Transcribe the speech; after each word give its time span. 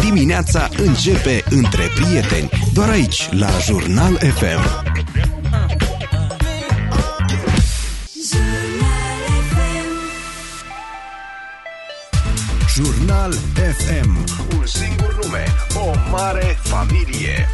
Dimineața 0.00 0.68
începe 0.76 1.42
între 1.50 1.90
prieteni, 1.94 2.48
doar 2.72 2.88
aici, 2.88 3.28
la 3.30 3.48
Jurnal 3.64 4.16
FM. 4.16 4.92
Jurnal 12.74 13.32
FM. 13.32 14.24
Un 14.58 14.66
singur 14.66 15.18
nume, 15.22 15.44
o 15.74 15.90
mare 16.10 16.58
familie. 16.62 17.48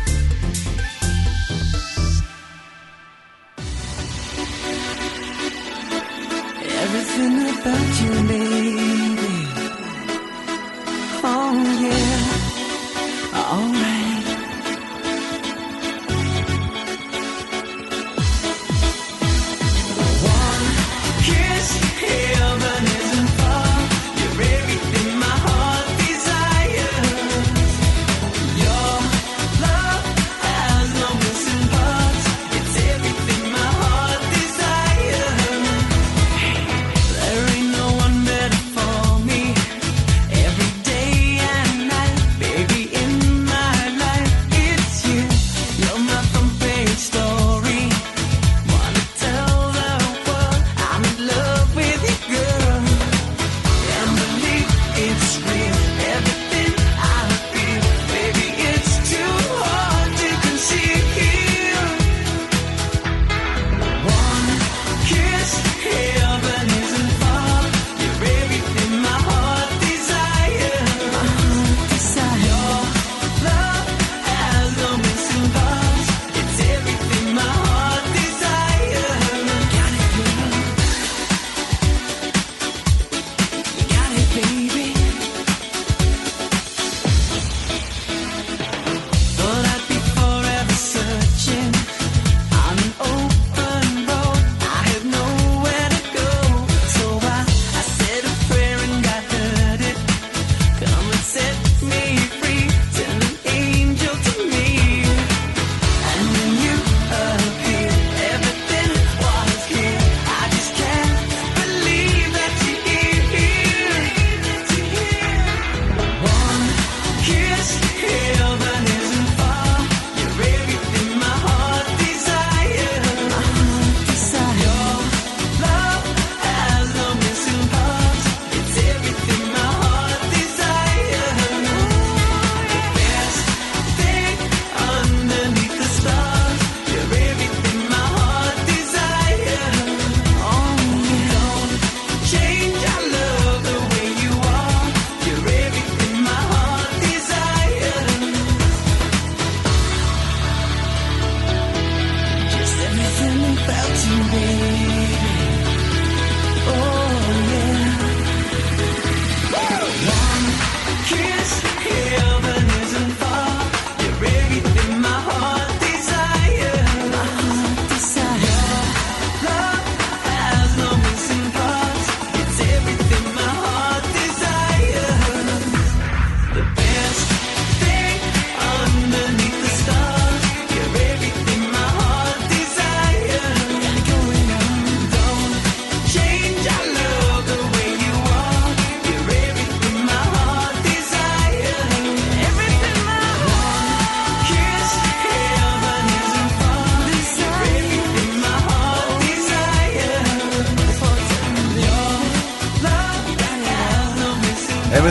Everything 6.83 7.49
about 7.49 8.01
you, 8.01 8.23
baby. 8.27 8.50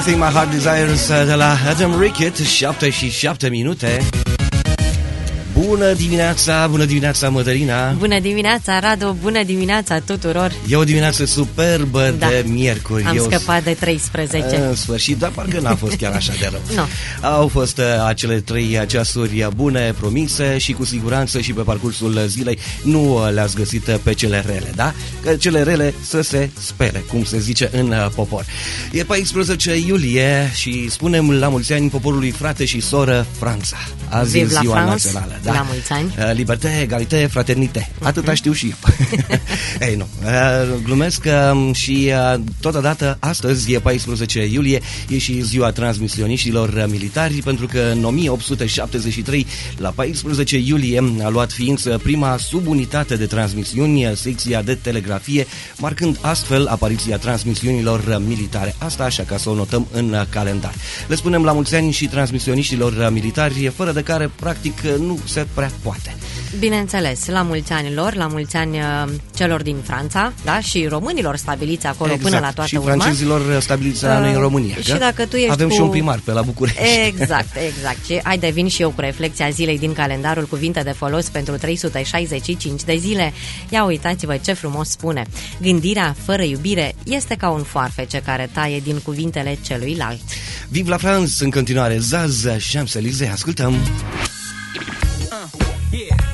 Everything 0.10 0.28
My 0.28 0.32
Heart 0.32 0.52
Desires 0.52 1.10
uh, 1.10 1.26
de 1.26 1.34
la 1.34 1.56
Adam 1.70 2.00
Rickett, 2.00 2.36
7 2.36 2.90
și 2.90 3.10
7 3.10 3.50
minute. 3.50 4.19
Bună 5.70 5.94
dimineața, 5.94 6.68
bună 6.68 6.86
dimineața, 6.86 7.30
Mădălina! 7.30 7.92
Bună 7.92 8.20
dimineața, 8.20 8.80
Radu, 8.80 9.18
bună 9.22 9.44
dimineața 9.44 10.00
tuturor! 10.00 10.52
E 10.70 10.76
o 10.76 10.84
dimineață 10.84 11.26
superbă 11.26 12.16
Da. 12.20 12.28
de 12.28 12.44
miercuri. 12.48 13.04
Am 13.04 13.16
Eu- 13.16 13.24
scăpat 13.24 13.64
de 13.64 13.74
13. 13.80 14.56
În 14.56 14.76
sfârșit, 14.76 15.18
dar 15.18 15.30
parcă 15.30 15.60
n-a 15.60 15.76
fost 15.76 15.96
chiar 15.96 16.14
așa 16.14 16.34
de 16.40 16.50
rău. 16.52 16.62
Nu. 16.76 16.82
Au 17.28 17.48
fost 17.48 17.78
uh, 17.78 17.84
acele 18.08 18.40
trei 18.40 18.80
ceasuri 18.88 19.48
bune 19.56 19.94
promise 20.00 20.58
și 20.58 20.74
cu 20.74 20.86
siguranță 20.86 21.40
și 21.40 21.54
pe 21.54 21.62
parcursul 21.62 22.24
zilei 22.28 22.60
nu 22.84 23.14
uh, 23.14 23.34
le-ați 23.34 23.56
găsit 23.56 23.88
uh, 23.88 23.96
pe 24.04 24.14
cele 24.14 24.44
rele, 24.46 24.72
da? 24.76 24.94
Că 25.22 25.36
cele 25.36 25.64
rele 25.64 25.94
să 26.02 26.22
se 26.22 26.50
spere, 26.60 27.04
cum 27.08 27.24
se 27.24 27.40
zice 27.40 27.70
în 27.74 27.90
uh, 27.90 28.08
popor. 28.16 28.46
E 28.92 29.04
14 29.04 29.76
iulie 29.88 30.52
și 30.56 30.90
spunem 30.90 31.32
la 31.32 31.48
mulți 31.48 31.74
ani 31.74 31.90
poporului 31.90 32.32
frate 32.32 32.66
și 32.66 32.80
soră 32.80 33.26
Franța. 33.40 33.78
Azi 34.10 34.32
Vive 34.32 34.52
e 34.52 34.54
la 34.54 34.60
ziua 34.60 34.74
France, 34.74 34.92
națională. 34.92 35.40
Da. 35.44 35.52
la 35.52 35.66
mulți 35.70 35.92
ani. 35.92 36.16
Uh, 36.18 36.32
Liberté, 36.34 36.68
egalité, 36.82 37.28
fraternité. 37.32 37.92
Atâta 38.02 38.34
știu 38.34 38.52
și 38.52 38.66
eu. 38.66 38.94
Ei, 39.88 39.96
nu. 39.96 40.08
Uh, 40.24 40.80
Glumesc 40.84 41.26
uh, 41.26 41.76
și 41.76 42.12
uh, 42.34 42.40
totodată 42.60 43.18
astăzi 43.20 43.74
e 43.74 43.80
14 43.80 44.46
iulie, 44.46 44.82
e 45.08 45.18
și 45.18 45.42
ziua 45.42 45.72
transmisioniștilor 45.72 46.70
uh, 46.70 46.84
militari, 46.88 47.34
pentru 47.34 47.66
că 47.66 47.80
în 47.92 48.04
1873, 48.04 49.48
la 49.80 49.90
14 49.90 50.58
iulie, 50.58 51.04
a 51.24 51.30
luat 51.30 51.52
ființă 51.52 52.00
prima 52.04 52.38
subunitate 52.38 53.16
de 53.16 53.26
transmisiuni, 53.26 54.06
uh, 54.06 54.12
secția 54.16 54.62
de 54.62 54.76
telegrafie, 54.76 55.48
marcând 55.78 56.18
astfel 56.22 56.68
apariția 56.68 57.18
transmisiunilor 57.18 58.00
uh, 58.00 58.16
militare. 58.28 58.76
Asta 58.78 59.04
așa 59.04 59.24
ca 59.24 59.38
să 59.38 59.50
o 59.50 59.54
notăm 59.54 59.88
în 59.92 60.14
uh, 60.14 60.22
calendar. 60.30 60.74
Le 61.08 61.16
spunem 61.16 61.44
la 61.44 61.52
mulți 61.52 61.76
ani 61.76 61.92
și 61.92 62.08
transmisioniștilor 62.08 62.92
uh, 62.92 63.08
militari, 63.12 63.72
fără 63.76 63.92
de 63.92 64.04
care, 64.04 64.32
practic, 64.36 64.82
uh, 64.86 64.96
nu 65.00 65.20
se 65.26 65.48
prea 65.54 65.72
poate. 65.82 66.16
Bineînțeles, 66.58 67.28
la 67.28 67.42
mulți 67.42 67.72
ani 67.72 67.94
lor, 67.94 68.16
la 68.16 68.28
mulți 68.28 68.56
ani 68.56 68.78
uh, 68.78 69.10
celor 69.36 69.62
din 69.62 69.76
Franța, 69.84 70.34
da, 70.44 70.60
și 70.60 70.86
românilor 70.88 71.36
stabiliți 71.36 71.86
acolo 71.86 72.12
exact. 72.12 72.30
până 72.30 72.42
la 72.42 72.48
exact. 72.48 72.56
toată 72.56 72.70
și 72.70 72.76
urma. 72.76 72.92
Și 72.92 73.00
francezilor 73.00 73.62
stabiliți 73.62 74.04
la 74.04 74.20
noi 74.20 74.30
în 74.30 74.36
uh, 74.36 74.42
România. 74.42 74.76
Și 74.76 74.92
că? 74.92 74.98
dacă 74.98 75.26
tu 75.26 75.36
ești 75.36 75.52
Avem 75.52 75.68
cu... 75.68 75.74
și 75.74 75.82
un 75.82 75.90
primar 75.90 76.20
pe 76.24 76.32
la 76.32 76.42
București. 76.42 76.80
Exact, 77.06 77.56
exact. 77.68 78.06
Și 78.06 78.20
hai 78.24 78.38
devin 78.38 78.68
și 78.68 78.82
eu 78.82 78.90
cu 78.90 79.02
reflexia 79.02 79.50
zilei 79.50 79.80
din 79.80 79.94
calendarul 79.94 80.46
cuvinte 80.46 80.82
de 80.82 80.92
folos 80.92 81.26
pentru 81.26 81.58
365 81.58 82.84
de 82.84 82.96
zile. 82.98 83.34
Ia 83.70 83.84
uitați-vă 83.84 84.38
ce 84.44 84.54
frumos 84.54 84.90
spune. 84.90 85.26
Gândirea 85.62 86.16
fără 86.24 86.44
iubire 86.44 86.96
este 87.04 87.36
ca 87.36 87.50
un 87.50 87.64
foarfece 87.64 88.22
care 88.26 88.50
taie 88.54 88.80
din 88.80 89.00
cuvintele 89.04 89.58
celuilalt. 89.66 90.20
Viv 90.70 90.88
la 90.88 90.98
France 90.98 91.44
în 91.44 91.50
continuare. 91.50 91.98
Zaza 91.98 92.56
Champs-Élysées, 92.72 93.32
ascultăm! 93.32 93.74
Uh, 93.74 93.80
yeah. 95.92 96.29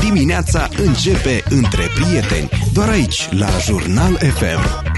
Dimineața 0.00 0.68
începe 0.76 1.42
între 1.48 1.82
prieteni, 1.94 2.48
doar 2.72 2.88
aici, 2.88 3.28
la 3.30 3.48
Jurnal 3.64 4.14
FM. 4.14 4.88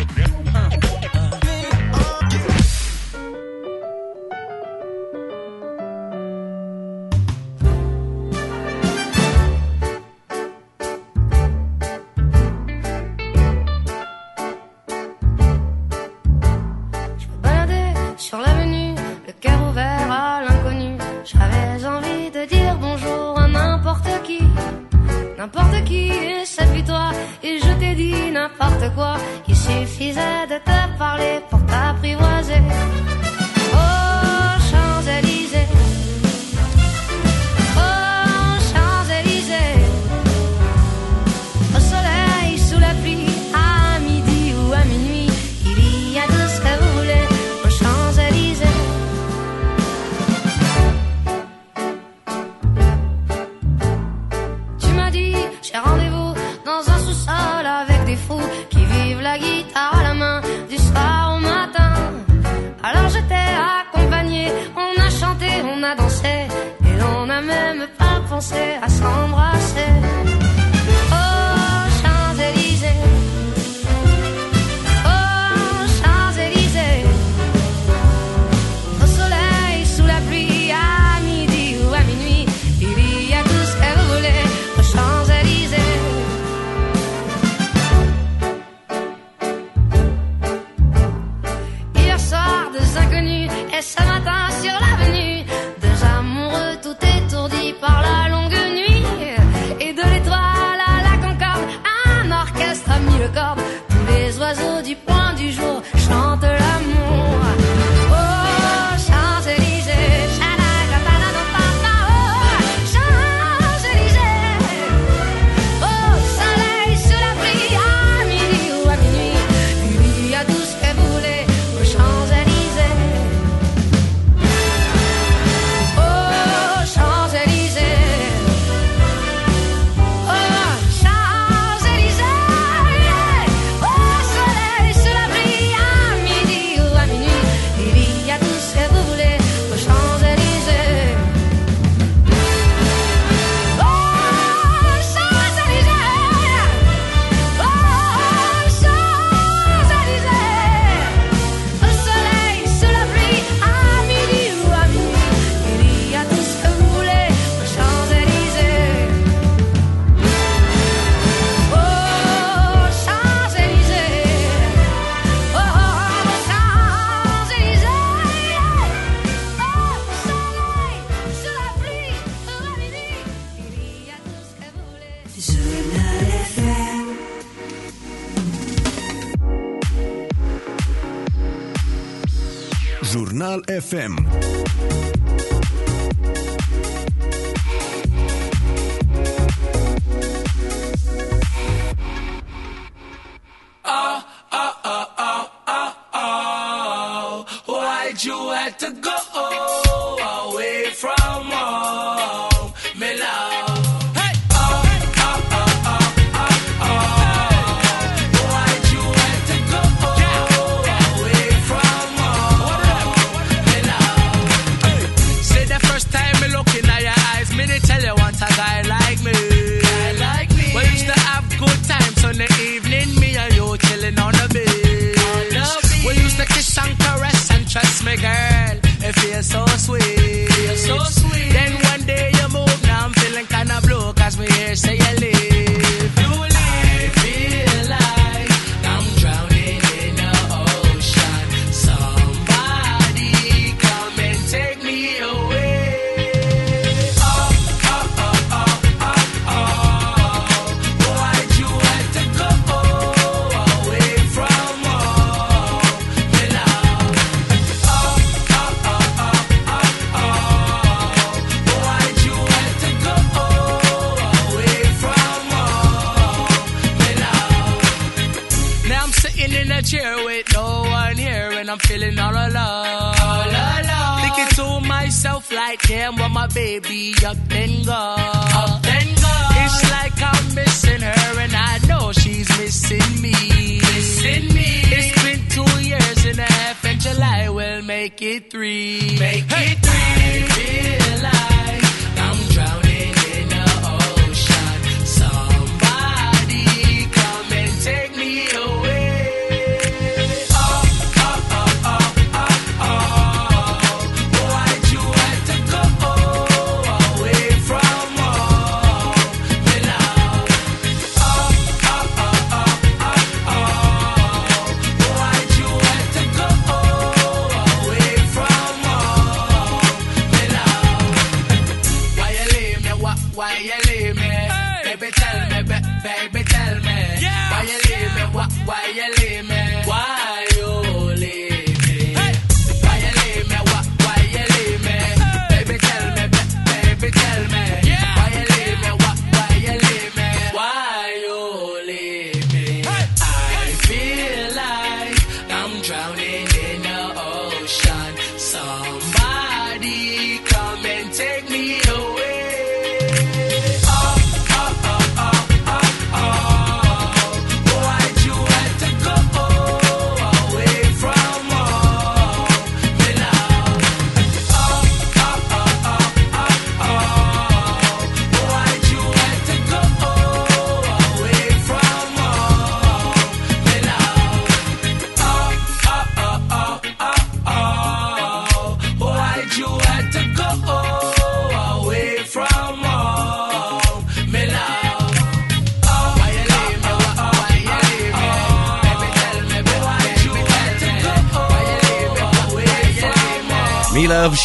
take 226.45 226.57
this 226.57 226.75
song 226.75 227.02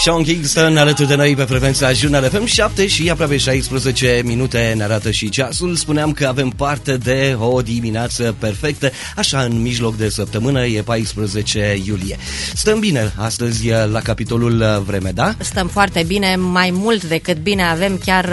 Sean 0.08 0.24
Kingston 0.24 0.78
alături 0.78 1.08
de 1.08 1.16
noi 1.16 1.36
pe 1.36 1.44
frecvența 1.44 1.92
Jurnal 1.92 2.30
FM 2.30 2.46
7 2.46 2.88
și 2.88 3.10
aproape 3.10 3.38
16 3.38 4.22
minute 4.26 4.74
ne 4.78 4.84
arată 4.84 5.12
și 5.12 5.30
ceasul. 5.30 5.76
Spuneam 5.76 6.12
că 6.12 6.28
avem 6.28 6.50
parte 6.50 6.98
de 6.98 7.36
o 7.40 7.62
dimineață 7.62 8.36
perfectă, 8.40 8.92
așa 9.16 9.42
în 9.42 9.62
mijloc 9.62 9.98
de 9.98 10.10
săptămână, 10.10 10.66
e 10.66 10.82
14 10.82 11.82
iulie. 11.86 12.18
Stăm 12.54 12.80
bine 12.80 13.14
astăzi 13.16 13.70
la 13.92 14.00
capitolul 14.00 14.84
vreme, 14.86 15.12
da? 15.12 15.36
Stăm 15.40 15.68
foarte 15.68 16.04
bine, 16.08 16.36
mai 16.36 16.70
mult 16.74 17.04
decât 17.04 17.38
bine 17.38 17.64
avem 17.64 18.00
chiar 18.06 18.26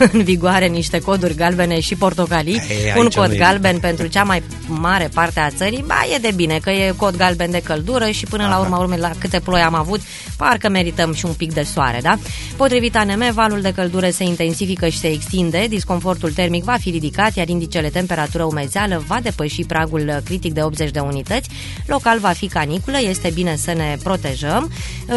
uh, 0.00 0.08
în 0.12 0.22
vigoare 0.22 0.66
niște 0.66 0.98
coduri 0.98 1.34
galbene 1.34 1.80
și 1.80 1.94
portocalii. 1.94 2.62
Ei, 2.70 2.92
aici 2.92 2.96
Un 2.96 3.08
cod 3.08 3.28
nu 3.28 3.34
e 3.34 3.36
galben 3.36 3.78
pentru 3.78 4.06
cea 4.06 4.22
mai 4.22 4.42
mare 4.80 5.08
parte 5.14 5.40
a 5.40 5.50
țării, 5.50 5.84
ba 5.86 6.00
e 6.14 6.18
de 6.18 6.32
bine 6.34 6.58
că 6.62 6.70
e 6.70 6.94
cod 6.96 7.16
galben 7.16 7.50
de 7.50 7.60
căldură 7.64 8.10
și 8.10 8.26
până 8.26 8.46
la 8.48 8.58
urma 8.58 8.78
urmei 8.78 8.98
la 8.98 9.10
câte 9.18 9.40
ploi 9.40 9.60
am 9.60 9.74
avut, 9.74 10.00
parcă 10.36 10.68
merităm 10.68 11.12
și 11.12 11.24
un 11.24 11.32
pic 11.32 11.52
de 11.52 11.62
soare, 11.62 11.98
da? 12.02 12.18
Potrivit 12.56 12.96
ANM, 12.96 13.32
valul 13.32 13.60
de 13.60 13.72
căldură 13.72 14.10
se 14.10 14.24
intensifică 14.24 14.88
și 14.88 14.98
se 14.98 15.08
extinde, 15.08 15.66
disconfortul 15.68 16.32
termic 16.32 16.64
va 16.64 16.76
fi 16.80 16.90
ridicat, 16.90 17.34
iar 17.36 17.48
indicele 17.48 17.88
temperatură 17.88 18.44
umezeală 18.44 19.02
va 19.06 19.18
depăși 19.22 19.64
pragul 19.64 20.20
critic 20.24 20.52
de 20.52 20.62
80 20.62 20.90
de 20.90 20.98
unități. 20.98 21.48
Local 21.86 22.18
va 22.18 22.28
fi 22.28 22.46
caniculă, 22.46 22.96
este 23.00 23.30
bine 23.34 23.56
să 23.56 23.72
ne 23.72 23.96
protejăm. 24.02 24.70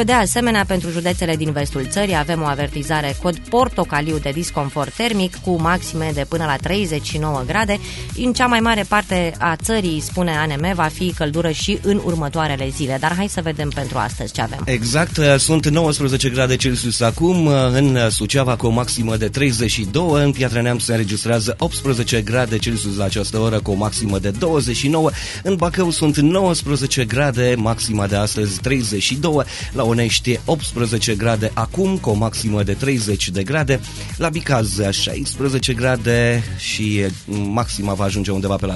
De 0.03 0.11
asemenea, 0.11 0.65
pentru 0.65 0.89
județele 0.89 1.35
din 1.35 1.51
vestul 1.51 1.87
țării 1.89 2.15
avem 2.15 2.41
o 2.41 2.45
avertizare 2.45 3.15
cod 3.21 3.37
portocaliu 3.37 4.17
de 4.17 4.29
disconfort 4.29 4.93
termic 4.93 5.35
cu 5.35 5.61
maxime 5.61 6.11
de 6.13 6.25
până 6.29 6.45
la 6.45 6.55
39 6.55 7.43
grade. 7.47 7.79
În 8.17 8.33
cea 8.33 8.45
mai 8.45 8.59
mare 8.59 8.85
parte 8.87 9.33
a 9.45 9.55
țării, 9.55 9.99
spune 9.99 10.31
ANM, 10.31 10.73
va 10.73 10.89
fi 10.93 11.13
căldură 11.13 11.51
și 11.51 11.79
în 11.81 12.01
următoarele 12.05 12.69
zile. 12.75 12.97
Dar 12.99 13.13
hai 13.15 13.27
să 13.27 13.41
vedem 13.43 13.69
pentru 13.69 13.97
astăzi 13.97 14.33
ce 14.33 14.41
avem. 14.41 14.61
Exact, 14.65 15.17
uh, 15.17 15.35
sunt 15.37 15.67
19 15.67 16.29
grade 16.29 16.55
Celsius 16.55 17.01
acum, 17.01 17.45
uh, 17.45 17.53
în 17.71 18.09
Suceava 18.09 18.55
cu 18.55 18.65
o 18.65 18.69
maximă 18.69 19.15
de 19.17 19.27
32, 19.27 20.23
în 20.23 20.31
Piatra 20.31 20.61
Neamț 20.61 20.83
se 20.83 20.91
înregistrează 20.91 21.55
18 21.57 22.21
grade 22.21 22.57
Celsius 22.57 22.97
la 22.97 23.03
această 23.03 23.39
oră 23.39 23.59
cu 23.59 23.71
o 23.71 23.73
maximă 23.73 24.19
de 24.19 24.29
29, 24.29 25.09
în 25.43 25.55
Bacău 25.55 25.89
sunt 25.89 26.17
19 26.17 27.05
grade, 27.05 27.55
maxima 27.57 28.07
de 28.07 28.15
astăzi 28.15 28.59
32, 28.59 29.43
la 29.71 29.83
Onești 29.83 30.39
18 30.45 31.15
grade 31.15 31.51
acum 31.53 31.97
cu 31.97 32.09
o 32.09 32.13
maximă 32.13 32.63
de 32.63 32.73
30 32.73 33.29
de 33.29 33.43
grade, 33.43 33.79
la 34.17 34.29
Bicaz 34.29 34.81
16 34.89 35.73
grade 35.73 36.43
și 36.57 37.01
uh, 37.05 37.37
maxima 37.51 37.93
va 37.93 38.03
ajunge 38.03 38.31
undeva 38.31 38.55
pe 38.55 38.65
la 38.65 38.75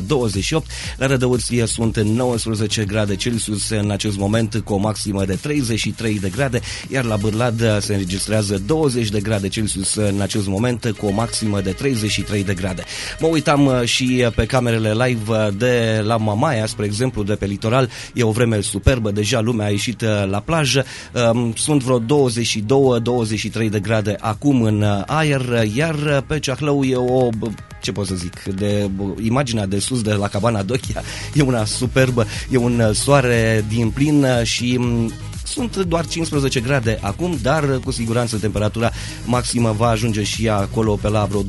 28, 0.49 0.71
la 0.97 1.05
Rădăuție 1.05 1.65
sunt 1.65 2.01
19 2.01 2.85
grade 2.85 3.15
Celsius 3.15 3.69
în 3.69 3.91
acest 3.91 4.17
moment 4.17 4.61
cu 4.63 4.73
o 4.73 4.77
maximă 4.77 5.25
de 5.25 5.35
33 5.35 6.19
de 6.19 6.29
grade, 6.29 6.59
iar 6.87 7.03
la 7.03 7.15
Bârlad 7.15 7.81
se 7.81 7.93
înregistrează 7.93 8.61
20 8.65 9.09
de 9.09 9.19
grade 9.19 9.47
Celsius 9.47 9.95
în 9.95 10.21
acest 10.21 10.47
moment 10.47 10.93
cu 10.97 11.05
o 11.05 11.11
maximă 11.11 11.61
de 11.61 11.71
33 11.71 12.43
de 12.43 12.53
grade. 12.53 12.83
Mă 13.19 13.27
uitam 13.27 13.65
uh, 13.65 13.83
și 13.83 14.27
pe 14.35 14.45
camerele 14.45 14.93
live 15.05 15.31
uh, 15.31 15.47
de 15.57 16.01
la 16.03 16.17
Mamaia, 16.17 16.65
spre 16.65 16.85
exemplu, 16.85 17.23
de 17.23 17.35
pe 17.35 17.45
litoral, 17.45 17.89
e 18.13 18.23
o 18.23 18.31
vreme 18.31 18.61
superbă, 18.61 19.11
deja 19.11 19.39
lumea 19.39 19.65
a 19.65 19.69
ieșit 19.69 20.01
uh, 20.01 20.29
la 20.29 20.39
plajă, 20.39 20.85
Um, 21.13 21.53
sunt 21.55 21.83
vreo 21.83 21.99
22-23 21.99 23.69
de 23.69 23.79
grade 23.79 24.15
acum 24.19 24.61
în 24.61 24.81
uh, 24.81 25.03
aer, 25.05 25.67
iar 25.75 25.95
uh, 25.95 26.17
pe 26.27 26.39
Ceahlău 26.39 26.83
e 26.83 26.95
o 26.95 27.29
ce 27.89 27.95
pot 27.95 28.07
să 28.07 28.15
zic, 28.15 28.43
de 28.43 28.89
imaginea 29.21 29.65
de 29.65 29.79
sus 29.79 30.01
de 30.01 30.13
la 30.13 30.27
cabana 30.27 30.63
Dochia 30.63 31.03
e 31.33 31.41
una 31.41 31.65
superbă, 31.65 32.25
e 32.49 32.57
un 32.57 32.79
uh, 32.79 32.95
soare 32.95 33.65
din 33.67 33.89
plin 33.89 34.23
uh, 34.23 34.43
și 34.43 34.77
m, 34.77 35.11
sunt 35.49 35.77
doar 35.77 36.07
15 36.07 36.59
grade 36.59 36.99
acum, 37.01 37.37
dar 37.41 37.63
uh, 37.63 37.75
cu 37.83 37.91
siguranță 37.91 38.37
temperatura 38.37 38.91
maximă 39.25 39.75
va 39.77 39.87
ajunge 39.87 40.23
și 40.23 40.45
ea 40.45 40.55
acolo 40.55 40.95
pe 40.95 41.09
la 41.09 41.25
vreo 41.25 41.43
27-28 41.43 41.47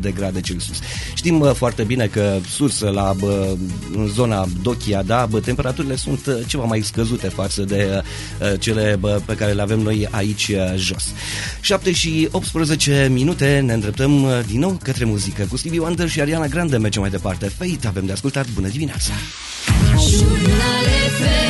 de 0.00 0.10
grade 0.10 0.40
Celsius. 0.40 0.78
Știm 1.14 1.40
uh, 1.40 1.50
foarte 1.54 1.82
bine 1.82 2.06
că 2.06 2.38
sus 2.48 2.80
la 2.80 3.14
bă, 3.18 3.56
în 3.94 4.06
zona 4.06 4.46
Dochia, 4.62 5.02
da, 5.02 5.26
bă, 5.30 5.40
temperaturile 5.40 5.96
sunt 5.96 6.26
uh, 6.26 6.34
ceva 6.46 6.64
mai 6.64 6.80
scăzute 6.80 7.28
față 7.28 7.62
de 7.62 8.02
uh, 8.40 8.60
cele 8.60 8.96
bă, 9.00 9.20
pe 9.24 9.34
care 9.34 9.52
le 9.52 9.62
avem 9.62 9.80
noi 9.80 10.08
aici 10.10 10.48
uh, 10.48 10.74
jos. 10.76 11.12
7 11.60 11.92
și 11.92 12.28
18 12.30 13.08
minute 13.12 13.62
ne 13.66 13.72
îndreptăm 13.72 14.22
uh, 14.22 14.30
din 14.46 14.60
nou 14.60 14.78
către 14.82 15.04
muzică. 15.04 15.46
Cu 15.48 15.56
Stevie 15.56 15.80
Wonder 15.80 16.08
și 16.08 16.20
Ariana 16.20 16.46
Grande 16.46 16.76
mergem 16.76 17.00
mai 17.00 17.10
departe. 17.10 17.48
Fate 17.48 17.86
avem 17.86 18.06
de 18.06 18.12
ascultat. 18.12 18.46
Bună 18.54 18.68
dimineața! 18.68 19.12
Jurnal 20.08 20.86
FM. 21.18 21.49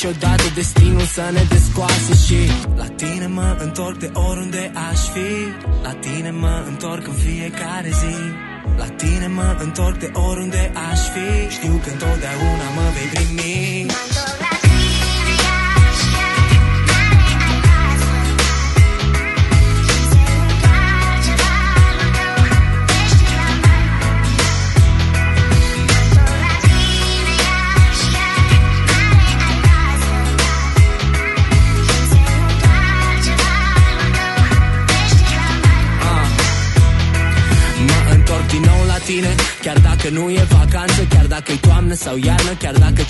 niciodată 0.00 0.42
destinul 0.54 1.08
să 1.16 1.24
ne 1.32 1.42
descoase 1.54 2.14
Și 2.26 2.40
la 2.76 2.88
tine 3.00 3.26
mă 3.26 3.56
întorc 3.66 3.98
de 3.98 4.10
oriunde 4.12 4.72
aș 4.90 5.00
fi. 5.14 5.30
La 5.82 5.92
tine 5.92 6.30
mă 6.30 6.64
întorc 6.70 7.06
în 7.06 7.14
fiecare 7.26 7.90
zi. 8.02 8.16
La 8.76 8.88
tine 9.00 9.26
mă 9.26 9.56
întorc 9.66 9.98
de 9.98 10.10
oriunde 10.28 10.72
aș 10.90 11.00
fi. 11.14 11.28
Știu 11.56 11.74
că 11.82 11.88
întotdeauna 11.90 12.66
mă 12.76 12.86
vei 12.94 13.08
primi 13.14 13.27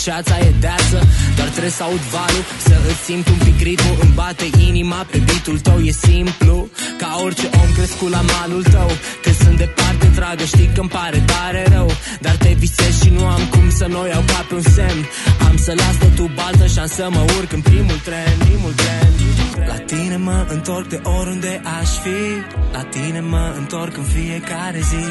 Chiar 0.08 0.22
dacă 0.22 0.30
ceața 0.30 0.46
e 0.46 0.52
deață 0.60 0.98
Doar 1.36 1.48
trebuie 1.48 1.76
să 1.80 1.82
aud 1.82 2.02
valul 2.16 2.44
Să 2.66 2.74
îți 2.88 3.02
simt 3.08 3.26
un 3.28 3.38
pic 3.46 3.58
ritmul 3.68 3.96
Îmi 4.04 4.14
bate 4.14 4.46
inima 4.68 5.00
pe 5.10 5.18
bitul 5.18 5.58
tău 5.58 5.78
E 5.88 5.90
simplu 5.90 6.68
Ca 7.00 7.08
orice 7.24 7.46
om 7.60 7.68
crescut 7.76 8.10
la 8.16 8.22
malul 8.32 8.62
tău. 8.62 8.90
Când 9.22 9.36
sunt 9.44 9.56
departe, 9.64 10.06
dragă 10.14 10.44
Știi 10.44 10.70
că-mi 10.74 10.88
pare 10.88 11.18
tare 11.32 11.62
rău 11.74 11.90
Dar 12.20 12.36
te 12.42 12.52
visez 12.62 12.92
și 13.02 13.10
nu 13.16 13.22
am 13.26 13.42
cum 13.52 13.70
să 13.78 13.86
nu 13.92 14.00
o 14.00 14.06
iau 14.06 14.24
ca 14.30 14.40
pe 14.48 14.54
un 14.54 14.66
semn. 14.76 15.02
Am 15.48 15.56
să 15.64 15.72
las 15.80 15.96
totul 16.02 16.30
baltă 16.38 16.66
Și 16.72 16.78
am 16.78 16.90
să 16.98 17.06
mă 17.10 17.22
urc 17.38 17.50
în 17.52 17.62
primul 17.70 17.98
tren 18.06 18.34
Primul 18.48 18.72
tren. 18.82 19.10
La 19.70 19.78
tine 19.90 20.16
mă 20.16 20.38
întorc 20.48 20.88
de 20.88 21.00
oriunde 21.18 21.60
aș 21.78 21.90
fi 22.04 22.20
La 22.72 22.82
tine 22.94 23.20
mă 23.20 23.44
întorc 23.60 23.96
în 23.96 24.06
fiecare 24.14 24.80
zi 24.90 25.06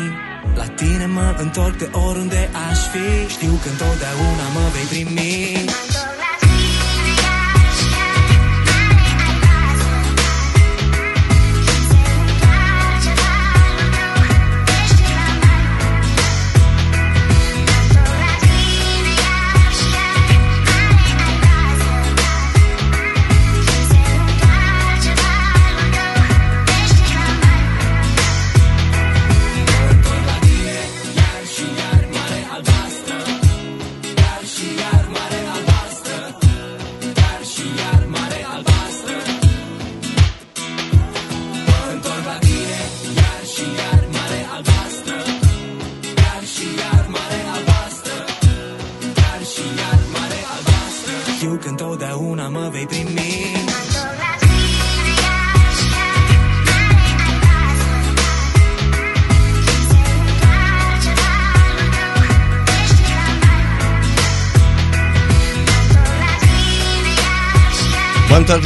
La 0.58 0.66
tine 0.66 1.06
mă 1.06 1.36
întorc 1.38 1.78
de 1.78 1.90
oriunde 1.92 2.50
aș 2.70 2.80
fi. 2.92 3.32
Știu 3.34 3.60
că 3.64 3.70
întotdeauna 3.70 4.46
mă 4.54 4.66
vei 4.74 4.88
primi 4.92 5.66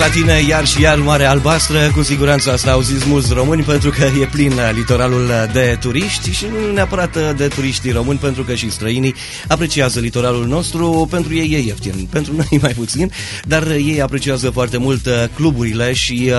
la 0.01 0.09
tine 0.09 0.41
iar 0.47 0.65
și 0.65 0.81
iar 0.81 0.97
Mare 0.97 1.25
Albastră 1.25 1.91
Cu 1.95 2.01
siguranță 2.01 2.51
asta 2.51 2.71
au 2.71 2.81
zis 2.81 3.03
mulți 3.03 3.33
români 3.33 3.63
Pentru 3.63 3.89
că 3.89 4.03
e 4.03 4.25
plin 4.31 4.53
litoralul 4.73 5.29
de 5.53 5.77
turiști 5.79 6.31
Și 6.31 6.45
nu 6.45 6.73
neapărat 6.73 7.35
de 7.35 7.47
turiștii 7.47 7.91
români 7.91 8.17
Pentru 8.17 8.43
că 8.43 8.55
și 8.55 8.71
străinii 8.71 9.15
apreciază 9.47 9.99
litoralul 9.99 10.47
nostru 10.47 11.07
Pentru 11.09 11.35
ei 11.35 11.51
e 11.53 11.57
ieftin 11.57 12.07
Pentru 12.11 12.33
noi 12.35 12.59
mai 12.61 12.73
puțin 12.73 13.11
Dar 13.45 13.67
ei 13.67 14.01
apreciază 14.01 14.49
foarte 14.49 14.77
mult 14.77 15.07
cluburile 15.35 15.93
Și 15.93 16.31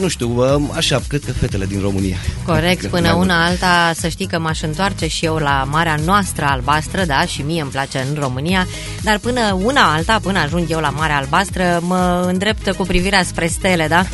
nu 0.00 0.08
știu, 0.08 0.44
așa, 0.74 1.02
cred 1.08 1.22
că 1.24 1.32
fetele 1.32 1.66
din 1.66 1.80
România 1.80 2.16
Corect, 2.44 2.78
Cred 2.78 2.90
până 2.96 3.06
mai 3.06 3.12
mult. 3.16 3.24
una 3.24 3.44
alta 3.44 3.92
să 3.94 4.08
știi 4.08 4.26
că 4.26 4.38
m-aș 4.38 4.62
întoarce 4.62 5.06
și 5.06 5.24
eu 5.24 5.36
la 5.36 5.66
marea 5.70 5.98
noastră 6.04 6.46
albastră, 6.48 7.04
da, 7.04 7.24
și 7.24 7.42
mie 7.42 7.60
îmi 7.60 7.70
place 7.70 8.06
în 8.10 8.20
România, 8.20 8.66
dar 9.02 9.18
până 9.18 9.58
una 9.62 9.92
alta, 9.94 10.18
până 10.22 10.38
ajung 10.38 10.70
eu 10.70 10.80
la 10.80 10.90
Marea 10.90 11.16
Albastră, 11.16 11.80
mă 11.82 12.24
îndrept 12.26 12.70
cu 12.70 12.84
privirea 12.96 13.22
spre 13.24 13.48
stele, 13.48 13.88
da? 13.88 14.06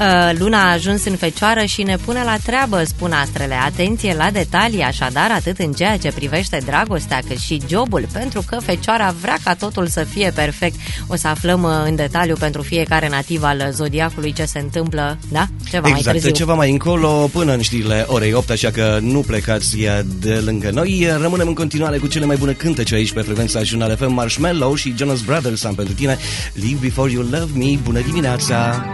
Uh, 0.00 0.30
Luna 0.38 0.58
a 0.68 0.72
ajuns 0.72 1.04
în 1.04 1.16
fecioară 1.16 1.64
și 1.64 1.82
ne 1.82 1.96
pune 1.96 2.22
la 2.24 2.36
treabă, 2.44 2.82
spun 2.84 3.12
astrele. 3.12 3.54
Atenție 3.54 4.14
la 4.14 4.30
detalii, 4.30 4.82
așadar, 4.82 5.30
atât 5.30 5.58
în 5.58 5.72
ceea 5.72 5.96
ce 5.98 6.12
privește 6.12 6.58
dragostea, 6.66 7.20
cât 7.28 7.38
și 7.38 7.60
jobul, 7.68 8.06
pentru 8.12 8.42
că 8.46 8.58
fecioara 8.64 9.14
vrea 9.20 9.36
ca 9.44 9.54
totul 9.54 9.86
să 9.86 10.04
fie 10.04 10.32
perfect. 10.34 10.76
O 11.06 11.16
să 11.16 11.28
aflăm 11.28 11.62
uh, 11.62 11.70
în 11.84 11.96
detaliu 11.96 12.34
pentru 12.38 12.62
fiecare 12.62 13.08
nativ 13.08 13.42
al 13.42 13.68
zodiacului 13.72 14.32
ce 14.32 14.44
se 14.44 14.58
întâmplă, 14.58 15.18
da? 15.32 15.46
Ceva 15.70 15.88
mai 15.88 15.98
Exact, 15.98 16.16
târziu. 16.16 16.34
ceva 16.34 16.54
mai 16.54 16.70
încolo 16.70 17.28
până 17.32 17.52
în 17.52 17.60
știrile 17.60 18.04
orei 18.08 18.32
8, 18.32 18.50
așa 18.50 18.70
că 18.70 18.98
nu 19.02 19.20
plecați 19.20 19.76
de 20.20 20.34
lângă 20.44 20.70
noi. 20.70 21.08
Rămânem 21.20 21.46
în 21.48 21.54
continuare 21.54 21.98
cu 21.98 22.06
cele 22.06 22.24
mai 22.24 22.36
bune 22.36 22.52
cântece 22.52 22.94
aici 22.94 23.12
pe 23.12 23.20
frecvența 23.20 23.62
Jurnal 23.62 23.96
FM 23.96 24.12
Marshmallow 24.12 24.74
și 24.74 24.94
Jonas 24.96 25.20
Brothers 25.20 25.64
am 25.64 25.74
pentru 25.74 25.94
tine 25.94 26.18
Live 26.52 26.78
Before 26.80 27.12
You 27.12 27.22
Love 27.22 27.50
Me. 27.54 27.78
Bună 27.82 28.00
dimineața! 28.00 28.84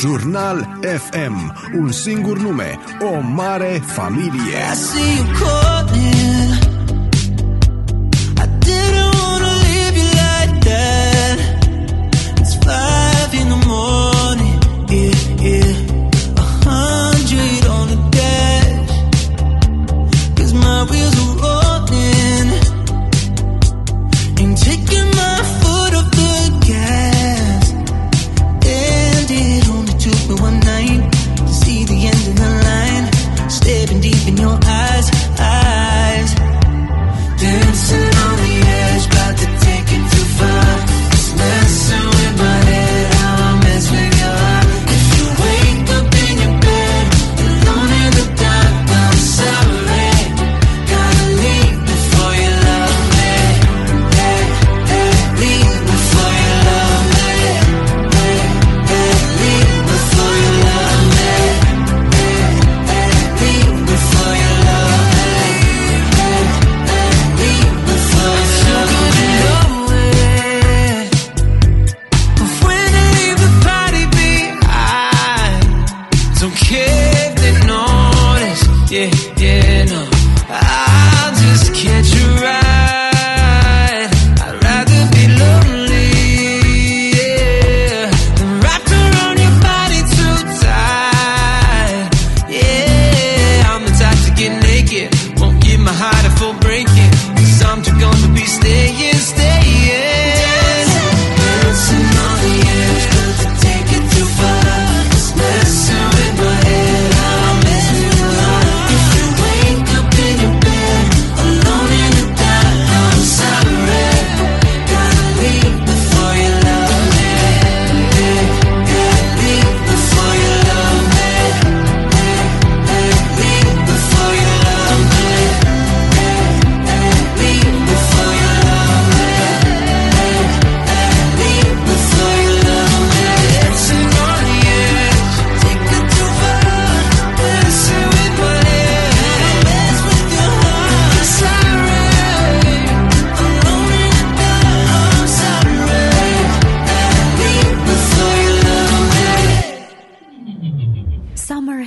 Jurnal 0.00 0.64
FM, 0.82 1.36
un 1.74 1.92
singur 1.92 2.40
nume, 2.40 2.78
o 3.02 3.20
mare 3.20 3.82
familie. 3.82 4.56
I 4.56 4.74
see 4.74 5.16
you 5.18 5.24
calling. 5.36 5.99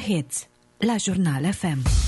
Hits 0.07 0.47
la 0.79 0.97
Jurnal 0.97 1.45
FM. 1.45 2.02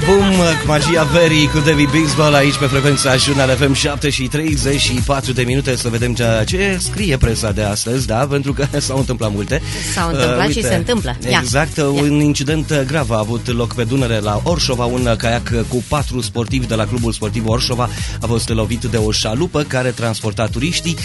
album 0.00 0.38
uh, 0.38 0.60
cu 0.60 0.66
magia 0.66 1.02
verii 1.02 1.46
cu 1.46 1.58
David 1.58 1.90
Bixball 1.90 2.34
aici 2.34 2.56
pe 2.56 2.66
frecvența 2.66 3.16
Jurnal 3.16 3.48
FM 3.48 3.72
7 3.72 4.10
și 4.10 4.26
34 4.26 5.32
de 5.32 5.42
minute 5.42 5.76
să 5.76 5.88
vedem 5.88 6.14
ceea 6.14 6.44
ce 6.44 6.76
scrie 6.80 7.16
presa 7.16 7.52
de 7.52 7.62
astăzi, 7.62 8.06
da? 8.06 8.26
Pentru 8.26 8.52
că 8.52 8.66
s-au 8.78 8.98
întâmplat 8.98 9.32
multe. 9.32 9.62
S-au 9.94 10.08
întâmplat 10.08 10.38
uh, 10.38 10.46
uite, 10.46 10.60
și 10.60 10.66
se 10.66 10.74
întâmplă. 10.74 11.16
Exact, 11.40 11.76
Ia. 11.76 11.84
un 11.84 12.20
incident 12.20 12.82
grav 12.86 13.10
a 13.10 13.18
avut 13.18 13.56
loc 13.56 13.74
pe 13.74 13.84
Dunăre 13.84 14.18
la 14.18 14.40
Orșova, 14.42 14.84
un 14.84 15.14
caiac 15.18 15.52
cu 15.68 15.84
patru 15.88 16.20
sportivi 16.20 16.66
de 16.66 16.74
la 16.74 16.86
clubul 16.86 17.12
sportiv 17.12 17.46
Orșova 17.46 17.88
a 18.20 18.26
fost 18.26 18.48
lovit 18.48 18.84
de 18.84 18.96
o 18.96 19.10
șalupă 19.10 19.62
care 19.62 19.90
transporta 19.90 20.46
turiștii. 20.46 20.96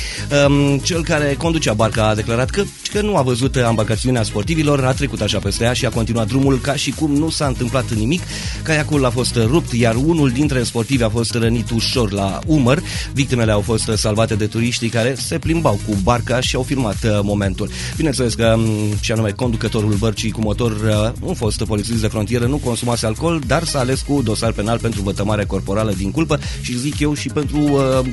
Um, 0.48 0.78
cel 0.78 1.04
care 1.04 1.36
conducea 1.38 1.74
barca 1.74 2.08
a 2.08 2.16
declarat 2.16 2.50
că 2.50 2.64
că 2.92 3.02
nu 3.02 3.18
a 3.18 3.22
văzut 3.22 3.56
ambarcațiunea 3.56 4.24
sportivilor, 4.24 4.86
a 4.86 4.94
trecut 4.94 5.22
așa 5.22 5.40
peste 5.40 5.64
ea 5.64 5.74
și 5.74 5.86
a 5.86 5.90
continuat 5.90 6.28
drumul 6.28 6.60
ca 6.60 6.76
și 6.76 6.92
cum 6.92 7.12
nu 7.12 7.30
s-a 7.30 7.46
întâmplat 7.46 7.92
nimic. 7.92 8.22
Caiacul 8.64 9.06
a 9.06 9.10
fost 9.10 9.36
rupt, 9.36 9.74
iar 9.74 9.96
unul 9.96 10.30
dintre 10.30 10.64
sportivi 10.64 11.04
a 11.04 11.10
fost 11.10 11.34
rănit 11.34 11.70
ușor 11.70 12.12
la 12.12 12.40
umăr. 12.46 12.82
Victimele 13.14 13.52
au 13.52 13.62
fost 13.62 13.92
salvate 13.96 14.36
de 14.36 14.48
turiștii 14.48 14.90
care 14.90 15.16
se 15.18 15.38
plimbau 15.38 15.80
cu 15.88 15.98
barca 16.04 16.40
și 16.40 16.56
au 16.56 16.64
filmat 16.64 17.04
uh, 17.04 17.20
momentul. 17.24 17.70
Bineînțeles 17.96 18.34
că, 18.34 18.56
m, 18.58 18.98
și 19.00 19.12
anume, 19.12 19.30
conducătorul 19.30 19.94
bărcii 19.94 20.32
cu 20.32 20.42
motor, 20.42 20.72
uh, 20.72 21.12
un 21.22 21.34
fost 21.34 21.64
polițist 21.64 22.02
de 22.02 22.08
frontieră, 22.08 22.46
nu 22.46 22.58
consumase 22.58 23.06
alcool, 23.06 23.42
dar 23.48 23.64
s-a 23.64 23.80
ales 23.80 24.02
cu 24.02 24.22
dosar 24.24 24.52
penal 24.52 24.80
pentru 24.80 25.02
vătămare 25.02 25.46
corporală 25.46 25.94
din 25.98 26.12
culpă 26.12 26.40
și 26.62 26.78
zic 26.78 27.00
eu 27.00 27.14
și 27.14 27.30
pentru 27.30 27.58
uh, 27.58 28.06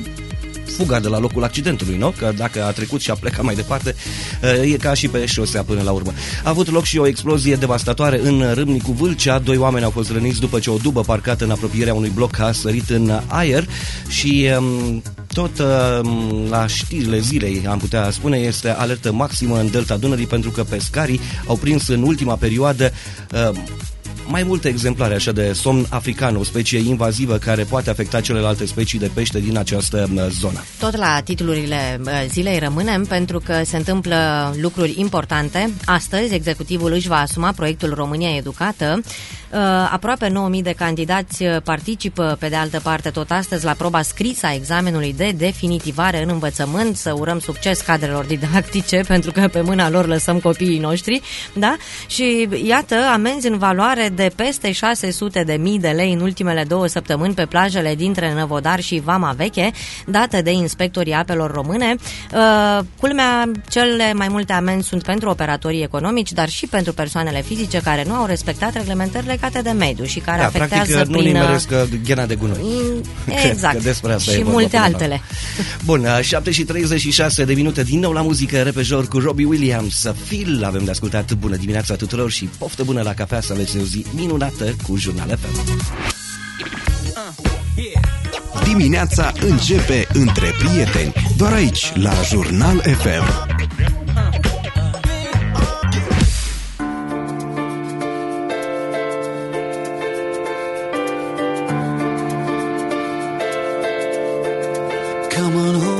fuga 0.69 0.99
de 0.99 1.07
la 1.07 1.19
locul 1.19 1.43
accidentului, 1.43 1.97
nu? 1.97 2.13
Că 2.17 2.33
dacă 2.37 2.63
a 2.63 2.71
trecut 2.71 3.01
și 3.01 3.11
a 3.11 3.15
plecat 3.15 3.43
mai 3.43 3.55
departe, 3.55 3.95
e 4.63 4.77
ca 4.77 4.93
și 4.93 5.07
pe 5.07 5.25
șosea 5.25 5.63
până 5.63 5.81
la 5.81 5.91
urmă. 5.91 6.13
A 6.43 6.49
avut 6.49 6.71
loc 6.71 6.83
și 6.83 6.97
o 6.97 7.07
explozie 7.07 7.55
devastatoare 7.55 8.19
în 8.23 8.53
Râmnicu 8.53 8.91
Vâlcea. 8.91 9.39
Doi 9.39 9.57
oameni 9.57 9.85
au 9.85 9.89
fost 9.89 10.11
răniți 10.11 10.39
după 10.39 10.59
ce 10.59 10.69
o 10.69 10.77
dubă 10.77 11.01
parcată 11.01 11.43
în 11.43 11.51
apropierea 11.51 11.93
unui 11.93 12.11
bloc 12.15 12.39
a 12.39 12.51
sărit 12.51 12.89
în 12.89 13.21
aer 13.27 13.67
și 14.07 14.49
um, 14.57 15.03
tot 15.33 15.59
um, 15.59 16.45
la 16.49 16.67
știrile 16.67 17.19
zilei, 17.19 17.67
am 17.67 17.77
putea 17.77 18.11
spune, 18.11 18.37
este 18.37 18.69
alertă 18.69 19.11
maximă 19.11 19.59
în 19.59 19.71
delta 19.71 19.97
Dunării 19.97 20.27
pentru 20.27 20.49
că 20.51 20.63
pescarii 20.63 21.19
au 21.45 21.55
prins 21.55 21.87
în 21.87 22.01
ultima 22.01 22.35
perioadă 22.35 22.91
um, 23.51 23.63
mai 24.29 24.43
multe 24.43 24.67
exemplare 24.67 25.13
așa 25.13 25.31
de 25.31 25.53
somn 25.53 25.85
african, 25.89 26.35
o 26.35 26.43
specie 26.43 26.79
invazivă 26.79 27.37
care 27.37 27.63
poate 27.63 27.89
afecta 27.89 28.21
celelalte 28.21 28.65
specii 28.65 28.99
de 28.99 29.11
pește 29.13 29.39
din 29.39 29.57
această 29.57 30.09
uh, 30.15 30.25
zonă. 30.29 30.63
Tot 30.79 30.97
la 30.97 31.21
titlurile 31.23 31.99
uh, 32.05 32.11
zilei 32.27 32.59
rămânem 32.59 33.05
pentru 33.05 33.39
că 33.39 33.61
se 33.65 33.77
întâmplă 33.77 34.15
lucruri 34.61 34.93
importante. 34.97 35.73
Astăzi, 35.85 36.33
executivul 36.33 36.91
își 36.91 37.07
va 37.07 37.19
asuma 37.19 37.51
proiectul 37.51 37.93
România 37.93 38.35
Educată. 38.35 39.01
Uh, 39.51 39.57
Aproape 39.91 40.27
9000 40.27 40.61
de 40.61 40.73
candidați 40.77 41.43
uh, 41.43 41.61
participă, 41.63 42.37
pe 42.39 42.47
de 42.47 42.55
altă 42.55 42.79
parte, 42.79 43.09
tot 43.09 43.31
astăzi 43.31 43.65
la 43.65 43.71
proba 43.71 44.01
scrisă 44.01 44.45
a 44.45 44.53
examenului 44.53 45.13
de 45.17 45.33
definitivare 45.37 46.23
în 46.23 46.29
învățământ. 46.29 46.95
Să 46.95 47.13
urăm 47.17 47.39
succes 47.39 47.81
cadrelor 47.81 48.25
didactice, 48.25 49.03
pentru 49.07 49.31
că 49.31 49.47
pe 49.51 49.61
mâna 49.61 49.89
lor 49.89 50.07
lăsăm 50.07 50.39
copiii 50.39 50.79
noștri. 50.79 51.21
Da? 51.53 51.75
Și 52.07 52.49
iată, 52.63 52.95
amenzi 52.95 53.47
în 53.47 53.57
valoare 53.57 54.09
de 54.19 54.31
peste 54.35 54.71
600 54.71 55.43
de 55.43 55.53
mii 55.53 55.79
de 55.79 55.87
lei 55.87 56.13
în 56.13 56.19
ultimele 56.19 56.63
două 56.67 56.87
săptămâni 56.87 57.33
pe 57.33 57.45
plajele 57.45 57.95
dintre 57.95 58.33
Năvodar 58.33 58.79
și 58.79 59.01
Vama 59.03 59.31
Veche, 59.37 59.71
date 60.07 60.41
de 60.41 60.51
inspectorii 60.51 61.13
apelor 61.13 61.51
române. 61.51 61.95
Uh, 62.33 62.79
Culmea, 62.99 63.51
cele 63.69 64.13
mai 64.13 64.27
multe 64.27 64.53
amenzi 64.53 64.87
sunt 64.87 65.03
pentru 65.03 65.29
operatorii 65.29 65.83
economici, 65.83 66.31
dar 66.31 66.49
și 66.49 66.67
pentru 66.67 66.93
persoanele 66.93 67.41
fizice 67.41 67.79
care 67.83 68.03
nu 68.07 68.13
au 68.13 68.25
respectat 68.25 68.73
reglementări 68.73 69.25
legate 69.25 69.61
de 69.61 69.69
mediu 69.69 70.03
și 70.05 70.19
care 70.19 70.39
Da, 70.39 70.45
afectează 70.45 70.91
practic 70.93 71.11
nu 71.15 71.17
prin... 71.17 71.35
uh, 71.35 71.41
nimeresc 71.41 71.69
uh, 71.71 71.99
ghena 72.05 72.25
de 72.25 72.35
gunoi. 72.35 72.57
Mm, 72.61 73.01
Că- 73.25 73.47
Exact. 73.47 73.73
Că 73.75 73.81
despre 73.81 74.13
asta 74.13 74.31
și 74.31 74.37
e 74.37 74.43
vorba 74.43 74.51
multe 74.59 74.69
până 74.69 74.81
la 74.81 74.87
altele. 74.87 75.21
urmă. 75.21 75.65
Bun, 75.85 75.99
uh, 76.17 76.19
7 76.21 76.51
și 76.51 76.63
36 76.63 77.43
de 77.45 77.53
minute 77.53 77.83
din 77.83 77.99
nou 77.99 78.11
la 78.11 78.21
muzică 78.21 78.61
repejor 78.61 79.07
cu 79.07 79.19
Robbie 79.19 79.45
Williams. 79.45 80.07
Phil 80.27 80.63
avem 80.65 80.83
de 80.83 80.91
ascultat. 80.91 81.33
Bună 81.33 81.55
dimineața 81.55 81.95
tuturor 81.95 82.31
și 82.31 82.49
poftă 82.57 82.83
bună 82.83 83.01
la 83.01 83.13
cafea 83.13 83.41
să 83.41 83.53
aveți 83.53 83.77
o 83.77 83.81
zi 83.83 84.05
minunată 84.13 84.75
cu 84.87 84.95
Jurnal 84.95 85.37
FM. 85.41 85.87
Dimineața 88.63 89.33
începe 89.41 90.07
între 90.13 90.47
prieteni, 90.59 91.13
doar 91.37 91.53
aici, 91.53 91.91
la 91.95 92.13
Jurnal 92.29 92.79
FM. 92.79 93.47
Come 105.35 105.55
on, 105.55 105.75
hold 105.81 105.98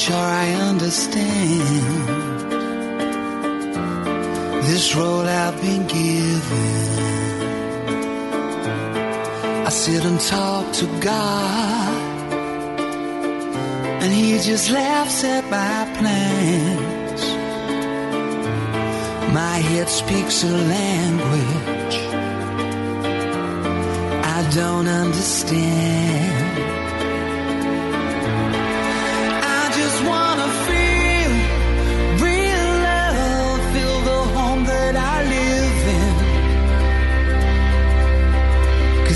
sure 0.00 0.16
I 0.16 0.52
understand 0.70 2.00
this 4.68 4.96
role 4.96 5.26
I've 5.42 5.60
been 5.60 5.86
given. 5.86 6.88
I 9.66 9.68
sit 9.68 10.02
and 10.10 10.18
talk 10.18 10.72
to 10.80 10.86
God, 11.00 12.32
and 14.02 14.10
He 14.10 14.38
just 14.38 14.70
laughs 14.70 15.22
at 15.22 15.44
my 15.58 15.78
plans. 15.98 17.22
My 19.34 19.56
head 19.68 19.88
speaks 19.88 20.44
a 20.44 20.54
language 20.76 21.98
I 24.36 24.50
don't 24.54 24.88
understand. 24.88 26.29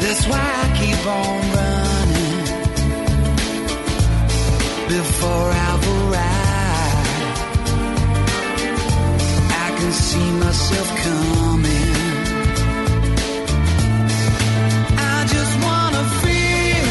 That's 0.00 0.26
why 0.26 0.40
I 0.40 0.66
keep 0.80 1.06
on 1.06 1.40
running 1.58 2.40
before 4.88 5.50
I've 5.66 5.84
arrived. 5.98 7.08
I 9.50 9.68
can 9.76 9.92
see 9.92 10.30
myself 10.40 10.88
coming. 11.04 11.92
I 14.96 15.26
just 15.28 15.54
wanna 15.66 16.04
feel 16.22 16.86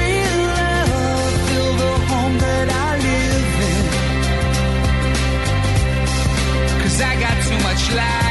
real 0.00 0.38
love, 0.50 1.34
feel 1.48 1.72
the 1.84 1.94
home 2.10 2.36
that 2.38 2.68
I 2.68 2.90
live 3.08 3.60
in. 3.74 3.84
Cause 6.82 6.98
I 7.00 7.12
got 7.20 7.36
too 7.46 7.58
much 7.62 7.82
life 7.94 8.25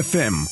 FM 0.00 0.49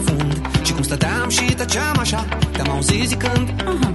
profund 0.00 0.40
Și 0.64 0.72
cum 0.72 0.82
stăteam 0.82 1.28
și 1.28 1.54
tăceam 1.54 1.98
așa 1.98 2.26
Te-am 2.52 2.70
auzit 2.70 3.08
zicând 3.08 3.50
uh-huh. 3.50 3.89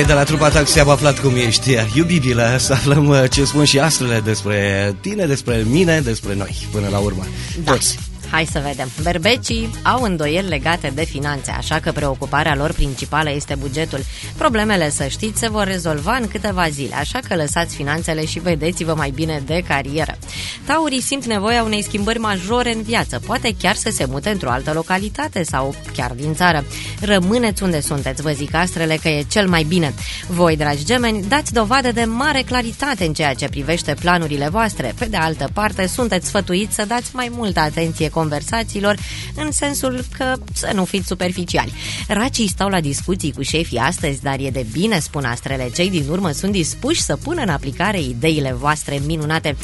Andrei 0.00 0.16
de 0.16 0.22
la 0.24 0.36
trupa 0.36 0.48
Taxi 0.48 0.78
am 0.78 0.88
aflat 0.88 1.18
cum 1.18 1.36
ești 1.36 1.76
iubibilă, 1.94 2.56
să 2.58 2.72
aflăm 2.72 3.08
uh, 3.08 3.24
ce 3.30 3.44
spun 3.44 3.64
și 3.64 3.78
astrele 3.78 4.20
despre 4.20 4.94
tine, 5.00 5.26
despre 5.26 5.64
mine, 5.66 6.00
despre 6.00 6.34
noi, 6.34 6.68
până 6.72 6.88
la 6.88 6.98
urmă. 6.98 7.26
Da. 7.64 7.72
Toți. 7.72 7.98
Hai 8.30 8.48
să 8.50 8.62
vedem. 8.66 8.88
Berbecii 9.02 9.70
au 9.82 10.02
îndoieli 10.02 10.48
legate 10.48 10.92
de 10.94 11.04
finanțe, 11.04 11.50
așa 11.50 11.80
că 11.80 11.92
preocuparea 11.92 12.54
lor 12.54 12.72
principală 12.72 13.30
este 13.30 13.54
bugetul. 13.54 13.98
Problemele, 14.36 14.90
să 14.90 15.06
știți, 15.06 15.38
se 15.38 15.48
vor 15.48 15.64
rezolva 15.64 16.16
în 16.16 16.28
câteva 16.28 16.68
zile, 16.68 16.94
așa 16.94 17.18
că 17.28 17.34
lăsați 17.34 17.74
finanțele 17.74 18.26
și 18.26 18.38
vedeți-vă 18.38 18.94
mai 18.94 19.10
bine 19.10 19.42
de 19.46 19.62
carieră. 19.68 20.18
Taurii 20.66 21.00
simt 21.00 21.24
nevoia 21.24 21.62
unei 21.62 21.82
schimbări 21.82 22.18
majore 22.18 22.74
în 22.74 22.82
viață, 22.82 23.20
poate 23.26 23.54
chiar 23.58 23.74
să 23.74 23.90
se 23.92 24.04
mute 24.08 24.30
într-o 24.30 24.50
altă 24.50 24.72
localitate 24.72 25.42
sau 25.42 25.74
chiar 25.92 26.10
din 26.10 26.34
țară. 26.34 26.64
Rămâneți 27.00 27.62
unde 27.62 27.80
sunteți, 27.80 28.22
vă 28.22 28.30
zic 28.30 28.54
astrele 28.54 28.98
că 29.02 29.08
e 29.08 29.24
cel 29.30 29.48
mai 29.48 29.62
bine. 29.62 29.94
Voi, 30.28 30.56
dragi 30.56 30.84
gemeni, 30.84 31.24
dați 31.28 31.52
dovadă 31.52 31.92
de 31.92 32.04
mare 32.04 32.42
claritate 32.42 33.04
în 33.04 33.12
ceea 33.12 33.34
ce 33.34 33.48
privește 33.48 33.94
planurile 34.00 34.48
voastre. 34.48 34.94
Pe 34.98 35.04
de 35.04 35.16
altă 35.16 35.50
parte, 35.52 35.86
sunteți 35.86 36.26
sfătuiți 36.26 36.74
să 36.74 36.84
dați 36.88 37.10
mai 37.12 37.30
multă 37.32 37.60
atenție 37.60 38.08
conversațiilor, 38.08 38.96
în 39.34 39.52
sensul 39.52 40.04
că 40.18 40.34
să 40.52 40.70
nu 40.74 40.84
fiți 40.84 41.06
superficiali. 41.06 41.72
Racii 42.08 42.48
stau 42.48 42.68
la 42.68 42.80
discuții 42.80 43.32
cu 43.32 43.42
șefii 43.42 43.78
astăzi, 43.78 44.22
dar 44.22 44.36
e 44.38 44.50
de 44.50 44.66
bine, 44.72 44.98
spun 44.98 45.24
astrele. 45.24 45.70
Cei 45.74 45.90
din 45.90 46.04
urmă 46.10 46.30
sunt 46.30 46.52
dispuși 46.52 47.02
să 47.02 47.16
pună 47.16 47.42
în 47.42 47.48
aplicare 47.48 48.00
ideile 48.00 48.52
voastre 48.52 49.00
minunate. 49.06 49.56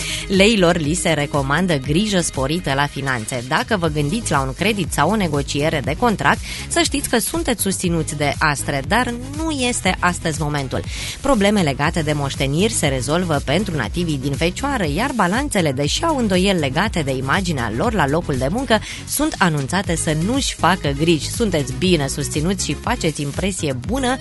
Leilor 0.57 0.76
li 0.76 0.94
se 0.94 1.12
recomandă 1.12 1.76
grijă 1.78 2.20
sporită 2.20 2.72
la 2.74 2.86
finanțe. 2.86 3.44
Dacă 3.48 3.76
vă 3.76 3.86
gândiți 3.86 4.30
la 4.30 4.40
un 4.40 4.52
credit 4.54 4.92
sau 4.92 5.11
o 5.11 5.16
negociere 5.16 5.80
de 5.84 5.96
contract, 5.98 6.38
să 6.68 6.80
știți 6.84 7.09
că 7.09 7.18
sunteți 7.18 7.62
susținuți 7.62 8.16
de 8.16 8.34
astre, 8.38 8.82
dar 8.88 9.14
nu 9.36 9.50
este 9.50 9.96
astăzi 9.98 10.42
momentul. 10.42 10.82
Probleme 11.20 11.62
legate 11.62 12.02
de 12.02 12.12
moșteniri 12.12 12.72
se 12.72 12.86
rezolvă 12.86 13.42
pentru 13.44 13.76
nativii 13.76 14.18
din 14.18 14.32
fecioară, 14.32 14.86
iar 14.94 15.11
balanțele, 15.14 15.72
deși 15.72 16.04
au 16.04 16.16
îndoieli 16.16 16.59
legate 16.59 17.02
de 17.02 17.16
imaginea 17.16 17.72
lor 17.76 17.92
la 17.92 18.09
locul 18.09 18.36
de 18.36 18.48
muncă, 18.50 18.80
sunt 19.09 19.34
anunțate 19.38 19.96
să 19.96 20.16
nu-și 20.26 20.54
facă 20.54 20.88
griji. 20.98 21.30
Sunteți 21.30 21.72
bine 21.78 22.07
susținuți 22.07 22.64
și 22.64 22.74
faceți 22.74 23.22
impresie 23.22 23.72
bună 23.86 24.16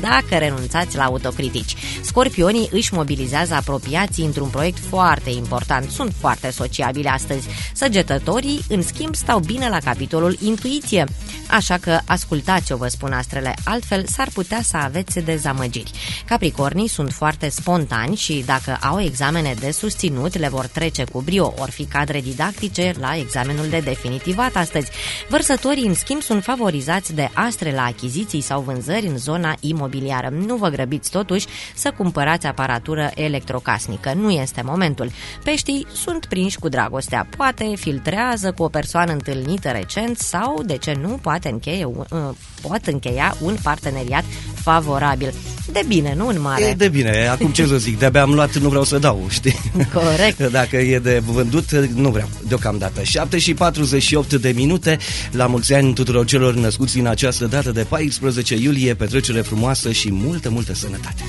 dacă 0.00 0.36
renunțați 0.38 0.96
la 0.96 1.04
autocritici. 1.04 1.74
Scorpionii 2.00 2.68
își 2.72 2.94
mobilizează 2.94 3.54
apropiații 3.54 4.24
într-un 4.24 4.48
proiect 4.48 4.78
foarte 4.88 5.30
important. 5.30 5.68
Sunt 5.88 6.12
foarte 6.18 6.50
sociabili 6.50 7.08
astăzi. 7.08 7.48
Săgetătorii, 7.74 8.60
în 8.68 8.82
schimb, 8.82 9.14
stau 9.14 9.38
bine 9.38 9.68
la 9.68 9.78
capitolul 9.78 10.36
intuiție. 10.40 11.04
Așa 11.50 11.78
că 11.78 11.98
ascultați 12.06 12.64
ce 12.64 12.74
vă 12.74 12.88
spun 12.88 13.12
astrele, 13.12 13.54
altfel 13.64 14.04
s-ar 14.06 14.28
putea 14.32 14.62
să 14.62 14.76
aveți 14.76 15.20
dezamăgiri. 15.20 15.90
Capricornii 16.26 16.88
sunt 16.88 17.12
foarte 17.12 17.48
spontani 17.48 18.16
și 18.16 18.42
dacă 18.46 18.78
au 18.82 19.00
examene 19.00 19.54
de 19.60 19.70
susținut, 19.70 20.38
le 20.38 20.48
vor 20.48 20.66
trece 20.66 21.04
cu 21.04 21.20
brio, 21.20 21.54
ori 21.58 21.70
fi 21.70 21.84
cadre 21.84 22.20
didactice 22.20 22.92
la 23.00 23.16
examenul 23.16 23.68
de 23.68 23.78
definitivat 23.78 24.56
astăzi. 24.56 24.90
Vărsătorii, 25.28 25.86
în 25.86 25.94
schimb, 25.94 26.22
sunt 26.22 26.42
favorizați 26.42 27.14
de 27.14 27.30
astre 27.32 27.72
la 27.72 27.84
achiziții 27.84 28.40
sau 28.40 28.60
vânzări 28.60 29.06
în 29.06 29.18
zona 29.18 29.56
imobiliară. 29.60 30.28
Nu 30.28 30.56
vă 30.56 30.68
grăbiți 30.68 31.10
totuși 31.10 31.46
să 31.74 31.92
cumpărați 31.96 32.46
aparatură 32.46 33.10
electrocasnică. 33.14 34.12
Nu 34.14 34.30
este 34.30 34.62
momentul. 34.64 35.10
Peștii 35.44 35.86
sunt 35.92 36.26
prinși 36.26 36.58
cu 36.58 36.68
dragostea. 36.68 37.26
Poate 37.36 37.72
filtrează 37.76 38.52
cu 38.52 38.62
o 38.62 38.68
persoană 38.68 39.12
întâlnită 39.12 39.68
recent 39.68 40.18
sau, 40.18 40.62
de 40.62 40.76
ce 40.76 40.92
nu, 40.92 41.08
poate 41.08 41.39
încheie 41.44 41.84
un, 41.84 42.04
uh, 42.10 42.18
pot 42.60 42.86
încheia 42.86 43.36
un 43.40 43.56
parteneriat 43.62 44.24
favorabil. 44.54 45.34
De 45.72 45.82
bine, 45.86 46.14
nu 46.16 46.26
în 46.26 46.40
mare. 46.40 46.64
E 46.64 46.74
de 46.74 46.88
bine, 46.88 47.28
acum 47.28 47.50
ce 47.50 47.66
să 47.66 47.76
zic, 47.76 47.98
de-abia 47.98 48.22
am 48.22 48.34
luat, 48.34 48.56
nu 48.56 48.68
vreau 48.68 48.84
să 48.84 48.98
dau, 48.98 49.26
știi? 49.28 49.60
Corect. 49.92 50.38
Dacă 50.60 50.76
e 50.76 50.98
de 50.98 51.22
vândut, 51.26 51.70
nu 51.94 52.10
vreau, 52.10 52.28
deocamdată. 52.48 53.02
7 53.02 53.38
și 53.38 53.54
48 53.54 54.34
de 54.34 54.52
minute, 54.56 54.98
la 55.30 55.46
mulți 55.46 55.74
ani 55.74 55.94
tuturor 55.94 56.24
celor 56.24 56.54
născuți 56.54 56.98
în 56.98 57.06
această 57.06 57.46
dată 57.46 57.72
de 57.72 57.82
14 57.88 58.56
iulie, 58.56 58.94
petrecere 58.94 59.40
frumoasă 59.40 59.92
și 59.92 60.12
multă, 60.12 60.50
multă 60.50 60.74
sănătate. 60.74 61.22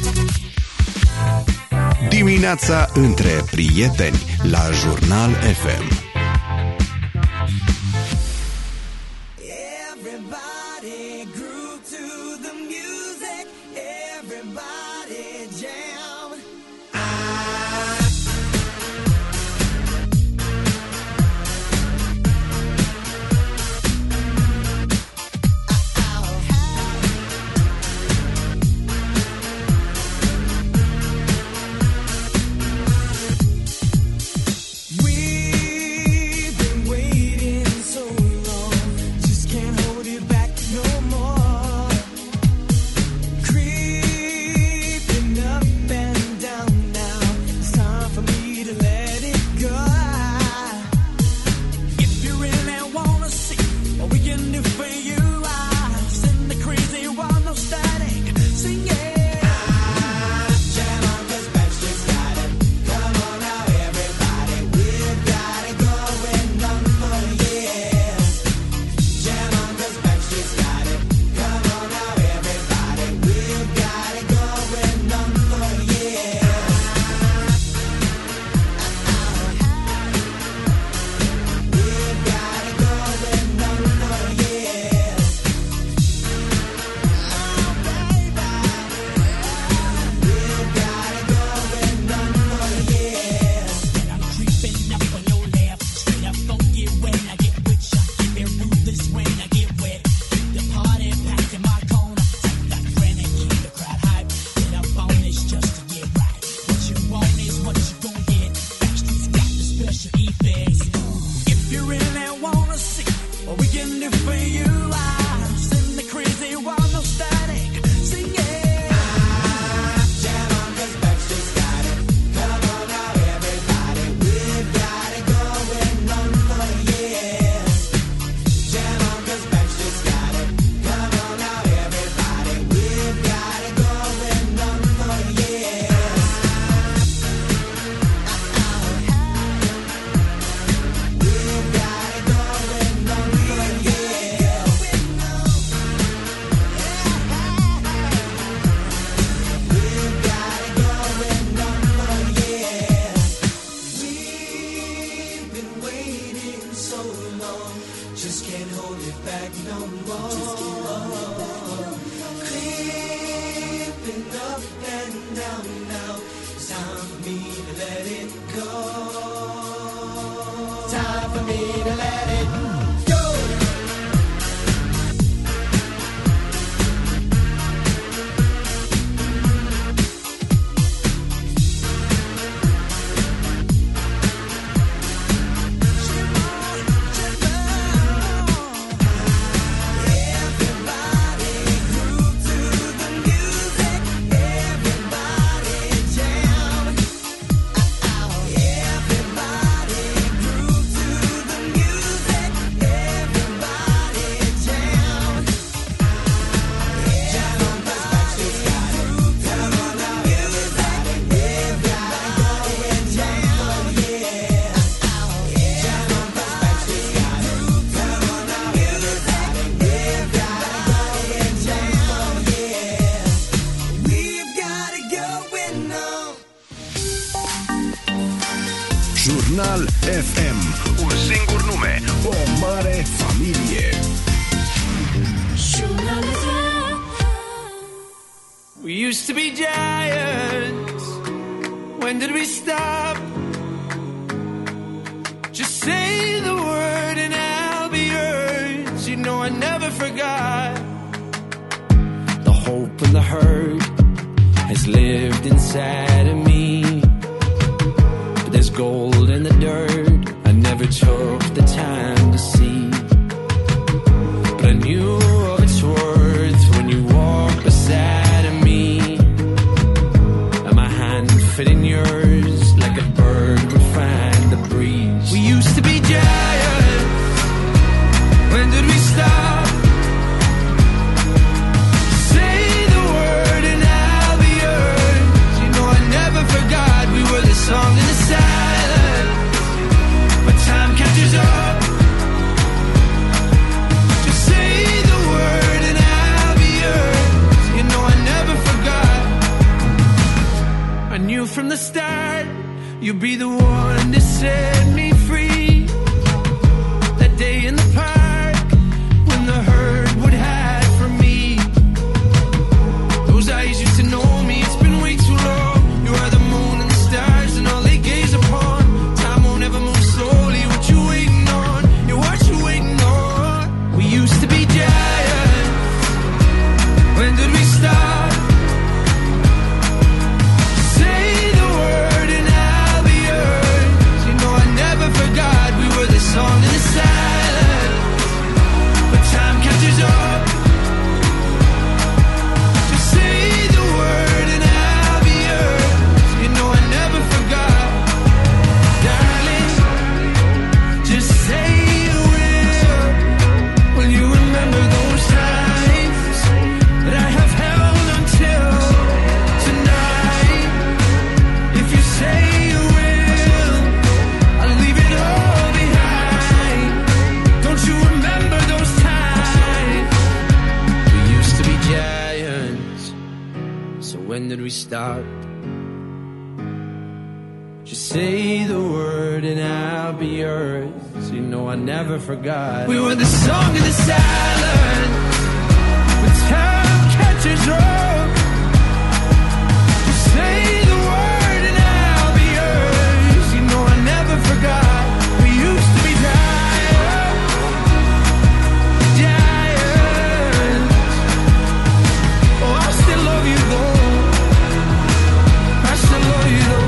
Dimineața 2.09 2.89
între 2.93 3.43
prieteni 3.51 4.22
la 4.43 4.70
Jurnal 4.82 5.30
FM. 5.32 6.11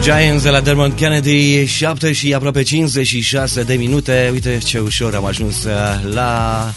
Giants 0.03 0.43
de 0.43 0.49
la 0.49 0.61
Dermot 0.61 0.95
Kennedy, 0.95 1.65
7 1.65 2.11
și 2.11 2.33
aproape 2.33 2.61
56 2.61 3.63
de 3.63 3.73
minute. 3.73 4.29
Uite 4.31 4.57
ce 4.57 4.79
ușor 4.79 5.15
am 5.15 5.25
ajuns 5.25 5.63
uh, 5.63 5.71
la 6.13 6.73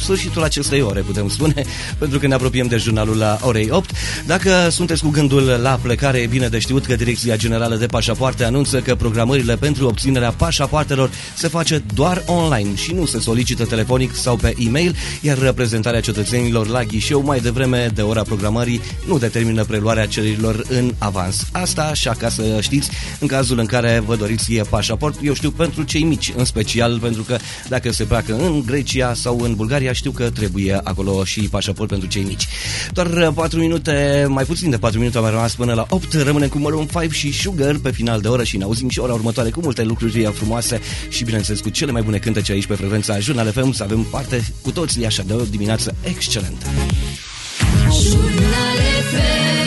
sfârșitul 0.00 0.42
acestei 0.42 0.80
ore, 0.80 1.00
putem 1.00 1.28
spune, 1.28 1.64
pentru 1.98 2.18
că 2.18 2.26
ne 2.26 2.34
apropiem 2.34 2.66
de 2.66 2.76
jurnalul 2.76 3.16
la 3.16 3.38
orei 3.42 3.68
8. 3.70 3.90
Dacă 4.26 4.68
sunteți 4.70 5.02
cu 5.02 5.08
gândul 5.08 5.42
la 5.42 5.78
plecare, 5.82 6.18
e 6.18 6.26
bine 6.26 6.48
de 6.48 6.58
știut 6.58 6.86
că 6.86 6.96
Direcția 6.96 7.36
Generală 7.36 7.76
de 7.76 7.86
Pașapoarte 7.86 8.44
anunță 8.44 8.80
că 8.80 8.94
programările 8.94 9.56
pentru 9.56 9.86
obținerea 9.86 10.30
pașapoartelor 10.30 11.10
se 11.36 11.48
face 11.48 11.82
doar 11.94 12.22
online 12.26 12.74
și 12.74 12.92
nu 12.92 13.04
se 13.04 13.20
solicită 13.20 13.64
telefonic 13.64 14.14
sau 14.14 14.36
pe 14.36 14.54
e-mail, 14.58 14.96
iar 15.20 15.38
reprezentarea 15.38 16.00
cetățenilor 16.00 16.66
la 16.66 16.82
ghișeu 16.82 17.22
mai 17.22 17.40
devreme 17.40 17.90
de 17.94 18.02
ora 18.02 18.22
programării 18.22 18.80
nu 19.06 19.18
determină 19.18 19.64
preluarea 19.64 20.06
cererilor 20.06 20.64
în 20.68 20.94
avans. 20.98 21.46
Asta 21.52 21.82
așa 21.82 22.14
ca 22.18 22.28
să 22.28 22.58
știți, 22.60 22.90
în 23.20 23.26
cazul 23.26 23.58
în 23.58 23.66
care 23.66 24.02
vă 24.06 24.16
doriți 24.16 24.52
pașaport, 24.52 25.18
eu 25.22 25.34
știu 25.34 25.50
pentru 25.50 25.82
cei 25.82 26.02
mici, 26.02 26.32
în 26.36 26.44
special 26.44 26.98
pentru 26.98 27.22
că 27.22 27.36
dacă 27.68 27.92
se 27.92 28.04
pleacă 28.04 28.34
în 28.34 28.62
Grecia 28.66 29.14
sau 29.14 29.40
în 29.40 29.54
Bulgaria, 29.54 29.85
știu 29.92 30.10
că 30.10 30.30
trebuie 30.30 30.80
acolo 30.84 31.24
și 31.24 31.40
pașaport 31.40 31.88
pentru 31.88 32.08
cei 32.08 32.22
mici. 32.22 32.46
Doar 32.92 33.32
4 33.34 33.58
minute, 33.58 34.26
mai 34.28 34.44
puțin 34.44 34.70
de 34.70 34.78
4 34.78 34.98
minute 34.98 35.16
au 35.16 35.22
mai 35.22 35.32
rămas 35.32 35.54
până 35.54 35.74
la 35.74 35.86
8, 35.88 36.12
rămânem 36.12 36.48
cu 36.48 36.58
Maroon 36.58 36.86
5 36.86 37.14
și 37.14 37.32
Sugar 37.32 37.76
pe 37.82 37.90
final 37.90 38.20
de 38.20 38.28
oră 38.28 38.44
și 38.44 38.56
ne 38.56 38.64
auzim 38.64 38.88
și 38.88 38.98
ora 38.98 39.12
următoare 39.12 39.50
cu 39.50 39.60
multe 39.62 39.82
lucruri 39.82 40.30
frumoase 40.34 40.80
și 41.08 41.24
bineînțeles 41.24 41.60
cu 41.60 41.68
cele 41.68 41.92
mai 41.92 42.02
bune 42.02 42.18
cântece 42.18 42.52
aici 42.52 42.66
pe 42.66 42.74
frecvența 42.74 43.18
Jurnal 43.18 43.52
FM 43.52 43.72
să 43.72 43.82
avem 43.82 44.02
parte 44.02 44.44
cu 44.62 44.70
toții 44.70 45.06
așa 45.06 45.22
de 45.26 45.32
o 45.32 45.40
dimineață 45.50 45.94
excelentă. 46.02 46.66
Jurnal 48.02 48.78
FM 49.10 49.65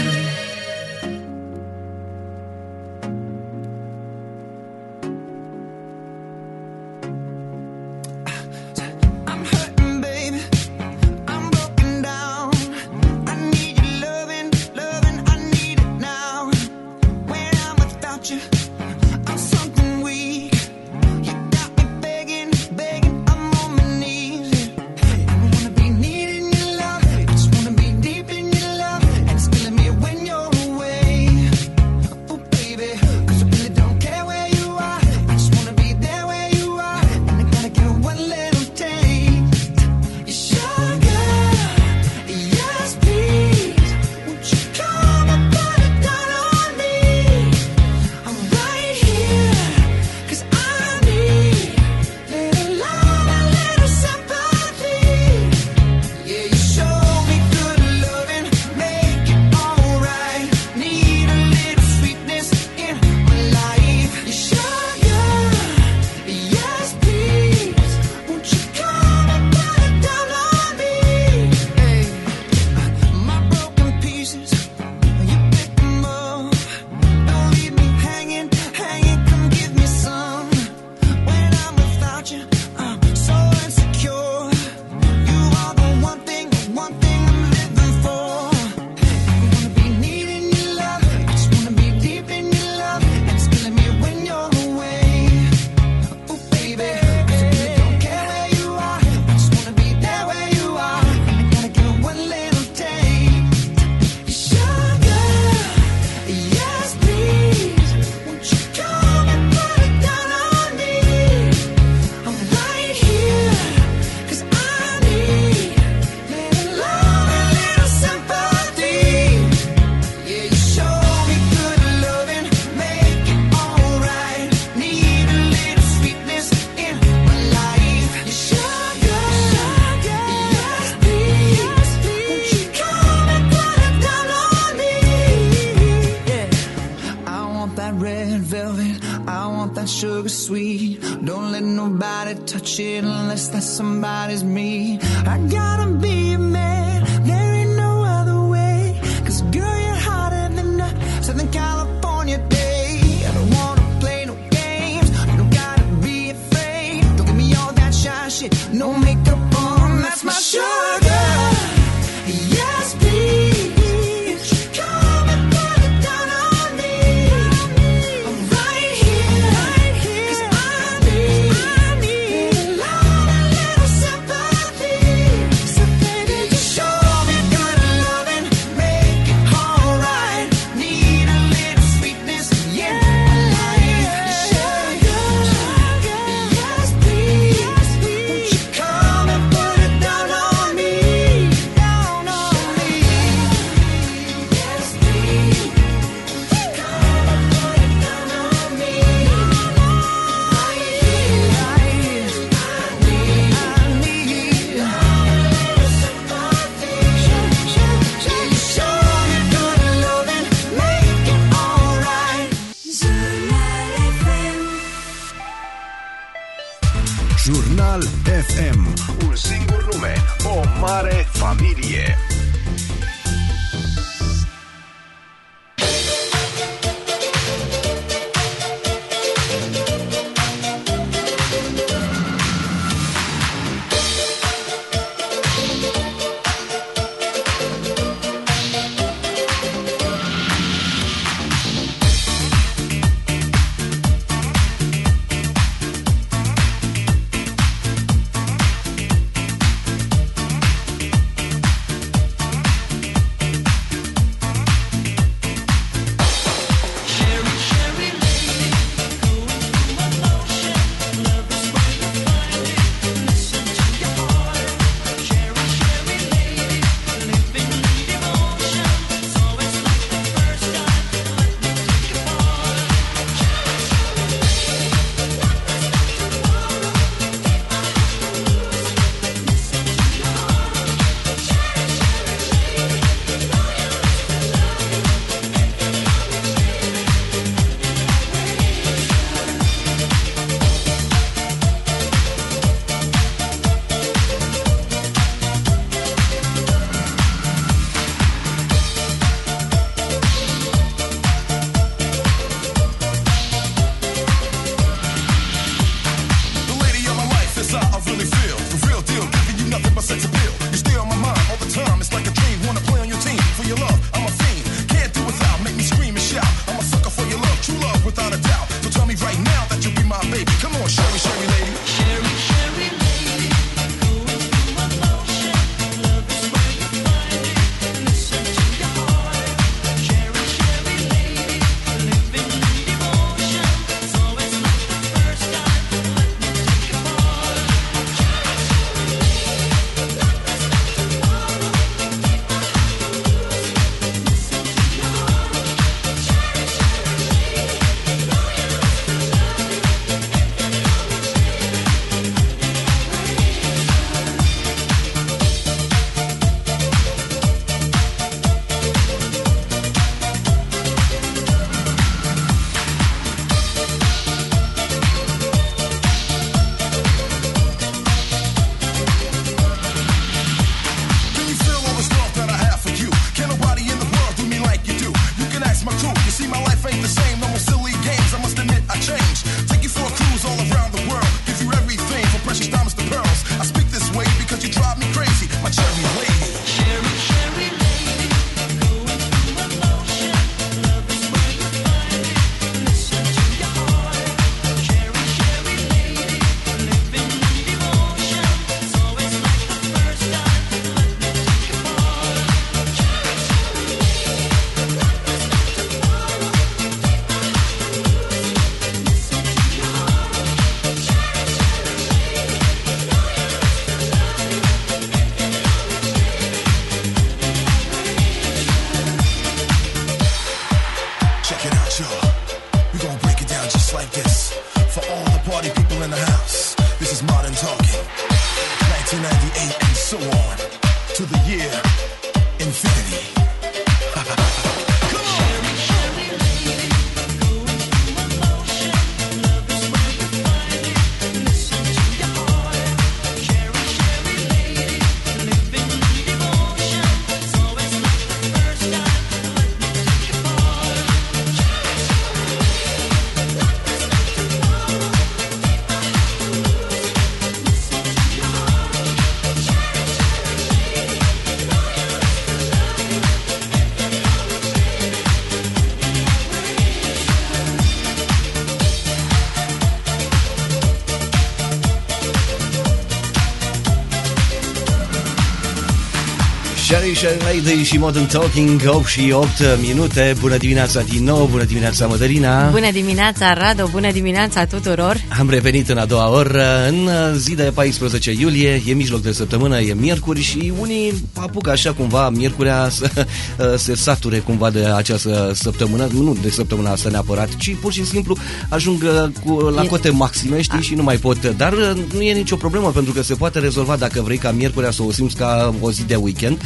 Sherry 477.19 477.39
Sherry 477.39 477.65
Lady 477.65 477.83
și 477.83 477.97
Modern 477.97 478.25
Talking 478.25 478.81
8 478.85 479.05
și 479.05 479.31
8 479.31 479.49
minute 479.81 480.35
Bună 480.39 480.57
dimineața 480.57 481.01
din 481.01 481.23
nou, 481.23 481.47
bună 481.51 481.63
dimineața 481.63 482.07
Mădălina 482.07 482.69
Bună 482.69 482.91
dimineața, 482.91 483.53
Rado, 483.53 483.87
bună 483.91 484.11
dimineața 484.11 484.65
tuturor! 484.65 485.21
Am 485.39 485.49
revenit 485.49 485.89
în 485.89 485.97
a 485.97 486.05
doua 486.05 486.31
oră, 486.31 486.87
în 486.87 487.09
zi 487.37 487.55
de 487.55 487.71
14 487.73 488.31
iulie, 488.31 488.81
e 488.85 488.93
mijloc 488.93 489.21
de 489.21 489.31
săptămână, 489.31 489.79
e 489.79 489.93
miercuri 489.93 490.41
și 490.41 490.73
unii 490.79 491.23
apucă 491.33 491.69
așa 491.69 491.93
cumva 491.93 492.29
miercurea 492.29 492.89
să 492.89 493.09
se 493.85 493.95
sature 493.95 494.37
cumva 494.37 494.69
de 494.69 494.85
această 494.85 495.51
săptămână, 495.53 496.07
nu 496.13 496.37
de 496.41 496.49
săptămâna 496.49 496.91
asta 496.91 497.09
neapărat, 497.09 497.55
ci 497.55 497.75
pur 497.81 497.93
și 497.93 498.05
simplu 498.05 498.37
ajung 498.69 499.03
uh, 499.03 499.29
cu, 499.45 499.59
la 499.59 499.83
E- 499.83 499.87
cote 499.87 500.09
maxime, 500.09 500.61
știi, 500.61 500.81
și 500.81 500.95
nu 500.95 501.03
mai 501.03 501.17
pot. 501.17 501.45
Dar 501.45 501.73
uh, 501.73 501.91
nu 502.13 502.21
e 502.21 502.33
nicio 502.33 502.55
problemă 502.55 502.91
pentru 502.91 503.13
că 503.13 503.21
se 503.21 503.33
poate 503.33 503.59
rezolva 503.59 503.95
dacă 503.95 504.21
vrei 504.21 504.37
ca 504.37 504.51
miercurea 504.51 504.91
să 504.91 505.03
o 505.03 505.11
simți 505.11 505.35
ca 505.35 505.73
o 505.81 505.91
zi 505.91 506.03
de 506.03 506.15
weekend. 506.15 506.61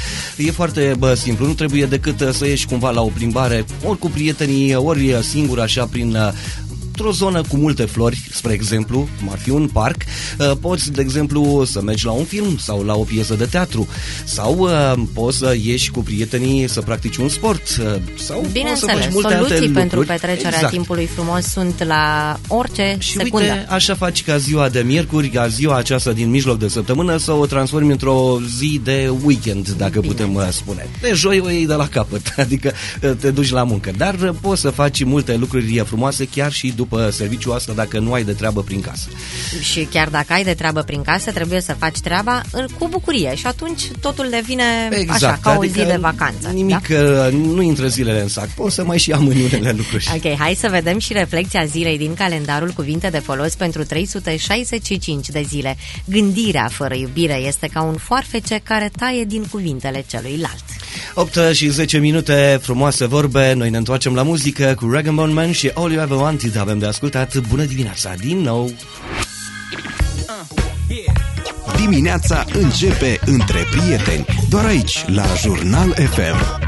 E 0.46 0.52
foarte 0.52 0.96
bă, 0.98 1.14
simplu, 1.14 1.46
nu 1.46 1.54
trebuie 1.54 1.86
decât 1.86 2.22
uh, 2.22 2.30
să 2.32 2.46
ieși 2.46 2.66
cumva 2.66 2.90
la 2.90 3.02
o 3.02 3.08
plimbare, 3.08 3.66
ori 3.86 4.00
cu 4.00 4.10
prietenii, 4.10 4.76
ori 4.76 5.14
uh, 5.14 5.20
singur 5.20 5.60
așa 5.60 5.86
prin 5.86 6.16
uh, 6.16 6.32
într-o 6.98 7.12
zonă 7.12 7.42
cu 7.50 7.58
multe 7.58 7.86
flori, 7.86 8.22
spre 8.32 8.54
exemplu, 8.54 9.08
cum 9.20 9.30
ar 9.32 9.38
fi 9.38 9.50
un 9.50 9.68
parc, 9.68 10.02
uh, 10.40 10.52
poți, 10.62 10.92
de 10.92 11.02
exemplu, 11.02 11.64
să 11.66 11.82
mergi 11.82 12.06
la 12.06 12.12
un 12.12 12.24
film 12.24 12.58
sau 12.58 12.84
la 12.84 12.94
o 12.94 13.04
piesă 13.04 13.34
de 13.34 13.46
teatru 13.46 13.88
sau 14.24 14.58
uh, 14.58 14.94
poți 15.14 15.38
să 15.38 15.56
ieși 15.64 15.92
cu 15.92 16.00
prietenii 16.00 16.70
să 16.70 16.82
practici 16.82 17.16
un 17.16 17.30
sport 17.30 17.62
uh, 17.62 17.86
sau 17.86 17.96
poți 18.16 18.26
să 18.26 18.34
faci 18.34 18.52
Bineînțeles, 18.52 19.14
multe 19.14 19.34
soluții 19.34 19.56
alte 19.56 19.70
pentru 19.80 19.98
lucruri. 19.98 20.20
petrecerea 20.20 20.50
exact. 20.54 20.74
timpului 20.74 21.06
frumos 21.06 21.46
sunt 21.46 21.84
la 21.84 22.38
orice 22.48 22.96
Și 23.00 23.12
secundă. 23.12 23.46
uite, 23.46 23.66
așa 23.70 23.96
faci 23.96 24.24
ca 24.24 24.38
ziua 24.38 24.70
de 24.70 24.80
miercuri, 24.80 25.28
ca 25.30 25.48
ziua 25.48 25.78
aceasta 25.78 26.12
din 26.12 26.30
mijloc 26.30 26.60
de 26.60 26.68
săptămână 26.68 27.18
să 27.18 27.32
o 27.32 27.46
transformi 27.46 27.92
într-o 27.92 28.40
zi 28.58 28.82
de 28.84 29.12
weekend, 29.24 29.70
dacă 29.70 30.00
Bine. 30.00 30.14
putem 30.14 30.34
uh, 30.34 30.48
spune. 30.52 30.88
De 31.02 31.12
joi 31.14 31.40
o 31.40 31.50
iei 31.50 31.66
de 31.68 31.74
la 31.74 31.88
capăt, 31.88 32.34
adică 32.38 32.72
uh, 33.02 33.12
te 33.20 33.32
duci 33.32 33.50
la 33.52 33.64
muncă. 33.64 33.92
Dar 33.98 34.14
uh, 34.14 34.30
poți 34.42 34.62
să 34.62 34.70
faci 34.70 35.04
multe 35.04 35.36
lucruri 35.36 35.84
frumoase 35.86 36.26
chiar 36.26 36.52
și 36.52 36.68
după 36.76 36.82
serviciul 37.12 37.54
asta 37.54 37.74
dacă 37.74 38.00
nu 38.00 38.14
ai 38.14 38.24
de 38.24 38.34
treabă 38.34 38.62
prin 38.62 38.82
casă. 38.82 39.08
Și 39.62 39.84
chiar 39.84 40.10
dacă 40.10 40.34
ai 40.34 40.44
de 40.44 40.54
treabă 40.54 40.82
prin 40.82 41.02
casă, 41.02 41.32
trebuie 41.32 41.62
să 41.62 41.76
faci 41.80 42.00
treaba 42.00 42.42
în, 42.52 42.66
cu 42.80 42.88
bucurie 42.88 43.36
și 43.36 43.48
atunci 43.48 43.82
totul 44.02 44.28
devine 44.30 44.64
așa, 45.08 45.40
ca 45.42 45.56
o 45.60 45.66
zi 45.66 45.72
de 45.74 45.98
vacanță. 46.00 46.38
Exact, 46.38 46.56
Nimic 46.56 46.88
Da? 46.88 47.26
uh, 47.26 47.34
nu 47.34 47.62
intră 47.62 47.88
zilele 47.88 48.22
în 48.22 48.28
sac. 48.28 48.48
Poți 48.48 48.76
să 48.76 48.84
mai 48.84 48.98
și 48.98 49.12
amâni 49.12 49.44
unele 49.44 49.72
lucruri. 49.72 50.12
Ok, 50.16 50.38
hai 50.38 50.56
să 50.60 50.68
vedem 50.70 51.00
și 51.00 51.14
reflexia 51.14 51.66
zilei 51.66 51.98
din 51.98 52.14
calendarul 52.14 52.70
cuvinte 52.70 53.08
de 53.10 53.20
folos 53.20 53.56
pentru 53.56 53.84
365 53.84 55.30
de 55.30 55.46
zile. 55.48 55.78
Gândirea 56.06 56.68
fără 56.72 56.96
iubire 56.96 57.36
este 57.36 57.68
ca 57.68 57.82
un 57.82 57.96
foarfece 57.96 58.62
care 58.64 58.92
taie 58.98 59.24
din 59.24 59.46
cuvintele 59.52 60.06
celuilalt. 60.08 60.64
8 61.14 61.38
și 61.54 61.68
10 61.68 61.98
minute, 61.98 62.60
frumoase 62.62 63.06
vorbe, 63.06 63.54
noi 63.54 63.70
ne 63.70 63.78
întoarcem 63.78 64.16
la 64.16 64.24
muzică 64.24 64.74
cu 64.80 64.92
Ragabon 64.92 65.34
Man 65.34 65.52
și 65.52 65.72
All 65.74 65.92
You 65.92 66.02
Ever 66.02 66.18
Wanted 66.18 66.58
avem 66.58 66.80
de 66.80 66.86
ascultat. 66.86 67.38
Bună 67.38 67.64
dimineața 67.64 68.14
din 68.20 68.38
nou! 68.38 68.72
Dimineața 71.76 72.46
începe 72.54 73.20
între 73.26 73.60
prieteni, 73.72 74.26
doar 74.50 74.66
aici, 74.66 75.06
la 75.08 75.26
Jurnal 75.42 75.92
FM. 75.92 76.64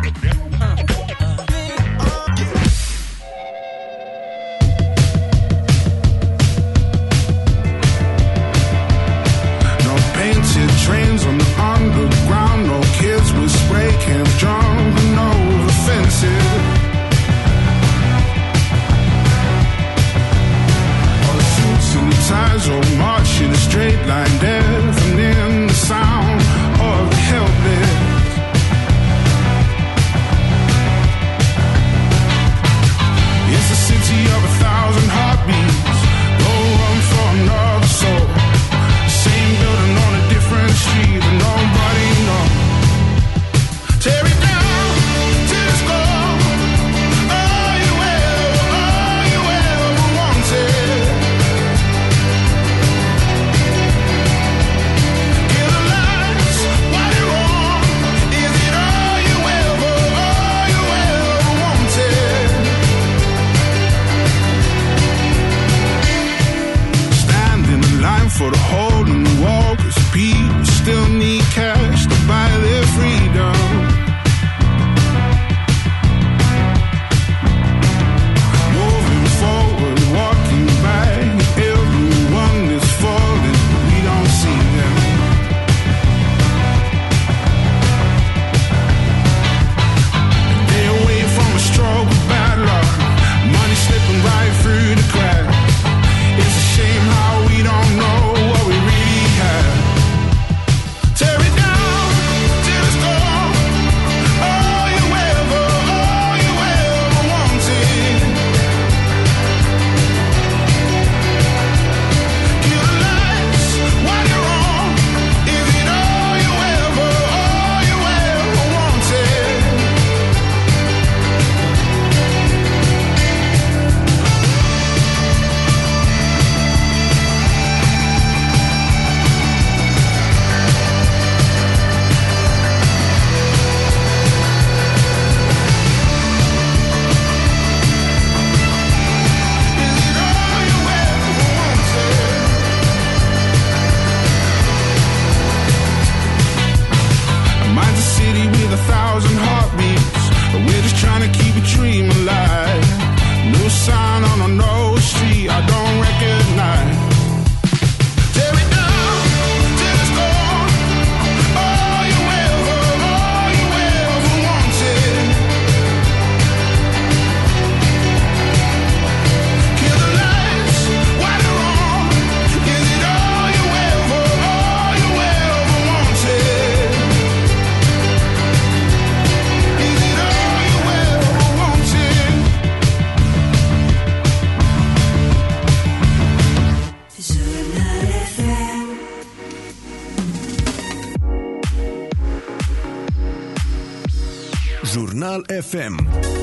FM. 195.50 196.35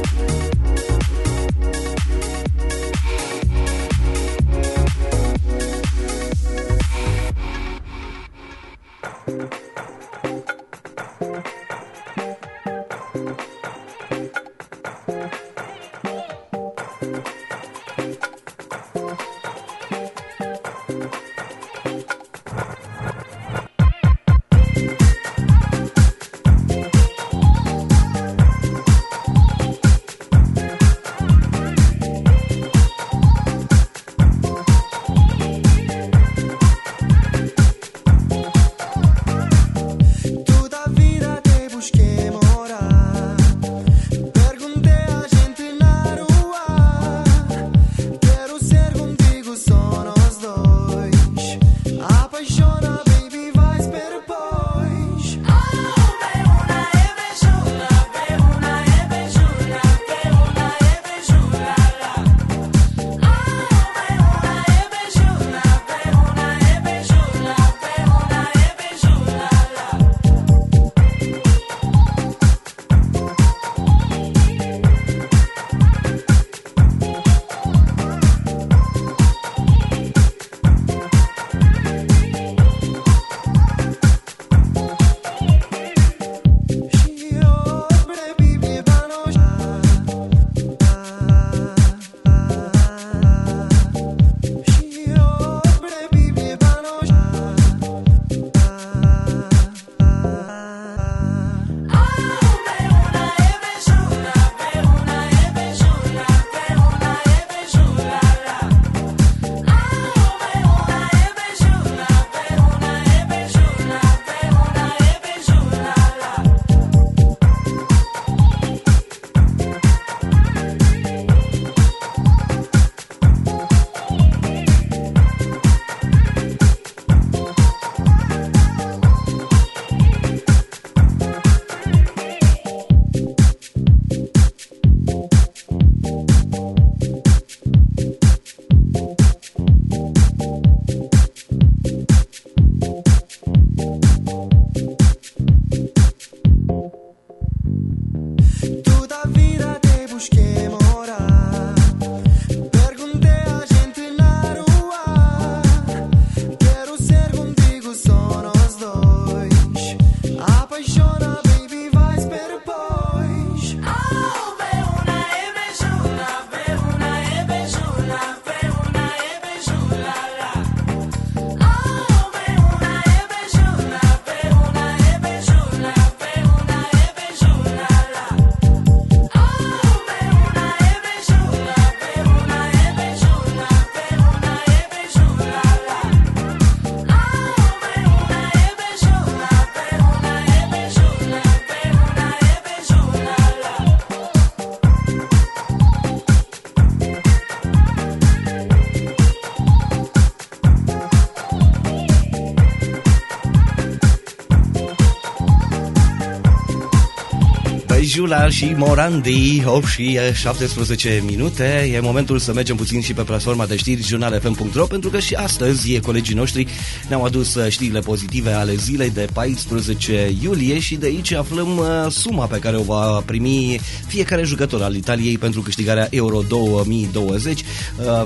Bejula 208.15 208.49
și 208.49 208.75
Morandi, 208.77 209.63
8 209.67 209.87
și 209.87 210.19
eh, 210.29 210.35
17 210.35 211.23
minute. 211.27 211.91
E 211.95 212.01
momentul 212.01 212.39
să 212.39 212.53
mergem 212.53 212.77
puțin 212.77 213.01
și 213.01 213.15
pe 213.15 213.23
platforma 213.23 213.67
de 213.67 213.77
știri 213.77 214.03
jurnalfm.ro 214.03 214.85
pentru 214.85 215.11
că 215.11 215.19
și 215.19 215.35
astăzi 215.35 216.01
colegii 216.01 216.35
noștri 216.35 216.67
ne-au 217.09 217.25
adus 217.25 217.55
eh, 217.55 217.71
știrile 217.71 218.01
pozitive 218.01 218.51
ale 218.51 218.75
zilei 218.75 219.11
de 219.11 219.27
14 219.33 220.35
iulie 220.43 220.79
și 220.79 220.95
de 220.95 221.07
aici 221.07 221.33
aflăm 221.33 221.69
eh, 221.69 222.11
suma 222.11 222.47
pe 222.47 222.59
care 222.59 222.77
o 222.77 222.83
va 222.83 223.23
primi 223.27 223.81
fiecare 224.07 224.43
jucător 224.43 224.83
al 224.83 224.95
Italiei 224.95 225.39
pentru 225.39 225.61
câștigarea 225.61 226.07
Euro 226.11 226.41
2020. 226.49 227.61
Eh, 227.61 227.65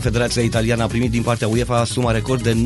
Federația 0.01 0.43
Italiană 0.43 0.83
a 0.83 0.87
primit 0.87 1.11
din 1.11 1.23
partea 1.23 1.49
UEFA 1.49 1.85
suma 1.85 2.11
record 2.11 2.43
de 2.43 2.57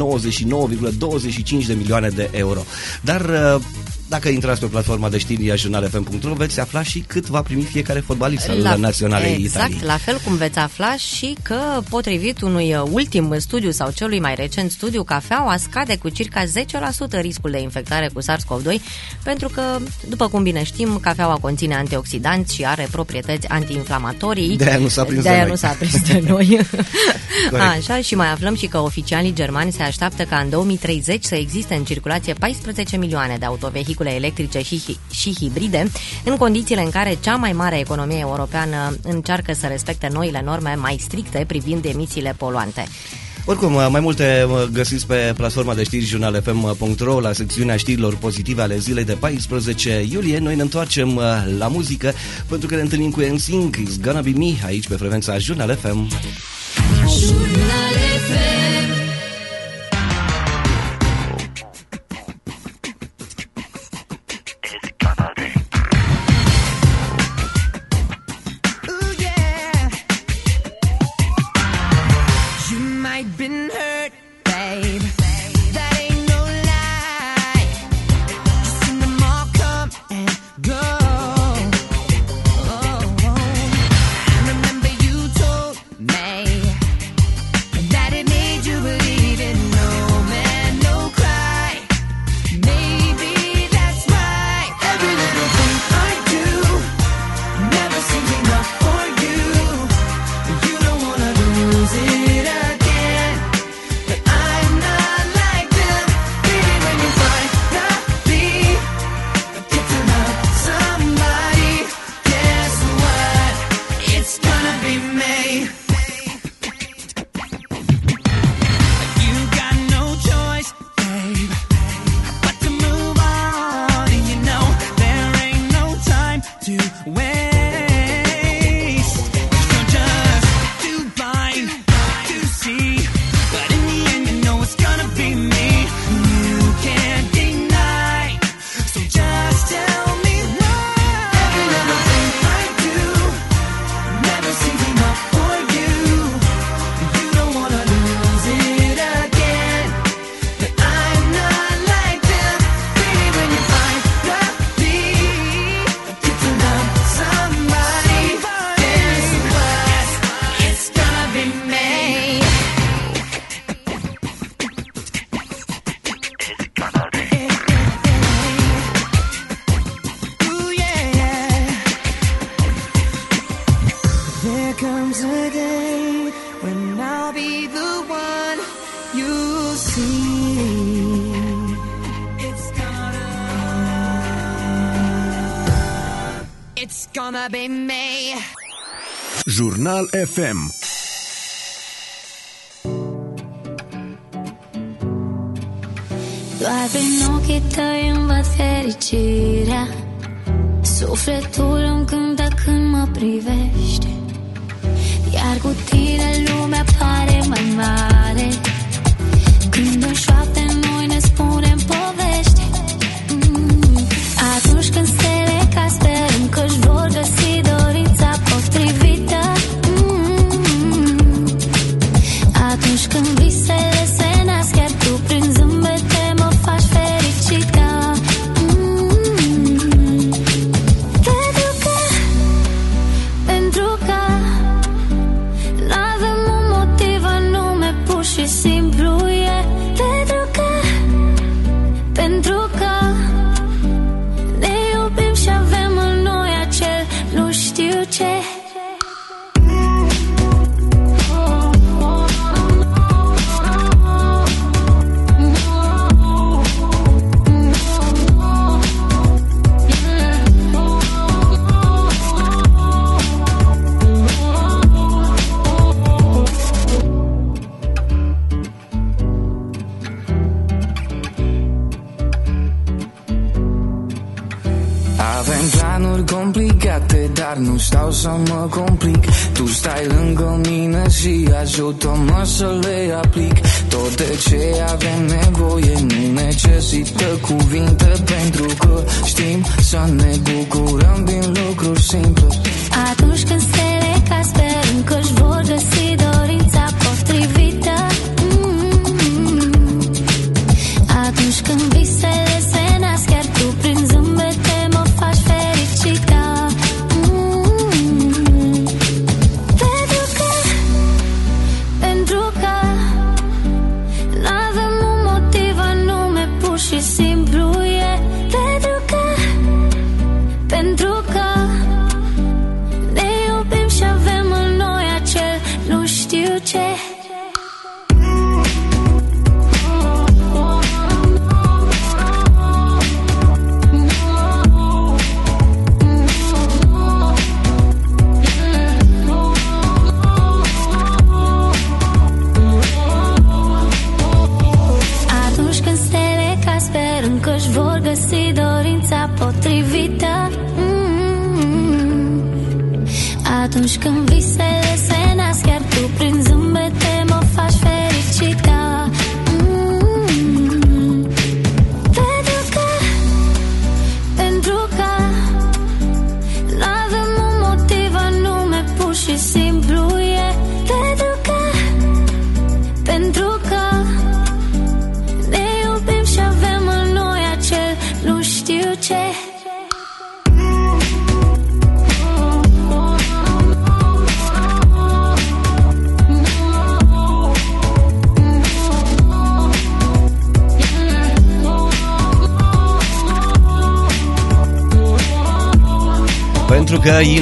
99,25 1.61 1.67
de 1.67 1.75
milioane 1.75 2.09
de 2.09 2.29
euro. 2.33 2.65
Dar 3.01 3.21
eh, 3.21 3.63
dacă 4.11 4.29
intrați 4.29 4.61
pe 4.61 4.67
platforma 4.67 5.09
de 5.09 5.19
știri 5.19 5.51
a 5.51 5.55
jurnalfm.ro 5.55 6.33
veți 6.33 6.61
afla 6.61 6.83
și 6.83 6.99
cât 6.99 7.27
va 7.27 7.43
primi 7.43 7.63
fiecare 7.63 8.01
fotbalist 8.01 8.49
al 8.49 8.79
naționalei 8.79 9.33
exact, 9.33 9.69
Italiei. 9.69 9.87
la 9.87 9.97
fel 9.97 10.21
cum 10.25 10.37
veți 10.37 10.59
afla 10.59 10.97
și 10.97 11.37
că, 11.43 11.83
potrivit 11.89 12.41
unui 12.41 12.75
uh, 12.75 12.83
ultim 12.91 13.35
studiu 13.39 13.71
sau 13.71 13.91
celui 13.91 14.21
mai 14.21 14.35
recent 14.35 14.71
studiu, 14.71 15.03
cafeaua 15.03 15.57
scade 15.57 15.97
cu 15.97 16.09
circa 16.09 16.43
10% 16.45 17.21
riscul 17.21 17.51
de 17.51 17.61
infectare 17.61 18.11
cu 18.13 18.21
SARS-CoV-2, 18.23 18.81
pentru 19.23 19.49
că, 19.49 19.63
după 20.09 20.29
cum 20.29 20.43
bine 20.43 20.63
știm, 20.63 20.99
cafeaua 21.01 21.35
conține 21.41 21.75
antioxidanți 21.75 22.55
și 22.55 22.65
are 22.65 22.89
proprietăți 22.91 23.49
antiinflamatorii. 23.49 24.57
De-aia 24.57 24.79
nu 24.79 24.89
s-a 24.89 25.05
prins 25.05 25.23
de 25.23 25.29
De-aia 25.29 25.41
noi. 25.43 25.51
nu 25.51 25.57
s-a 25.57 25.69
prins 25.79 26.03
de 26.03 26.23
noi. 26.29 26.61
Corect. 27.51 27.69
Așa, 27.69 28.01
și 28.01 28.15
mai 28.15 28.31
aflăm 28.31 28.55
și 28.55 28.67
că 28.67 28.79
oficialii 28.79 29.33
germani 29.33 29.73
se 29.73 29.83
așteaptă 29.83 30.23
ca 30.23 30.37
în 30.37 30.51
2030 30.51 31.25
să 31.25 31.35
existe 31.35 31.75
în 31.75 31.85
circulație 31.85 32.33
14 32.33 32.97
milioane 32.97 33.37
de 33.39 33.45
autovehicule 33.45 34.15
electrice 34.15 34.63
și, 34.63 34.83
hi- 34.83 35.11
și 35.15 35.35
hibride, 35.39 35.91
în 36.25 36.37
condițiile 36.37 36.81
în 36.83 36.91
care 36.91 37.19
cea 37.21 37.35
mai 37.37 37.53
mare 37.53 37.79
economie 37.79 38.19
europeană 38.21 38.97
încearcă 39.03 39.53
să 39.53 39.67
respecte 39.67 40.09
noile 40.13 40.43
norme 40.45 40.75
mai 40.79 40.97
stricte 41.01 41.45
privind 41.47 41.85
emisiile 41.85 42.35
poluante. 42.39 42.85
Oricum, 43.45 43.73
mai 43.73 44.01
multe 44.01 44.45
mă, 44.49 44.69
găsiți 44.73 45.07
pe 45.07 45.33
platforma 45.37 45.75
de 45.75 45.83
știri 45.83 46.05
jurnalfm.ro 46.05 47.21
la 47.21 47.33
secțiunea 47.33 47.77
știrilor 47.77 48.17
pozitive 48.17 48.63
ale 48.63 48.79
zilei 48.79 49.05
de 49.05 49.13
14 49.13 50.07
iulie. 50.11 50.39
Noi 50.39 50.55
ne 50.55 50.63
întoarcem 50.63 51.17
uh, 51.17 51.23
la 51.59 51.69
muzică 51.69 52.13
pentru 52.47 52.69
că 52.69 52.75
ne 52.75 52.81
întâlnim 52.81 53.11
cu 53.11 53.21
NSYNC, 53.21 53.77
It's 53.77 54.01
Gonna 54.03 54.21
Be 54.21 54.33
Me, 54.37 54.53
aici 54.67 54.89
pe 54.89 54.95
frecvența 54.95 55.39
Jurnal 55.39 55.79
FM. 55.81 56.09
Jurnal 57.09 57.95
FM 58.29 58.90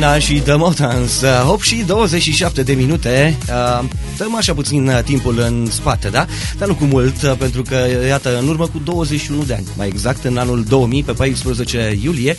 că 0.08 0.14
Ina 0.14 0.18
și 0.18 0.40
The 0.40 0.54
Motans 0.54 1.22
8 1.48 1.62
și 1.62 1.84
27 1.86 2.62
de 2.62 2.72
minute 2.72 3.36
uh, 3.48 3.84
Dăm 4.16 4.36
așa 4.36 4.54
puțin 4.54 4.88
uh, 4.88 4.98
timpul 5.04 5.38
în 5.38 5.66
spate, 5.70 6.08
da? 6.08 6.26
Dar 6.58 6.68
nu 6.68 6.74
cu 6.74 6.84
mult, 6.84 7.22
uh, 7.22 7.32
pentru 7.38 7.62
că, 7.62 7.76
iată, 8.06 8.38
în 8.38 8.48
urmă 8.48 8.66
cu 8.66 8.80
21 8.84 9.42
de 9.42 9.54
ani 9.54 9.66
Mai 9.76 9.86
exact, 9.86 10.24
în 10.24 10.36
anul 10.36 10.64
2000, 10.64 11.02
pe 11.02 11.12
14 11.12 11.98
iulie 12.02 12.36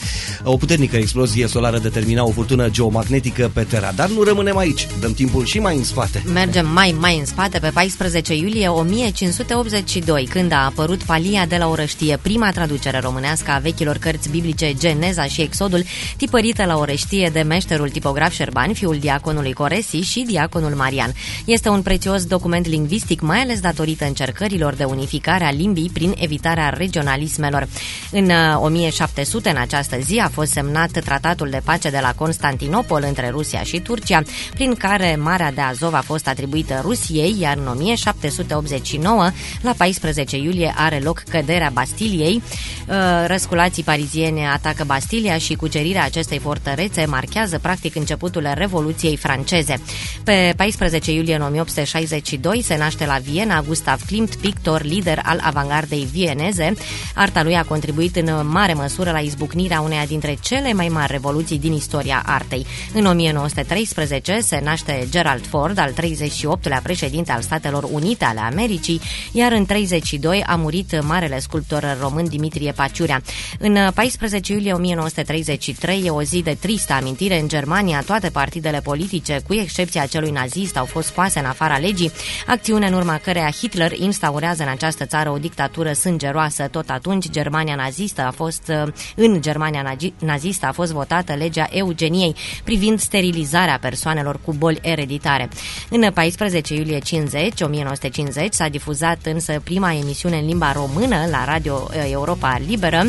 O 0.51 0.57
puternică 0.57 0.97
explozie 0.97 1.47
solară 1.47 1.77
determina 1.77 2.23
o 2.23 2.31
furtună 2.31 2.69
geomagnetică 2.69 3.51
pe 3.53 3.63
Terra 3.63 3.91
Dar 3.95 4.09
nu 4.09 4.23
rămânem 4.23 4.57
aici, 4.57 4.87
dăm 4.99 5.13
timpul 5.13 5.45
și 5.45 5.59
mai 5.59 5.75
în 5.75 5.83
spate 5.83 6.23
Mergem 6.33 6.67
mai, 6.67 6.95
mai 6.99 7.17
în 7.17 7.25
spate 7.25 7.59
pe 7.59 7.69
14 7.73 8.35
iulie 8.35 8.67
1582, 8.67 10.25
când 10.25 10.51
a 10.51 10.65
apărut 10.65 11.03
Palia 11.03 11.45
de 11.45 11.57
la 11.57 11.69
Orăștie, 11.69 12.19
prima 12.21 12.51
traducere 12.51 12.99
românească 12.99 13.51
a 13.51 13.57
vechilor 13.57 13.97
cărți 13.97 14.29
biblice 14.29 14.73
Geneza 14.73 15.23
și 15.23 15.41
Exodul, 15.41 15.83
tipărită 16.17 16.65
la 16.65 16.77
Orăștie 16.77 17.29
de 17.33 17.41
meșterul 17.41 17.89
tipograf 17.89 18.33
Șerban, 18.33 18.73
fiul 18.73 18.97
diaconului 18.99 19.53
Coresi 19.53 19.97
și 19.97 20.23
diaconul 20.27 20.71
Marian. 20.71 21.13
Este 21.45 21.69
un 21.69 21.81
prețios 21.81 22.25
document 22.25 22.67
lingvistic, 22.67 23.21
mai 23.21 23.39
ales 23.39 23.59
datorită 23.59 24.05
încercărilor 24.05 24.73
de 24.73 24.83
unificare 24.83 25.43
a 25.43 25.51
limbii 25.51 25.89
prin 25.93 26.13
evitarea 26.17 26.69
regionalismelor. 26.69 27.67
În 28.11 28.25
uh, 28.25 28.61
1700, 28.61 29.49
în 29.49 29.57
această 29.57 29.97
zi, 29.99 30.17
a 30.17 30.27
fost 30.27 30.38
semnat 30.45 30.91
tratatul 30.91 31.49
de 31.49 31.61
pace 31.63 31.89
de 31.89 31.99
la 32.01 32.13
Constantinopol 32.15 33.03
între 33.07 33.29
Rusia 33.29 33.63
și 33.63 33.79
Turcia, 33.79 34.21
prin 34.53 34.75
care 34.75 35.15
Marea 35.15 35.51
de 35.51 35.61
Azov 35.61 35.93
a 35.93 36.01
fost 36.01 36.27
atribuită 36.27 36.79
Rusiei, 36.81 37.35
iar 37.39 37.57
în 37.57 37.67
1789, 37.67 39.29
la 39.61 39.73
14 39.77 40.37
iulie, 40.37 40.73
are 40.77 40.99
loc 40.99 41.23
căderea 41.29 41.69
Bastiliei. 41.73 42.43
Uh, 42.87 42.95
Răsculații 43.27 43.83
parizieni 43.83 44.45
atacă 44.45 44.83
Bastilia 44.83 45.37
și 45.37 45.53
cucerirea 45.53 46.03
acestei 46.03 46.39
fortărețe 46.39 47.05
marchează 47.05 47.59
practic 47.59 47.95
începutul 47.95 48.51
Revoluției 48.53 49.17
franceze. 49.17 49.81
Pe 50.23 50.53
14 50.57 51.11
iulie 51.11 51.35
în 51.35 51.41
1862 51.41 52.61
se 52.61 52.77
naște 52.77 53.05
la 53.05 53.17
Viena 53.17 53.61
Gustav 53.61 54.01
Klimt, 54.05 54.35
pictor, 54.35 54.83
lider 54.83 55.21
al 55.23 55.39
avangardei 55.43 56.07
vieneze. 56.11 56.73
Arta 57.15 57.43
lui 57.43 57.55
a 57.55 57.63
contribuit 57.63 58.15
în 58.15 58.47
mare 58.47 58.73
măsură 58.73 59.11
la 59.11 59.19
izbucnirea 59.19 59.81
uneia 59.81 60.05
dintre 60.19 60.37
cele 60.41 60.73
mai 60.73 60.87
mari 60.87 61.11
revoluții 61.11 61.59
din 61.59 61.73
istoria 61.73 62.23
artei. 62.25 62.65
În 62.93 63.05
1913 63.05 64.39
se 64.39 64.61
naște 64.63 65.07
Gerald 65.09 65.47
Ford, 65.47 65.77
al 65.77 65.93
38-lea 65.93 66.81
președinte 66.83 67.31
al 67.31 67.41
Statelor 67.41 67.87
Unite 67.91 68.25
ale 68.25 68.39
Americii, 68.39 69.01
iar 69.31 69.51
în 69.51 69.65
32 69.65 70.43
a 70.43 70.55
murit 70.55 71.01
marele 71.03 71.39
sculptor 71.39 71.97
român 72.01 72.27
Dimitrie 72.27 72.71
Paciurea. 72.71 73.21
În 73.59 73.91
14 73.93 74.53
iulie 74.53 74.73
1933 74.73 76.01
e 76.05 76.09
o 76.09 76.21
zi 76.21 76.41
de 76.41 76.57
tristă 76.59 76.93
amintire 76.93 77.39
în 77.39 77.47
Germania. 77.47 78.03
Toate 78.05 78.29
partidele 78.29 78.79
politice, 78.79 79.41
cu 79.47 79.53
excepția 79.53 80.05
celui 80.05 80.31
nazist, 80.31 80.77
au 80.77 80.85
fost 80.85 81.07
scoase 81.07 81.39
în 81.39 81.45
afara 81.45 81.77
legii, 81.77 82.11
acțiune 82.47 82.87
în 82.87 82.93
urma 82.93 83.17
căreia 83.17 83.51
Hitler 83.51 83.91
instaurează 83.91 84.63
în 84.63 84.69
această 84.69 85.05
țară 85.05 85.29
o 85.29 85.37
dictatură 85.37 85.93
sângeroasă. 85.93 86.67
Tot 86.71 86.89
atunci, 86.89 87.29
Germania 87.29 87.75
nazistă 87.75 88.21
a 88.21 88.31
fost, 88.31 88.71
în 89.15 89.41
Germania 89.41 89.81
nazi- 89.81 90.08
nazistă 90.19 90.65
a 90.65 90.71
fost 90.71 90.91
votată 90.91 91.33
legea 91.33 91.67
eugeniei 91.71 92.35
privind 92.63 92.99
sterilizarea 92.99 93.77
persoanelor 93.81 94.39
cu 94.45 94.53
boli 94.53 94.79
ereditare. 94.81 95.49
În 95.89 96.11
14 96.13 96.75
iulie 96.75 96.99
50, 96.99 97.61
1950 97.61 98.53
s-a 98.53 98.67
difuzat 98.67 99.19
însă 99.23 99.61
prima 99.63 99.93
emisiune 99.93 100.37
în 100.37 100.45
limba 100.45 100.71
română 100.71 101.27
la 101.31 101.45
Radio 101.45 101.87
eh, 101.91 102.11
Europa 102.11 102.59
Liberă. 102.67 103.03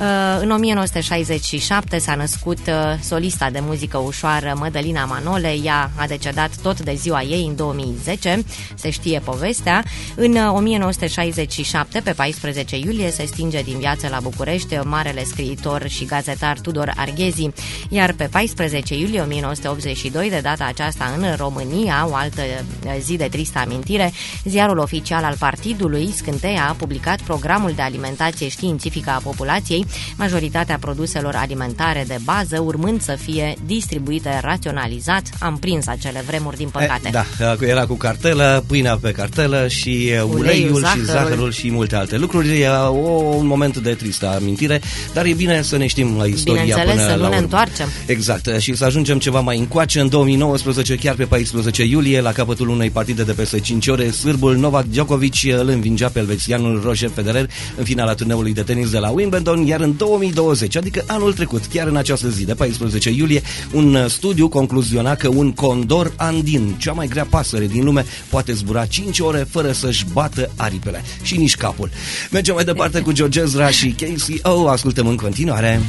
Uh, 0.00 0.38
În 0.40 0.50
1967 0.50 1.98
s-a 1.98 2.14
născut 2.14 2.58
uh, 2.58 2.74
solista 3.02 3.50
de 3.50 3.60
muzică 3.62 3.98
ușoară 3.98 4.54
Mădălina 4.58 5.04
Manole. 5.04 5.54
Ea 5.64 5.90
a 5.94 6.06
decedat 6.06 6.50
tot 6.62 6.80
de 6.80 6.94
ziua 6.94 7.22
ei 7.22 7.46
în 7.46 7.56
2010, 7.56 8.44
se 8.74 8.90
știe 8.90 9.18
povestea. 9.18 9.84
În 10.14 10.32
uh, 10.32 10.52
1967, 10.52 12.00
pe 12.00 12.12
14 12.12 12.76
iulie, 12.76 13.10
se 13.10 13.24
stinge 13.24 13.62
din 13.62 13.78
viață 13.78 14.08
la 14.08 14.20
București 14.20 14.74
marele 14.84 15.24
scriitor 15.24 15.88
și 15.88 16.04
gazetar 16.04 16.29
Tudor 16.62 16.92
Arghezi, 16.96 17.50
iar 17.88 18.12
pe 18.12 18.28
14 18.30 18.94
iulie 18.94 19.20
1982, 19.20 20.30
de 20.30 20.40
data 20.42 20.64
aceasta 20.64 21.14
în 21.18 21.34
România, 21.36 22.06
o 22.10 22.14
altă 22.14 22.42
uh, 22.84 22.90
zi 23.00 23.16
de 23.16 23.28
tristă 23.30 23.58
amintire, 23.58 24.12
ziarul 24.44 24.78
oficial 24.78 25.24
al 25.24 25.34
partidului, 25.38 26.12
Scânteia, 26.16 26.68
a 26.68 26.72
publicat 26.72 27.20
programul 27.20 27.72
de 27.76 27.82
alimentație 27.82 28.48
științifică 28.48 29.10
a 29.10 29.20
populației, 29.22 29.86
majoritatea 30.16 30.78
produselor 30.80 31.34
alimentare 31.34 32.04
de 32.06 32.16
bază 32.24 32.60
urmând 32.60 33.02
să 33.02 33.18
fie 33.22 33.54
distribuite 33.66 34.38
raționalizat. 34.42 35.22
Am 35.40 35.56
prins 35.58 35.86
acele 35.86 36.22
vremuri, 36.26 36.56
din 36.56 36.68
păcate. 36.68 37.08
E, 37.08 37.10
da, 37.10 37.56
era 37.60 37.86
cu 37.86 37.94
cartelă, 37.94 38.64
pâinea 38.66 38.96
pe 38.96 39.12
cartelă 39.12 39.68
și 39.68 40.06
e, 40.06 40.20
uleiul, 40.20 40.38
Uleiul, 40.38 40.76
și 40.76 40.82
zahărul. 40.82 41.04
zahărul 41.04 41.52
și 41.52 41.70
multe 41.70 41.96
alte 41.96 42.16
lucruri. 42.16 42.60
E 42.60 42.68
o, 42.68 43.08
un 43.36 43.46
moment 43.46 43.76
de 43.76 43.94
tristă 43.94 44.28
amintire, 44.28 44.80
dar 45.12 45.24
e 45.24 45.32
bine 45.32 45.62
să 45.62 45.76
ne 45.76 45.86
știm 45.86 46.19
la 46.20 46.26
istoria 46.26 46.62
Bineînțeles, 46.62 46.94
până 46.94 47.08
să 47.08 47.16
nu 47.16 47.22
la 47.22 47.28
ne 47.28 47.34
urmă. 47.34 47.42
întoarcem. 47.42 47.88
Exact, 48.06 48.60
și 48.60 48.74
să 48.76 48.84
ajungem 48.84 49.18
ceva 49.18 49.40
mai 49.40 49.58
încoace. 49.58 50.00
În 50.00 50.08
2019, 50.08 50.94
chiar 50.94 51.14
pe 51.14 51.24
14 51.24 51.84
iulie, 51.84 52.20
la 52.20 52.32
capătul 52.32 52.68
unei 52.68 52.90
partide 52.90 53.22
de 53.22 53.32
peste 53.32 53.60
5 53.60 53.86
ore, 53.86 54.10
sârbul 54.10 54.56
Novak 54.56 54.84
Djokovic 54.84 55.34
îl 55.58 55.68
învingea 55.68 56.08
pe 56.08 56.18
elvețianul 56.18 56.80
Roger 56.84 57.10
Federer 57.14 57.50
în 57.76 57.84
finala 57.84 58.14
turneului 58.14 58.52
de 58.52 58.62
tenis 58.62 58.90
de 58.90 58.98
la 58.98 59.08
Wimbledon, 59.10 59.66
iar 59.66 59.80
în 59.80 59.96
2020, 59.96 60.76
adică 60.76 61.04
anul 61.06 61.32
trecut, 61.32 61.62
chiar 61.72 61.86
în 61.86 61.96
această 61.96 62.28
zi 62.28 62.44
de 62.44 62.54
14 62.54 63.10
iulie, 63.10 63.42
un 63.72 63.94
uh, 63.94 64.04
studiu 64.08 64.48
concluziona 64.48 65.14
că 65.14 65.28
un 65.28 65.52
condor 65.52 66.12
andin, 66.16 66.74
cea 66.78 66.92
mai 66.92 67.06
grea 67.06 67.26
pasăre 67.30 67.66
din 67.66 67.84
lume, 67.84 68.04
poate 68.28 68.52
zbura 68.52 68.86
5 68.86 69.18
ore 69.18 69.46
fără 69.50 69.72
să-și 69.72 70.04
bată 70.12 70.50
aripele 70.56 71.04
și 71.22 71.36
nici 71.36 71.56
capul. 71.56 71.90
Mergem 72.30 72.54
mai 72.54 72.64
departe 72.64 73.00
cu 73.00 73.12
George 73.12 73.40
Ezra 73.40 73.70
și 73.70 73.88
Casey 73.88 74.40
O, 74.42 74.68
ascultăm 74.68 75.06
în 75.06 75.16
continuare. 75.16 75.80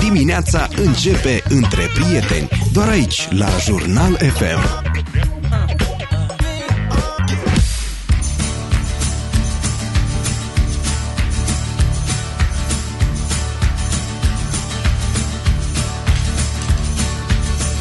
Dimineața 0.00 0.68
începe 0.76 1.42
între 1.48 1.90
prieteni, 1.94 2.48
doar 2.72 2.88
aici, 2.88 3.28
la 3.30 3.48
Jurnal 3.64 4.16
FM. 4.16 4.90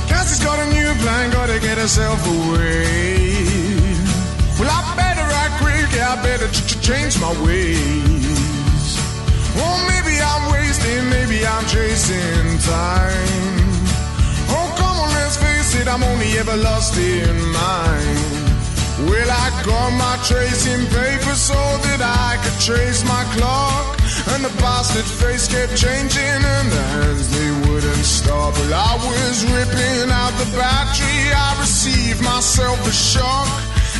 Cassie's 0.07 0.43
got 0.43 0.59
a 0.59 0.65
new 0.71 0.93
plan, 1.01 1.29
gotta 1.31 1.59
get 1.59 1.77
herself 1.77 2.19
away. 2.27 3.33
Well, 4.59 4.69
I 4.69 4.93
better 4.95 5.27
act 5.43 5.53
quick, 5.61 5.87
yeah, 5.95 6.13
I 6.13 6.21
better 6.21 6.47
ch- 6.49 6.65
ch- 6.69 6.81
change 6.81 7.19
my 7.19 7.31
ways. 7.45 8.20
Oh, 9.57 9.77
maybe 9.91 10.15
I'm 10.21 10.51
wasting, 10.51 11.09
maybe 11.09 11.45
I'm 11.45 11.65
chasing 11.65 12.59
time. 12.59 13.51
Oh, 14.49 14.67
come 14.77 14.97
on, 15.03 15.09
let's 15.13 15.37
face 15.37 15.75
it, 15.79 15.87
I'm 15.87 16.03
only 16.03 16.37
ever 16.37 16.55
lost 16.57 16.97
in 16.97 17.35
mine. 17.51 18.41
Well, 19.09 19.31
I 19.31 19.49
got 19.65 19.91
my 19.97 20.15
tracing 20.23 20.85
paper 20.87 21.33
so 21.33 21.57
that 21.57 22.01
I 22.05 22.37
could 22.43 22.59
trace 22.61 23.03
my 23.03 23.23
clock. 23.33 23.97
And 24.33 24.45
the 24.45 24.53
bastard 24.61 25.05
face 25.05 25.47
kept 25.47 25.75
changing, 25.75 26.21
and 26.55 26.67
the 26.71 26.83
hands 26.95 27.27
they 27.33 27.49
wouldn't 27.65 28.05
stop. 28.05 28.53
Well, 28.53 28.73
I 28.73 28.93
was 29.01 29.43
ripping 29.45 30.11
out 30.11 30.33
the 30.37 30.45
battery, 30.55 31.33
I 31.33 31.57
received 31.59 32.21
myself 32.21 32.77
a 32.87 32.91
shock. 32.91 33.49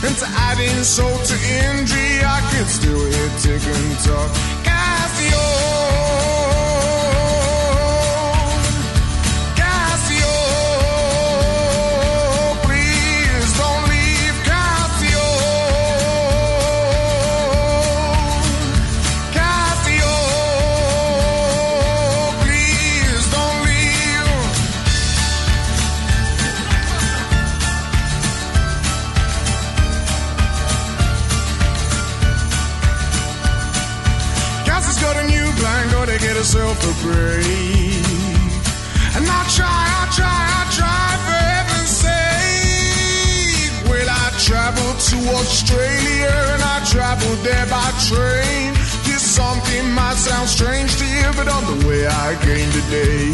And 0.06 0.16
to 0.18 0.28
add 0.28 0.60
insult 0.60 1.26
to 1.26 1.38
injury, 1.66 2.22
I 2.24 2.40
could 2.50 2.68
still 2.68 3.04
hear 3.10 3.30
tick 3.42 3.64
and 3.66 4.00
talk 4.06 4.81
your 5.30 6.21
herself 36.42 36.82
a 36.90 36.94
break. 37.06 38.02
And 39.14 39.30
I 39.30 39.42
try, 39.54 39.82
I 40.02 40.10
try, 40.18 40.42
I 40.58 40.64
try, 40.74 41.06
for 41.22 41.38
heaven's 41.38 41.94
sake. 42.02 43.70
Well, 43.86 44.10
I 44.10 44.26
traveled 44.42 44.98
to 45.12 45.18
Australia 45.38 46.34
and 46.54 46.64
I 46.66 46.82
traveled 46.90 47.46
there 47.46 47.68
by 47.70 47.86
train. 48.10 48.74
This 49.06 49.22
something 49.22 49.86
might 49.94 50.18
sound 50.18 50.50
strange 50.50 50.98
to 50.98 51.06
you, 51.06 51.30
but 51.38 51.48
on 51.48 51.64
the 51.70 51.78
way 51.86 52.08
I 52.10 52.34
came 52.42 52.70
today. 52.74 53.30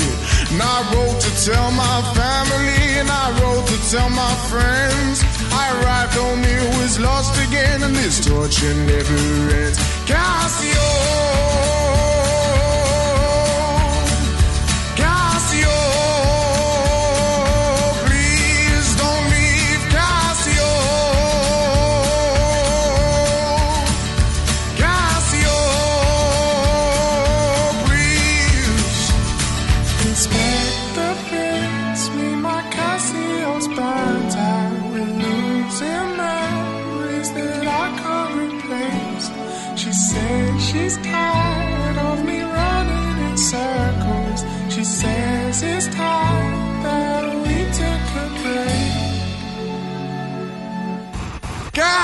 And 0.51 0.59
I 0.59 0.77
wrote 0.91 1.15
to 1.23 1.31
tell 1.47 1.71
my 1.71 1.97
family 2.11 2.99
and 2.99 3.07
I 3.07 3.27
wrote 3.39 3.67
to 3.71 3.77
tell 3.87 4.09
my 4.11 4.35
friends. 4.51 5.23
I 5.55 5.63
arrived 5.79 6.15
home, 6.19 6.43
it 6.43 6.63
was 6.75 6.99
lost 6.99 7.39
again, 7.47 7.83
and 7.83 7.95
this 7.95 8.19
torture 8.19 8.75
never 8.83 9.15
ends. 9.63 9.79
Cassio, 10.03 11.17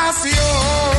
pasión. 0.03 0.92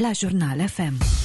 La 0.00 0.14
Jurnal 0.14 0.60
FM. 0.60 1.19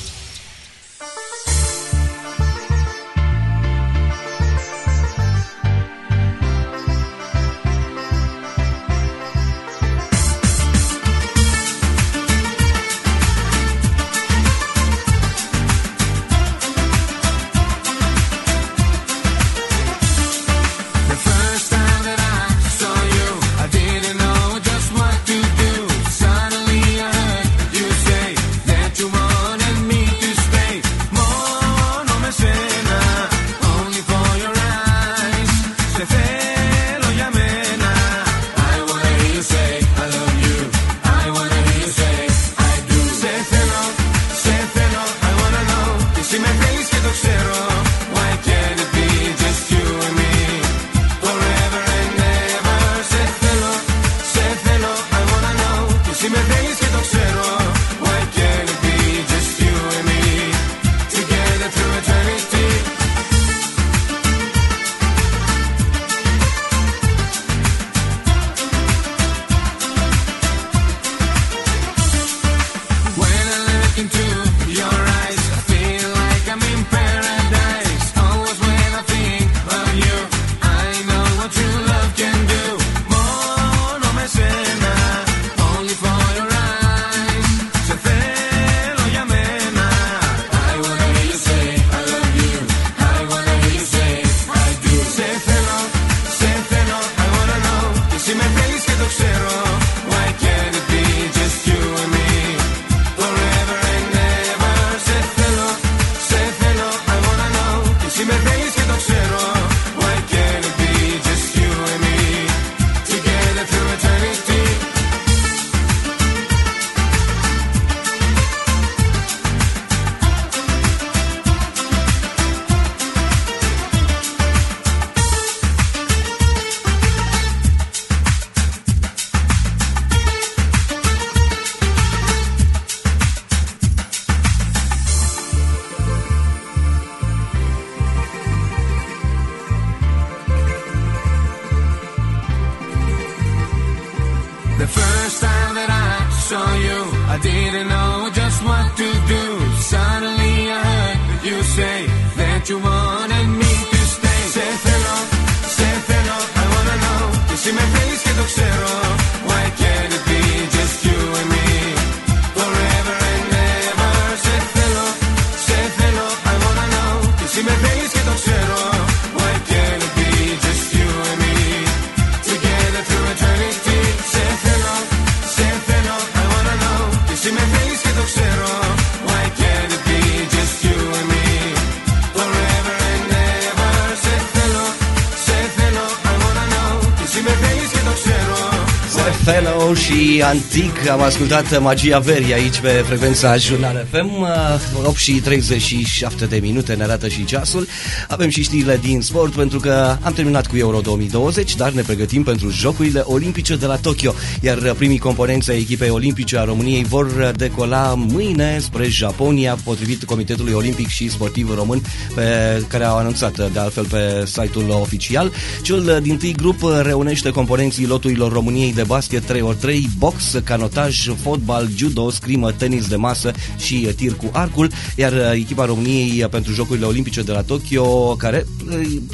Și 190.76 190.82
Antic 190.82 191.10
Am 191.10 191.22
ascultat 191.22 191.82
Magia 191.82 192.20
Verii 192.20 192.54
aici 192.54 192.80
pe 192.80 192.88
frecvența 192.88 193.58
Jurnal 193.58 194.06
FM 194.12 194.42
uh, 194.42 195.06
8 195.06 195.18
și 195.18 195.32
37 195.32 196.46
de 196.46 196.58
minute 196.62 196.94
ne 196.94 197.04
arată 197.04 197.28
și 197.28 197.46
ceasul. 197.46 197.88
Avem 198.28 198.50
și 198.50 198.64
știrile 198.64 198.98
din 198.98 199.22
sport 199.22 199.54
pentru 199.54 199.80
că 199.80 200.18
am 200.22 200.34
terminat 200.34 200.65
cu 200.76 200.82
Euro 200.82 201.02
2020 201.02 201.76
Dar 201.76 201.92
ne 201.92 202.02
pregătim 202.02 202.44
pentru 202.44 202.70
Jocurile 202.70 203.24
Olimpice 203.26 203.76
de 203.76 203.86
la 203.86 203.96
Tokyo. 203.96 204.34
Iar 204.62 204.94
primii 204.98 205.18
componenți 205.18 205.72
ai 205.72 205.80
echipei 205.80 206.10
olimpice 206.10 206.58
a 206.58 206.64
României 206.64 207.04
vor 207.04 207.52
decola 207.56 208.14
mâine 208.14 208.80
spre 208.80 209.08
Japonia 209.08 209.78
Potrivit 209.84 210.24
Comitetului 210.24 210.74
Olimpic 210.74 211.08
și 211.08 211.30
Sportiv 211.30 211.76
Român 211.76 212.02
pe 212.36 212.44
care 212.88 213.04
au 213.04 213.18
anunțat 213.18 213.72
de 213.72 213.80
altfel 213.80 214.06
pe 214.06 214.44
site-ul 214.46 214.90
oficial. 214.90 215.52
Cel 215.82 216.20
din 216.22 216.38
tâi 216.38 216.54
grup 216.54 216.80
reunește 217.02 217.50
componenții 217.50 218.08
loturilor 218.08 218.52
României 218.52 218.94
de 218.94 219.04
basket 219.04 219.44
3x3, 219.52 219.96
box, 220.18 220.62
canotaj, 220.64 221.28
fotbal, 221.42 221.90
judo, 221.96 222.30
scrimă, 222.30 222.72
tenis 222.72 223.08
de 223.08 223.16
masă 223.16 223.52
și 223.78 223.96
tir 224.16 224.34
cu 224.34 224.50
arcul, 224.52 224.92
iar 225.16 225.34
echipa 225.54 225.86
României 225.86 226.48
pentru 226.52 226.74
Jocurile 226.74 227.06
Olimpice 227.06 227.42
de 227.42 227.52
la 227.52 227.62
Tokyo, 227.62 228.36
care 228.36 228.58
eh, 228.58 228.75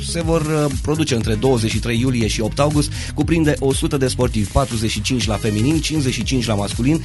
se 0.05 0.21
vor 0.21 0.41
eh, 0.41 0.75
produce 0.81 1.15
între 1.15 1.35
23 1.35 1.99
iulie 1.99 2.27
și 2.27 2.41
8 2.41 2.59
august, 2.59 2.91
cuprinde 3.13 3.55
100 3.59 3.97
de 3.97 4.07
sportivi, 4.07 4.49
45 4.51 5.27
la 5.27 5.35
feminin, 5.35 5.79
55 5.79 6.45
la 6.45 6.53
masculin, 6.53 7.01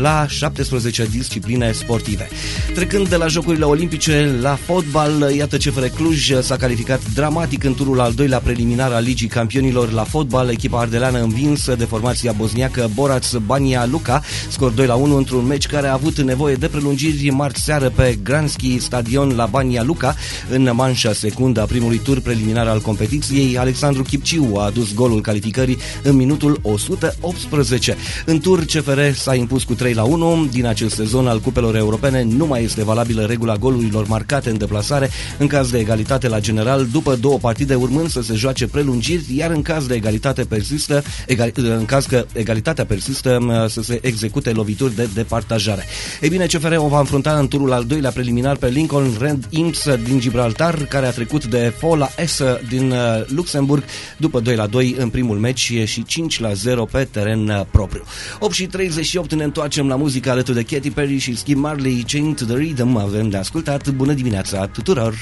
la 0.00 0.26
17 0.28 1.04
discipline 1.10 1.72
sportive. 1.72 2.28
Trecând 2.74 3.08
de 3.08 3.16
la 3.16 3.26
Jocurile 3.26 3.64
Olimpice 3.64 4.38
la 4.40 4.58
fotbal, 4.64 5.32
iată 5.36 5.56
CFR 5.56 5.84
Cluj 5.84 6.32
s-a 6.40 6.56
calificat 6.56 7.00
dramatic 7.14 7.64
în 7.64 7.74
turul 7.74 8.00
al 8.00 8.12
doilea 8.12 8.38
preliminar 8.38 8.92
al 8.92 9.02
Ligii 9.02 9.28
Campionilor 9.28 9.92
la 9.92 10.04
fotbal. 10.04 10.50
Echipa 10.50 10.80
ardeleană 10.80 11.18
învinsă 11.18 11.74
de 11.74 11.84
formația 11.84 12.32
bosniacă 12.32 12.90
Borac 12.94 13.14
Bania 13.46 13.86
Luka, 13.86 14.22
scor 14.48 14.70
2 14.70 14.86
la 14.86 14.94
1 14.94 15.16
într-un 15.16 15.46
meci 15.46 15.66
care 15.66 15.86
a 15.86 15.92
avut 15.92 16.20
nevoie 16.20 16.54
de 16.54 16.68
prelungiri 16.68 17.30
marți 17.30 17.62
seară 17.62 17.88
pe 17.88 18.18
Granski 18.22 18.78
Stadion 18.78 19.34
la 19.36 19.46
Bania 19.46 19.82
Luka. 19.82 20.14
În 20.50 20.70
manșa 20.74 21.12
secundă 21.12 21.60
a 21.60 21.64
primului 21.64 21.98
tur 21.98 22.20
preliminar 22.20 22.66
al 22.66 22.80
competiției, 22.80 23.58
Alexandru 23.58 24.02
Chipciu 24.02 24.52
a 24.56 24.64
adus 24.64 24.94
golul 24.94 25.20
calificării 25.20 25.78
în 26.02 26.16
minutul 26.16 26.58
118. 26.62 27.96
În 28.24 28.38
tur, 28.38 28.64
CFR 28.64 29.00
s-a 29.14 29.34
impus 29.34 29.62
cu 29.64 29.74
3 29.74 29.85
la 29.92 30.02
1. 30.02 30.46
Din 30.52 30.66
acest 30.66 30.94
sezon 30.94 31.26
al 31.26 31.40
cupelor 31.40 31.76
europene 31.76 32.22
nu 32.22 32.46
mai 32.46 32.62
este 32.62 32.84
valabilă 32.84 33.24
regula 33.24 33.56
golurilor 33.56 34.06
marcate 34.06 34.50
în 34.50 34.58
deplasare 34.58 35.10
în 35.38 35.46
caz 35.46 35.70
de 35.70 35.78
egalitate 35.78 36.28
la 36.28 36.40
general, 36.40 36.86
după 36.92 37.14
două 37.14 37.38
partide 37.38 37.74
urmând 37.74 38.10
să 38.10 38.22
se 38.22 38.34
joace 38.34 38.66
prelungiri, 38.66 39.36
iar 39.36 39.50
în 39.50 39.62
caz 39.62 39.86
de 39.86 39.94
egalitate 39.94 40.44
persistă, 40.44 41.02
egal, 41.26 41.52
în 41.54 41.84
caz 41.84 42.06
că 42.06 42.24
egalitatea 42.32 42.84
persistă, 42.84 43.66
să 43.68 43.82
se 43.82 43.98
execute 44.02 44.50
lovituri 44.50 44.94
de 44.94 45.08
departajare. 45.14 45.84
Ei 46.20 46.28
bine, 46.28 46.46
CFR 46.46 46.76
o 46.76 46.88
va 46.88 46.98
înfrunta 46.98 47.38
în 47.38 47.48
turul 47.48 47.72
al 47.72 47.84
doilea 47.84 48.10
preliminar 48.10 48.56
pe 48.56 48.68
Lincoln 48.68 49.16
Red 49.20 49.46
Imps 49.50 49.88
din 50.04 50.20
Gibraltar, 50.20 50.74
care 50.74 51.06
a 51.06 51.10
trecut 51.10 51.44
de 51.44 51.72
Fola 51.78 52.08
S 52.26 52.42
din 52.68 52.90
uh, 52.90 52.98
Luxemburg 53.26 53.84
după 54.16 54.40
2 54.40 54.56
la 54.56 54.66
2 54.66 54.94
în 54.98 55.08
primul 55.08 55.38
meci 55.38 55.72
și 55.84 56.04
5 56.04 56.40
la 56.40 56.52
0 56.52 56.84
pe 56.84 57.08
teren 57.10 57.48
uh, 57.48 57.60
propriu. 57.70 58.02
8 58.40 58.52
și 58.52 58.66
38 58.66 59.34
ne 59.34 59.44
întoarcem 59.44 59.65
întoarcem 59.66 59.98
la 59.98 60.04
muzică 60.04 60.30
alături 60.30 60.56
de 60.56 60.74
Katy 60.74 60.90
Perry 60.90 61.18
și 61.18 61.36
Skip 61.36 61.56
Marley, 61.56 62.04
Chain 62.06 62.34
to 62.34 62.44
the 62.44 62.54
Rhythm, 62.54 62.96
avem 62.96 63.28
de 63.28 63.36
ascultat. 63.36 63.88
Bună 63.88 64.12
dimineața 64.12 64.66
tuturor! 64.66 65.14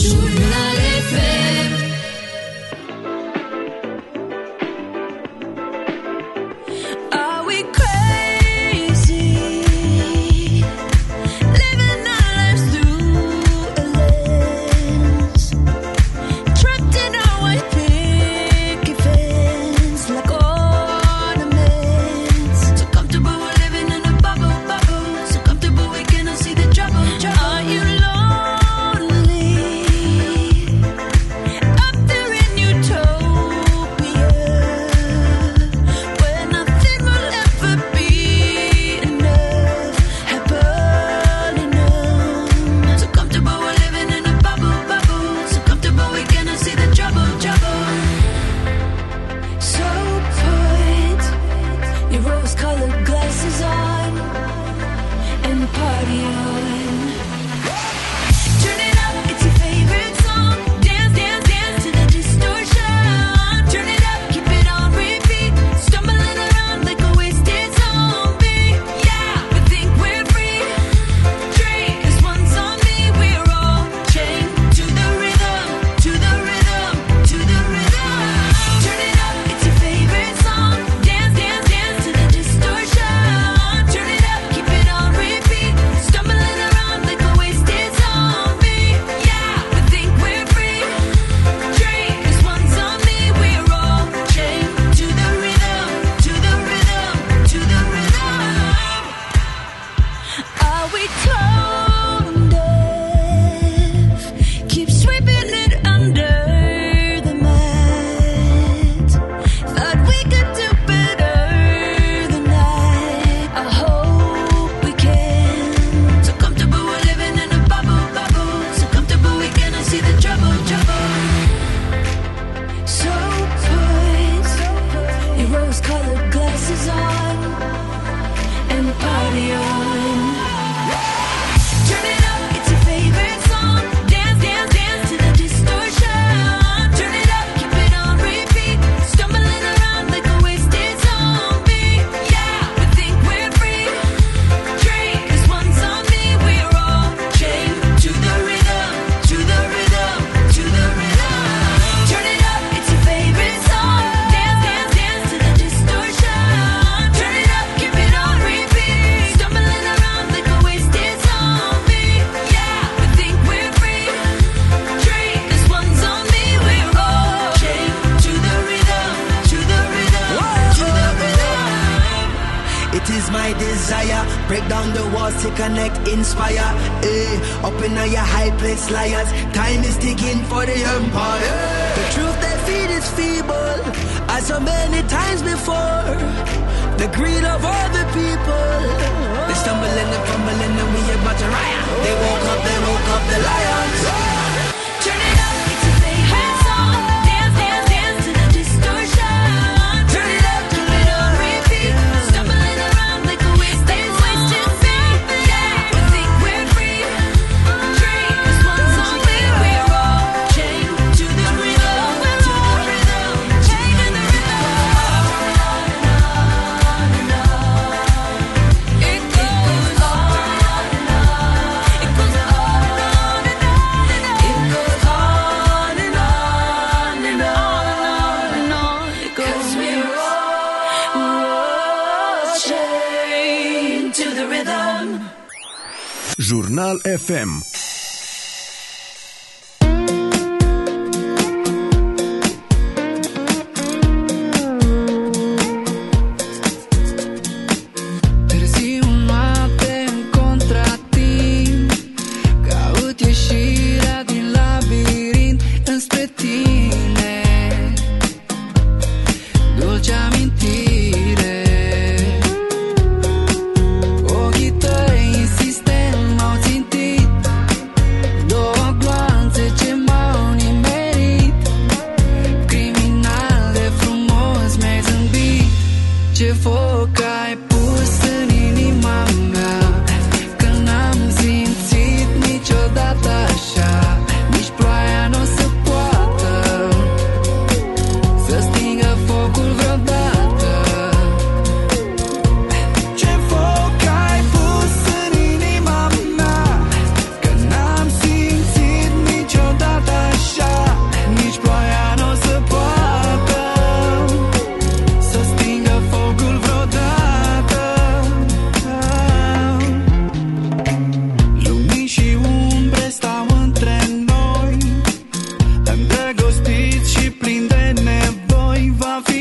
Jurnal 0.00 0.76
FM 1.10 1.85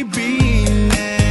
be 0.04 0.66
next? 0.90 1.25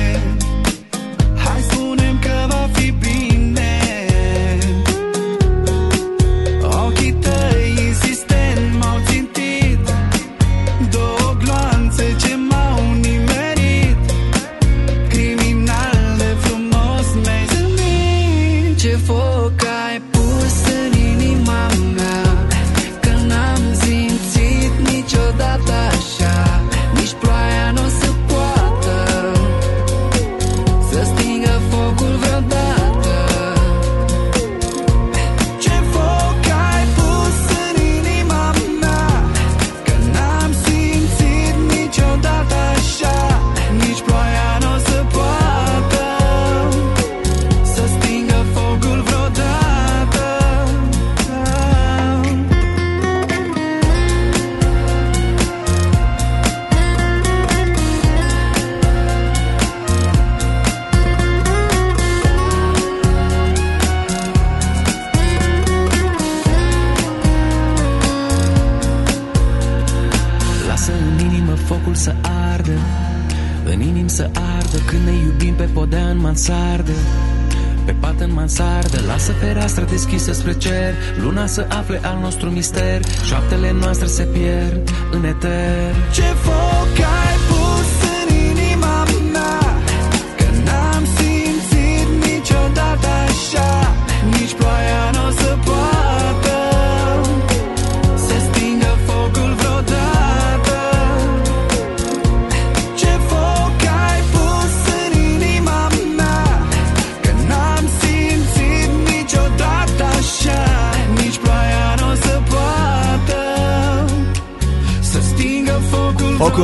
Spre 80.44 80.58
cer 80.58 80.94
Luna 81.22 81.46
să 81.46 81.66
afle 81.68 82.00
al 82.02 82.18
nostru 82.20 82.50
mister 82.50 83.00
Șoaptele 83.26 83.72
noastre 83.72 84.06
se 84.06 84.22
pierd 84.22 84.90
în 85.10 85.24
eter. 85.24 85.94
Ce 86.12 86.22
foc 86.22 86.98
ai 86.98 87.23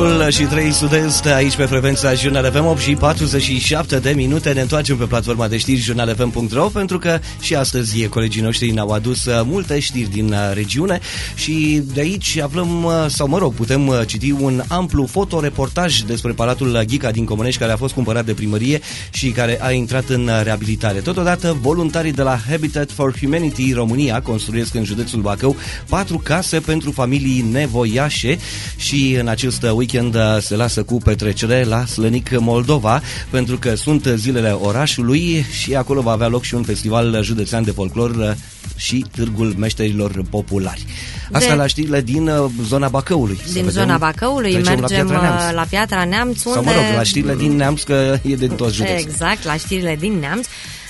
focul 0.01 0.21
Focul 0.21 0.29
și 0.29 0.43
3 0.43 0.71
sud-est 0.71 1.25
aici 1.25 1.55
pe 1.55 1.65
frecvența 1.65 2.13
Jurnal 2.13 2.51
FM 2.51 2.65
8 2.65 2.79
și 2.79 2.93
47 2.93 3.99
de 3.99 4.11
minute. 4.11 4.53
Ne 4.53 4.61
întoarcem 4.61 4.97
pe 4.97 5.05
platforma 5.05 5.47
de 5.47 5.57
știri 5.57 5.79
jurnalfm.ro 5.79 6.67
Pentru 6.67 6.99
că 6.99 7.19
și 7.41 7.55
astăzi 7.55 8.07
colegii 8.07 8.41
noștri 8.41 8.71
ne-au 8.71 8.89
adus 8.89 9.25
uh, 9.25 9.41
multe 9.45 9.79
știri 9.79 10.09
din 10.09 10.31
uh, 10.31 10.51
regiune 10.53 10.99
Și 11.41 11.81
de 11.93 11.99
aici 11.99 12.37
aflăm, 12.37 12.83
uh, 12.83 12.93
sau 13.07 13.27
mă 13.27 13.37
rog, 13.37 13.53
putem 13.53 13.87
uh, 13.87 14.01
citi 14.05 14.31
un 14.31 14.63
amplu 14.67 15.05
fotoreportaj 15.05 15.99
despre 15.99 16.31
Palatul 16.31 16.83
Ghica 16.87 17.11
din 17.11 17.25
Comănești 17.25 17.59
Care 17.59 17.71
a 17.71 17.77
fost 17.77 17.93
cumpărat 17.93 18.25
de 18.25 18.33
primărie 18.33 18.79
și 19.11 19.29
care 19.29 19.59
a 19.61 19.71
intrat 19.71 20.09
în 20.09 20.27
uh, 20.27 20.41
reabilitare. 20.43 20.99
Totodată, 20.99 21.57
voluntarii 21.61 22.11
de 22.11 22.21
la 22.21 22.39
Habitat 22.49 22.91
for 22.91 23.17
Humanity 23.19 23.73
România 23.73 24.21
construiesc 24.21 24.73
în 24.73 24.83
județul 24.83 25.21
Bacău 25.21 25.55
patru 25.89 26.17
case 26.17 26.59
pentru 26.59 26.91
familii 26.91 27.45
nevoiașe 27.51 28.37
și 28.75 29.17
în 29.19 29.27
acest 29.27 29.63
weekend 29.63 30.15
uh, 30.15 30.21
se 30.39 30.55
lasă 30.55 30.83
cu 30.83 30.97
petrecere 30.97 31.63
la 31.63 31.85
Slănic, 31.85 32.39
Moldova, 32.39 33.01
pentru 33.29 33.57
că 33.57 33.75
sunt 33.75 34.05
zilele 34.15 34.49
orașului 34.49 35.45
și 35.61 35.75
acolo 35.75 36.01
va 36.01 36.11
avea 36.11 36.27
loc 36.27 36.43
și 36.43 36.55
un 36.55 36.63
festival 36.63 37.23
județean 37.23 37.63
de 37.63 37.71
folclor 37.71 38.09
uh, 38.09 38.31
și 38.75 39.05
Târgul 39.15 39.53
Meșterilor 39.57 40.21
Populari. 40.29 40.85
Asta 41.31 41.49
De- 41.49 41.55
la 41.55 41.67
știrile 41.67 42.01
din 42.01 42.27
uh, 42.27 42.49
zona 42.63 42.87
Bacăului. 42.87 43.35
Să 43.45 43.53
Din 43.53 43.63
vedem. 43.65 43.69
zona 43.81 43.97
Bacăului 43.97 44.51
Trecem 44.51 44.79
mergem 44.79 45.07
la 45.07 45.13
Piatra 45.13 45.21
Neamț. 45.21 45.43
uh, 45.43 45.51
la 45.53 45.65
Piatra 45.69 46.03
Neamț 46.03 46.43
unde... 46.43 46.59
Sau 46.59 46.63
mă 46.63 46.71
rog, 46.71 46.95
la 46.95 47.03
știrile 47.03 47.35
din 47.35 47.55
Neamț, 47.55 47.81
că 47.81 48.17
e 48.21 48.35
din 48.35 48.55
tot 48.55 48.71
județul. 48.73 49.09
Exact, 49.09 49.43
la 49.43 49.55
știrile 49.55 49.95
din 49.99 50.13
Neamț, 50.19 50.47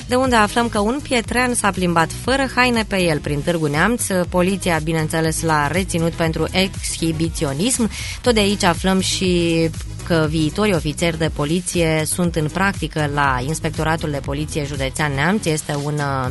de 0.07 0.15
unde 0.15 0.35
aflăm 0.35 0.69
că 0.69 0.79
un 0.79 0.99
pietrean 1.03 1.53
s-a 1.53 1.71
plimbat 1.71 2.09
fără 2.23 2.49
haine 2.55 2.83
pe 2.87 3.01
el 3.01 3.19
prin 3.19 3.41
Târgu 3.41 3.65
Neamț. 3.67 4.03
Poliția, 4.29 4.79
bineînțeles, 4.83 5.41
l-a 5.41 5.67
reținut 5.67 6.11
pentru 6.11 6.47
exhibiționism. 6.51 7.89
Tot 8.21 8.33
de 8.33 8.39
aici 8.39 8.63
aflăm 8.63 8.99
și 8.99 9.69
că 10.07 10.27
viitorii 10.29 10.73
ofițeri 10.73 11.17
de 11.17 11.29
poliție 11.33 12.03
sunt 12.05 12.35
în 12.35 12.47
practică 12.53 13.09
la 13.13 13.43
Inspectoratul 13.47 14.11
de 14.11 14.19
Poliție 14.25 14.65
Județean 14.65 15.11
Neamț. 15.15 15.45
Este 15.45 15.77
un 15.83 15.93
uh, 15.93 16.29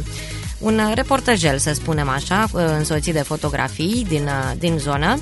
un 0.61 0.81
reportajel, 0.95 1.59
să 1.59 1.73
spunem 1.73 2.09
așa, 2.09 2.47
uh, 2.53 2.62
însoțit 2.78 3.15
de 3.15 3.23
fotografii 3.23 4.05
din, 4.09 4.23
uh, 4.24 4.53
din 4.59 4.78
zonă 4.78 5.19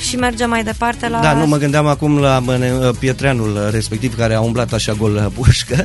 și 0.00 0.16
mergem 0.16 0.48
mai 0.48 0.64
departe 0.64 1.08
la... 1.08 1.20
Da, 1.20 1.32
nu 1.32 1.46
mă 1.46 1.56
gândeam 1.56 1.86
acum 1.86 2.18
la 2.18 2.38
mâne, 2.38 2.72
Pietreanul 2.98 3.68
respectiv 3.70 4.16
care 4.16 4.34
a 4.34 4.40
umblat 4.40 4.72
așa 4.72 4.92
gol 4.92 5.32
pușcă. 5.34 5.84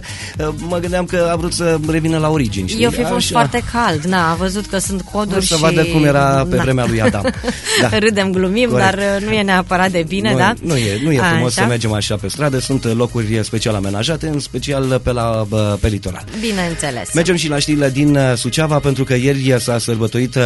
Mă 0.56 0.78
gândeam 0.78 1.06
că 1.06 1.30
a 1.32 1.36
vrut 1.36 1.54
să 1.54 1.80
revină 1.88 2.18
la 2.18 2.30
origini. 2.30 2.68
știi? 2.68 2.84
Eu 2.84 2.90
fi 2.90 3.02
fost 3.02 3.14
Așa. 3.14 3.32
foarte 3.32 3.64
cald, 3.72 4.04
na, 4.04 4.32
a 4.32 4.34
văzut 4.34 4.66
că 4.66 4.78
sunt 4.78 5.02
coduri 5.02 5.28
Vreau 5.30 5.42
să 5.42 5.56
și... 5.56 5.62
vadă 5.62 5.84
cum 5.84 6.04
era 6.04 6.46
pe 6.50 6.56
Na. 6.56 6.62
vremea 6.62 6.86
lui 6.88 7.02
Adam. 7.02 7.24
Da. 7.82 7.98
Râdem, 7.98 8.32
glumim, 8.32 8.70
Corect. 8.70 8.96
dar 8.96 9.18
uh, 9.18 9.26
nu 9.28 9.32
e 9.32 9.42
neapărat 9.42 9.92
de 9.92 10.06
bine, 10.08 10.32
nu, 10.32 10.38
da? 10.38 10.54
Nu 10.62 10.76
e, 10.76 11.00
nu 11.04 11.12
e 11.12 11.20
frumos 11.20 11.52
Așa. 11.52 11.62
să 11.62 11.68
mergem 11.68 11.92
așa 11.94 12.16
pe 12.16 12.28
stradă, 12.28 12.60
sunt 12.60 12.96
locuri 12.98 13.40
special 13.44 13.76
amenajate, 13.76 14.28
în 14.28 14.40
special 14.40 15.00
pe 15.04 15.12
la 15.12 15.46
bă, 15.50 15.78
pe 15.82 15.88
litoral. 15.88 16.24
Bineînțeles. 16.40 17.14
Mergem 17.14 17.36
și 17.36 17.50
la 17.50 17.60
știrile 17.60 17.90
din 17.90 18.16
uh, 18.16 18.34
Suceava, 18.36 18.80
pentru 18.80 19.04
că 19.04 19.16
ieri 19.16 19.56
s-a 19.60 19.78
sărbătorit 19.78 20.36
uh, 20.36 20.42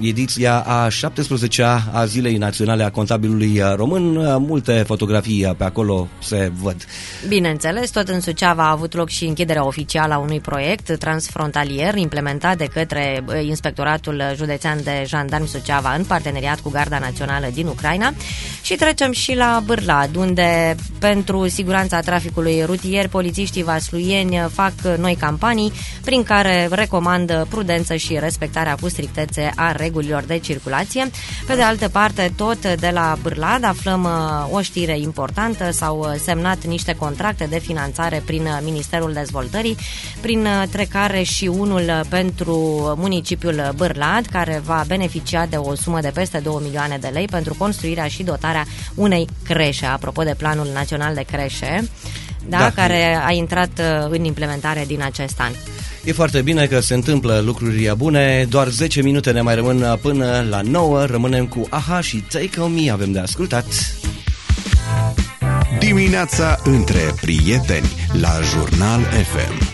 ediția 0.00 0.58
a 0.66 0.88
17-a 0.88 1.82
a 1.92 2.04
Zilei 2.04 2.36
Naționale 2.36 2.84
a 2.84 2.90
Contabilului 2.96 3.60
uh, 3.60 3.74
Român. 3.74 4.16
Uh, 4.16 4.36
Multe 4.38 4.72
fotografii 4.86 5.44
uh, 5.44 5.54
pe 5.56 5.64
acolo 5.64 6.08
se 6.18 6.52
văd. 6.62 6.76
Bineînțeles, 7.28 7.90
tot 7.90 8.08
în 8.08 8.20
Suceava 8.20 8.66
a 8.66 8.70
avut 8.70 8.94
loc 8.94 9.08
și 9.08 9.24
închiderea 9.24 9.66
oficială 9.66 10.14
a 10.14 10.18
unui 10.18 10.40
proiect 10.40 10.98
transfrontalier 10.98 11.94
implementat 11.94 12.56
de 12.56 12.64
către 12.64 13.24
uh, 13.26 13.46
Inspectoratul 13.46 14.22
Județean 14.34 14.82
de 14.82 15.04
Jandarmi 15.06 15.46
Suceava 15.46 15.94
în 15.94 16.04
parteneriat 16.04 16.60
cu 16.60 16.70
Garda 16.70 16.98
Națională 16.98 17.46
din 17.54 17.66
Ucraina 17.66 18.12
și 18.62 18.74
trecem 18.74 19.12
și 19.12 19.34
la 19.34 19.62
Bârlad, 19.64 20.16
unde 20.16 20.74
pentru 20.98 21.48
siguranța 21.48 22.00
traficului 22.00 22.62
rutier 22.64 23.08
polițiștii 23.08 23.62
vasluieni 23.62 24.46
fac 24.52 24.72
noi 24.98 25.14
campanii 25.14 25.72
prin 26.04 26.22
care 26.22 26.68
recomandă 26.70 27.46
prudență 27.50 27.94
și 27.94 28.18
respectarea 28.18 28.74
cu 28.80 28.88
strictețe 28.88 29.52
a 29.56 29.72
regulilor 29.72 30.22
de 30.22 30.38
circulație. 30.38 31.10
Pe 31.46 31.54
de 31.54 31.62
altă 31.62 31.88
parte, 31.88 32.32
tot 32.36 32.74
de 32.74 32.85
la 32.90 33.16
Bârlad 33.22 33.64
aflăm 33.64 34.04
uh, 34.04 34.54
o 34.54 34.60
știre 34.60 34.98
importantă, 34.98 35.70
s-au 35.70 35.98
uh, 35.98 36.20
semnat 36.22 36.64
niște 36.64 36.94
contracte 36.94 37.44
de 37.44 37.58
finanțare 37.58 38.22
prin 38.26 38.42
uh, 38.42 38.58
Ministerul 38.62 39.12
Dezvoltării, 39.12 39.76
prin 40.20 40.46
uh, 40.46 40.62
trecare 40.70 41.22
și 41.22 41.46
unul 41.46 41.82
uh, 41.82 42.00
pentru 42.08 42.56
municipiul 42.98 43.72
Bârlad, 43.76 44.26
care 44.26 44.62
va 44.64 44.84
beneficia 44.86 45.46
de 45.46 45.56
o 45.56 45.74
sumă 45.74 46.00
de 46.00 46.10
peste 46.14 46.38
2 46.38 46.56
milioane 46.62 46.98
de 47.00 47.08
lei 47.08 47.26
pentru 47.26 47.54
construirea 47.58 48.06
și 48.06 48.22
dotarea 48.22 48.64
unei 48.94 49.28
creșe, 49.44 49.86
apropo 49.86 50.22
de 50.22 50.34
Planul 50.38 50.68
Național 50.74 51.14
de 51.14 51.22
Creșe, 51.22 51.88
da, 52.48 52.58
Da. 52.58 52.70
care 52.70 53.20
a 53.24 53.30
intrat 53.32 53.70
uh, 53.78 54.06
în 54.08 54.24
implementare 54.24 54.84
din 54.86 55.02
acest 55.02 55.40
an. 55.40 55.52
E 56.06 56.12
foarte 56.12 56.42
bine 56.42 56.66
că 56.66 56.80
se 56.80 56.94
întâmplă 56.94 57.42
lucruri 57.44 57.92
bune, 57.96 58.46
doar 58.48 58.68
10 58.68 59.02
minute 59.02 59.30
ne 59.30 59.40
mai 59.40 59.54
rămân 59.54 59.82
uh, 59.82 59.98
până 60.00 60.46
la 60.48 60.60
9, 60.60 61.04
rămânem 61.04 61.46
cu 61.46 61.66
AHA 61.70 62.00
și 62.00 62.16
Take 62.16 62.60
On 62.60 62.74
Me, 62.74 62.90
avem 62.90 63.12
de 63.12 63.18
ascultat. 63.18 63.66
Dimineața 65.78 66.58
între 66.64 67.00
prieteni 67.20 67.88
la 68.12 68.40
Jurnal 68.52 69.00
FM. 69.00 69.65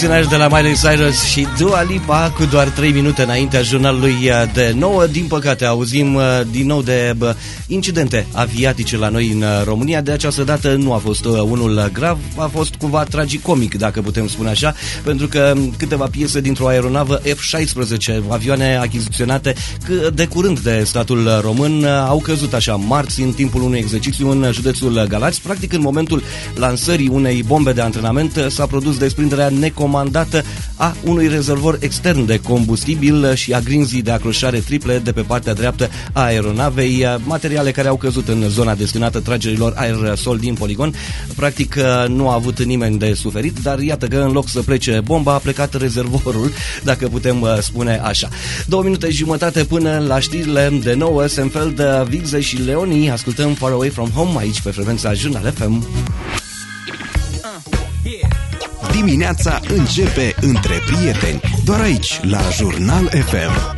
Can't 0.00 0.08
Prisoner 0.08 0.26
de 0.26 0.36
la 0.36 0.48
Miley 0.48 0.74
Cyrus 0.74 1.24
și 1.24 1.46
Dua 1.58 1.82
Lipa 1.82 2.32
cu 2.36 2.44
doar 2.44 2.68
3 2.68 2.92
minute 2.92 3.22
înaintea 3.22 3.62
jurnalului 3.62 4.12
uh, 4.12 4.52
de 4.52 4.74
9. 4.76 5.06
Din 5.06 5.26
păcate 5.26 5.64
auzim 5.64 6.14
uh, 6.14 6.22
din 6.50 6.66
nou 6.66 6.82
de 6.82 7.14
bă, 7.16 7.36
incidente 7.66 8.26
aviatice 8.32 8.96
la 8.96 9.08
noi 9.08 9.30
în 9.30 9.42
uh, 9.42 9.62
România. 9.64 10.00
De 10.00 10.10
această 10.10 10.42
dată 10.42 10.74
nu 10.74 10.92
a 10.92 10.96
fost 10.96 11.24
uh, 11.24 11.40
unul 11.40 11.90
grav, 11.92 12.18
a 12.36 12.46
fost 12.46 12.74
cumva 12.74 13.04
tragicomic, 13.04 13.74
dacă 13.74 14.00
putem 14.00 14.28
spune 14.28 14.48
așa, 14.48 14.74
pentru 15.04 15.26
că 15.26 15.52
um, 15.56 15.74
câteva 15.76 16.08
piese 16.10 16.40
dintr-o 16.40 16.66
aeronavă 16.66 17.20
F-16, 17.24 18.14
avioane 18.28 18.76
achiziționate 18.76 19.52
c- 19.52 20.14
de 20.14 20.26
curând 20.26 20.58
de 20.58 20.82
statul 20.84 21.40
român, 21.42 21.82
uh, 21.82 21.88
au 21.88 22.18
căzut 22.18 22.52
așa 22.52 22.74
marți 22.74 23.20
în 23.20 23.32
timpul 23.32 23.62
unui 23.62 23.78
exercițiu 23.78 24.30
în 24.30 24.50
județul 24.52 25.04
Galați. 25.08 25.42
Practic 25.42 25.72
în 25.72 25.80
momentul 25.80 26.22
lansării 26.54 27.08
unei 27.08 27.42
bombe 27.46 27.72
de 27.72 27.80
antrenament 27.80 28.36
uh, 28.36 28.46
s-a 28.48 28.66
produs 28.66 28.98
desprinderea 28.98 29.48
necomandată 29.88 30.42
a 30.76 30.96
unui 31.04 31.28
rezervor 31.28 31.78
extern 31.80 32.26
de 32.26 32.40
combustibil 32.40 33.34
și 33.34 33.52
a 33.52 33.60
grinzii 33.60 34.02
de 34.02 34.10
acroșare 34.10 34.58
triple 34.58 34.98
de 34.98 35.12
pe 35.12 35.20
partea 35.20 35.54
dreaptă 35.54 35.88
a 36.12 36.22
aeronavei, 36.22 37.04
uh, 37.04 37.14
materiale 37.24 37.70
care 37.70 37.88
au 37.88 37.96
căzut 37.96 38.28
în 38.28 38.48
zona 38.48 38.74
destinată 38.74 39.20
tragerilor 39.20 39.72
aerosol 39.76 40.38
din 40.38 40.54
poligon. 40.54 40.94
Practic 41.36 41.74
uh, 41.78 42.08
nu 42.08 42.28
a 42.28 42.34
avut 42.34 42.62
nimeni 42.62 42.98
de 42.98 43.14
suferit, 43.14 43.58
dar 43.62 43.78
iată 43.78 44.06
că 44.06 44.16
în 44.16 44.32
loc 44.32 44.48
să 44.48 44.62
plece 44.62 45.00
bomba 45.04 45.32
a 45.32 45.38
plecat 45.38 45.74
rezervorul, 45.74 46.52
dacă 46.90 47.08
putem 47.08 47.40
uh, 47.40 47.58
spune 47.60 48.00
așa. 48.04 48.28
Două 48.66 48.82
minute 48.82 49.10
jumătate 49.10 49.64
până 49.64 50.04
la 50.06 50.20
știrile 50.20 50.78
de 50.82 50.94
nouă, 50.94 51.26
Senfeld, 51.26 51.82
Vigze 52.08 52.40
și 52.40 52.56
Leoni, 52.62 53.10
ascultăm 53.10 53.54
Far 53.54 53.70
Away 53.70 53.88
From 53.88 54.08
Home 54.08 54.38
aici 54.38 54.60
pe 54.60 54.70
frecvența 54.70 55.12
Jurnal 55.12 55.52
FM. 55.56 55.86
Dimineața 59.04 59.60
începe 59.68 60.34
între 60.40 60.74
prieteni, 60.86 61.40
doar 61.64 61.80
aici, 61.80 62.20
la 62.22 62.40
Jurnal 62.50 63.06
FM. 63.06 63.77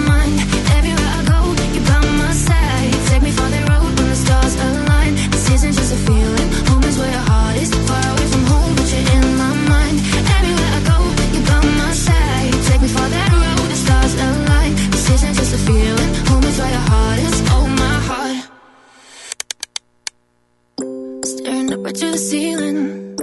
To 21.93 22.11
the 22.11 22.17
ceiling, 22.17 23.17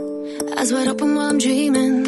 eyes 0.59 0.73
wide 0.73 0.89
open 0.89 1.15
while 1.15 1.31
I'm 1.31 1.39
dreaming 1.39 2.07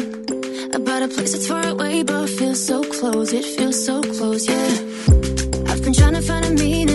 about 0.75 1.01
a 1.01 1.07
place 1.07 1.31
that's 1.31 1.47
far 1.47 1.65
away 1.65 2.03
but 2.03 2.27
feels 2.29 2.63
so 2.63 2.83
close. 2.83 3.33
It 3.33 3.43
feels 3.43 3.83
so 3.83 4.01
close, 4.01 4.47
yeah. 4.47 4.69
I've 5.69 5.81
been 5.81 5.93
trying 5.93 6.13
to 6.13 6.21
find 6.21 6.45
a 6.45 6.51
meaning 6.51 6.90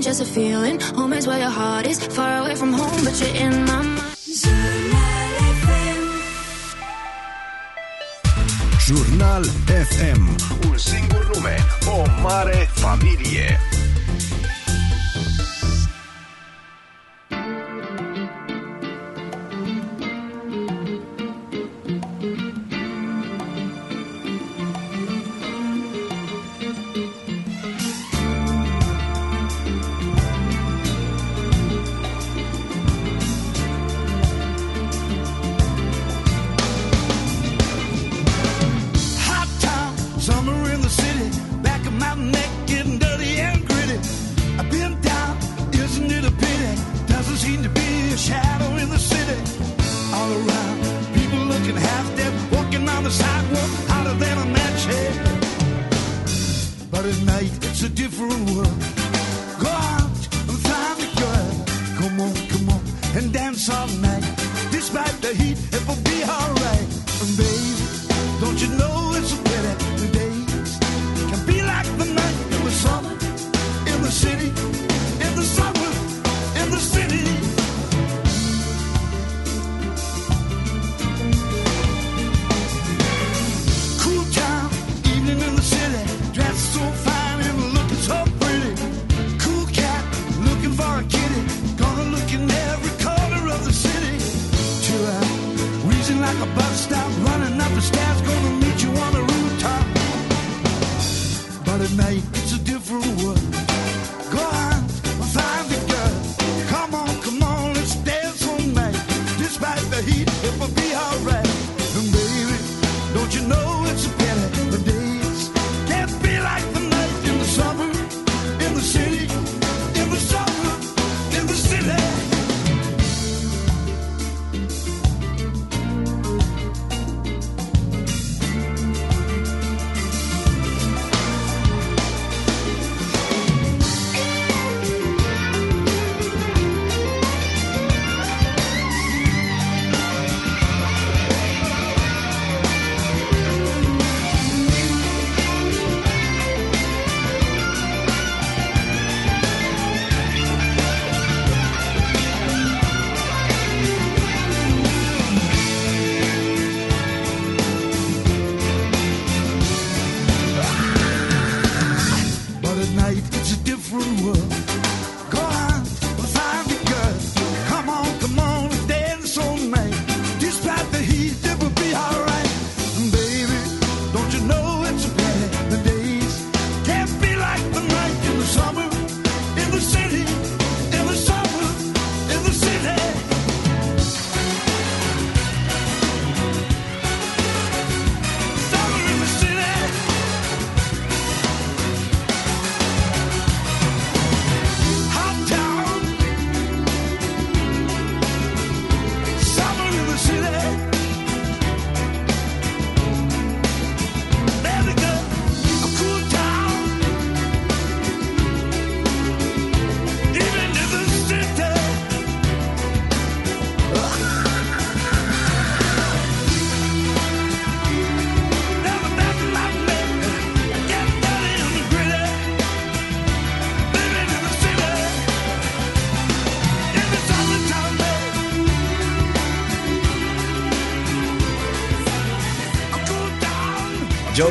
isn't 0.00 0.18
just 0.18 0.22
a 0.22 0.34
feeling. 0.34 0.80
Home 0.96 1.12
is 1.12 1.26
where 1.26 1.38
your 1.38 1.50
heart 1.50 1.86
is. 1.86 1.98
Far 2.14 2.40
away 2.42 2.54
from 2.54 2.72
home, 2.72 3.04
but 3.04 3.14
you're 3.20 3.36
in 3.36 3.64
my 3.64 3.82
mind. 3.82 4.00
Jurnal 8.86 9.44
FM. 9.66 10.22
Un 10.64 10.78
singur 10.78 11.24
nume, 11.30 11.56
o 11.86 12.06
mare 12.22 12.66
familie. 12.74 13.69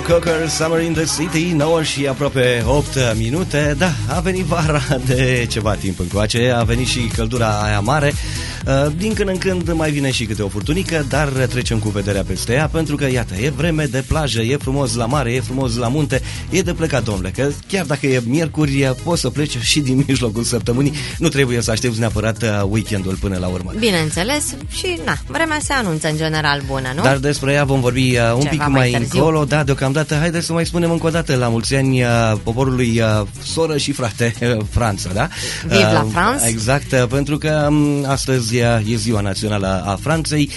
Cocker, 0.09 0.47
Summer 0.47 0.81
in 0.81 0.93
the 0.93 1.03
City, 1.03 1.53
9 1.53 1.83
și 1.83 2.07
aproape 2.07 2.63
8 2.65 2.87
minute. 3.15 3.75
Da, 3.77 3.91
a 4.07 4.19
venit 4.19 4.45
vara 4.45 4.81
de 5.05 5.45
ceva 5.49 5.73
timp 5.73 5.99
încoace, 5.99 6.53
a 6.55 6.63
venit 6.63 6.87
și 6.87 6.99
căldura 6.99 7.61
aia 7.61 7.79
mare. 7.79 8.13
Uh, 8.67 8.91
din 8.97 9.13
când 9.13 9.29
în 9.29 9.37
când 9.37 9.71
mai 9.71 9.91
vine 9.91 10.11
și 10.11 10.25
câte 10.25 10.41
o 10.41 10.47
furtunică, 10.47 11.05
dar 11.09 11.27
trecem 11.27 11.79
cu 11.79 11.89
vederea 11.89 12.23
peste 12.23 12.53
ea, 12.53 12.67
pentru 12.67 12.95
că, 12.95 13.11
iată, 13.11 13.33
e 13.35 13.49
vreme 13.49 13.85
de 13.85 14.03
plajă, 14.07 14.41
e 14.41 14.57
frumos 14.57 14.95
la 14.95 15.05
mare, 15.05 15.33
e 15.33 15.39
frumos 15.39 15.75
la 15.75 15.87
munte, 15.87 16.21
e 16.49 16.61
de 16.61 16.73
plecat, 16.73 17.03
domnule, 17.03 17.29
că 17.29 17.49
chiar 17.67 17.85
dacă 17.85 18.07
e 18.07 18.21
miercuri, 18.25 18.93
poți 19.03 19.21
să 19.21 19.29
pleci 19.29 19.57
și 19.57 19.79
din 19.79 20.03
mijlocul 20.07 20.43
săptămânii, 20.43 20.93
nu 21.17 21.27
trebuie 21.27 21.61
să 21.61 21.71
aștepți 21.71 21.99
neapărat 21.99 22.43
uh, 22.43 22.63
weekendul 22.69 23.15
până 23.15 23.37
la 23.37 23.47
urmă. 23.47 23.71
Bineînțeles 23.79 24.43
și, 24.71 24.99
na, 25.05 25.17
vremea 25.27 25.57
se 25.61 25.73
anunță 25.73 26.07
în 26.07 26.15
general 26.15 26.61
bună, 26.67 26.91
nu? 26.95 27.01
Dar 27.01 27.17
despre 27.17 27.51
ea 27.51 27.63
vom 27.63 27.81
vorbi 27.81 28.17
uh, 28.17 28.33
un 28.33 28.41
Ceva 28.41 28.49
pic 28.49 28.59
mai, 28.59 28.69
mai 28.69 28.93
încolo, 28.93 29.45
da, 29.45 29.63
deocamdată, 29.63 30.15
haideți 30.15 30.45
să 30.45 30.53
mai 30.53 30.65
spunem 30.65 30.91
încă 30.91 31.05
o 31.05 31.09
dată 31.09 31.35
la 31.35 31.47
mulți 31.47 31.75
ani 31.75 32.01
uh, 32.01 32.07
poporului 32.43 33.01
soră 33.43 33.77
și 33.77 33.91
frate, 33.91 34.33
Franța, 34.77 35.09
da? 35.13 35.27
Viv 35.67 35.79
la 35.79 36.07
France! 36.11 36.47
Exact, 36.47 37.07
pentru 37.09 37.37
că 37.37 37.67
um, 37.69 38.05
astăzi 38.07 38.48
uh, 38.55 38.91
e 38.91 38.95
ziua 38.95 39.21
națională 39.21 39.83
a 39.85 39.95
Franței 40.01 40.49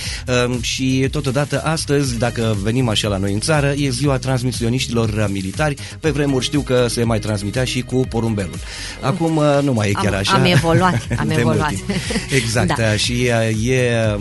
um, 0.46 0.60
și 0.62 1.08
totodată 1.10 1.62
astăzi, 1.64 2.18
dacă 2.18 2.56
venim 2.62 2.88
așa 2.88 3.08
la 3.08 3.16
noi 3.16 3.32
în 3.32 3.40
țară, 3.40 3.72
e 3.76 3.88
ziua 3.90 4.18
transmisioniștilor 4.18 5.08
uh, 5.08 5.24
militari. 5.28 5.74
Pe 6.00 6.10
vremuri 6.10 6.44
știu 6.44 6.60
că 6.60 6.86
se 6.88 7.04
mai 7.04 7.18
transmitea 7.18 7.64
și 7.64 7.80
cu 7.82 8.06
porumbelul. 8.08 8.58
Acum 9.00 9.36
uh, 9.36 9.58
nu 9.62 9.72
mai 9.72 9.88
e 9.88 9.92
chiar 9.92 10.12
Am- 10.12 10.18
așa. 10.18 10.34
am 10.34 10.44
evoluat, 10.44 11.06
am 11.18 11.28
De 11.32 11.34
evoluat. 11.38 11.70
mult 11.70 11.84
timp. 11.86 11.98
Exact, 12.32 12.66
Da. 12.66 12.74
da. 12.78 12.96
și 12.96 13.12
uh, 13.60 13.68
e, 13.68 14.18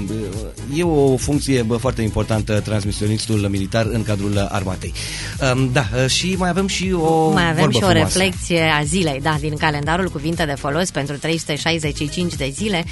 e 0.76 0.84
o 0.84 1.18
funcție 1.18 1.61
bă, 1.61 1.76
foarte 1.76 2.02
importantă 2.02 2.60
transmisionistul 2.60 3.48
militar 3.49 3.85
în 3.91 4.03
cadrul 4.03 4.48
armatei. 4.52 4.93
Um, 5.53 5.69
Da, 5.73 5.85
uh, 6.03 6.10
și 6.10 6.35
mai 6.38 6.49
avem 6.49 6.68
și 6.68 6.91
o 7.02 7.31
Mai 7.31 7.43
avem 7.49 7.56
vorbă 7.64 7.77
și 7.77 7.84
o 7.84 7.88
frumoasă. 7.88 8.18
reflexie 8.18 8.61
a 8.80 8.84
zilei, 8.84 9.19
da, 9.22 9.38
din 9.39 9.56
calendarul 9.57 10.10
cuvinte 10.10 10.45
de 10.45 10.53
folos 10.57 10.89
pentru 10.91 11.15
365 11.18 12.34
de 12.35 12.52
zile. 12.56 12.85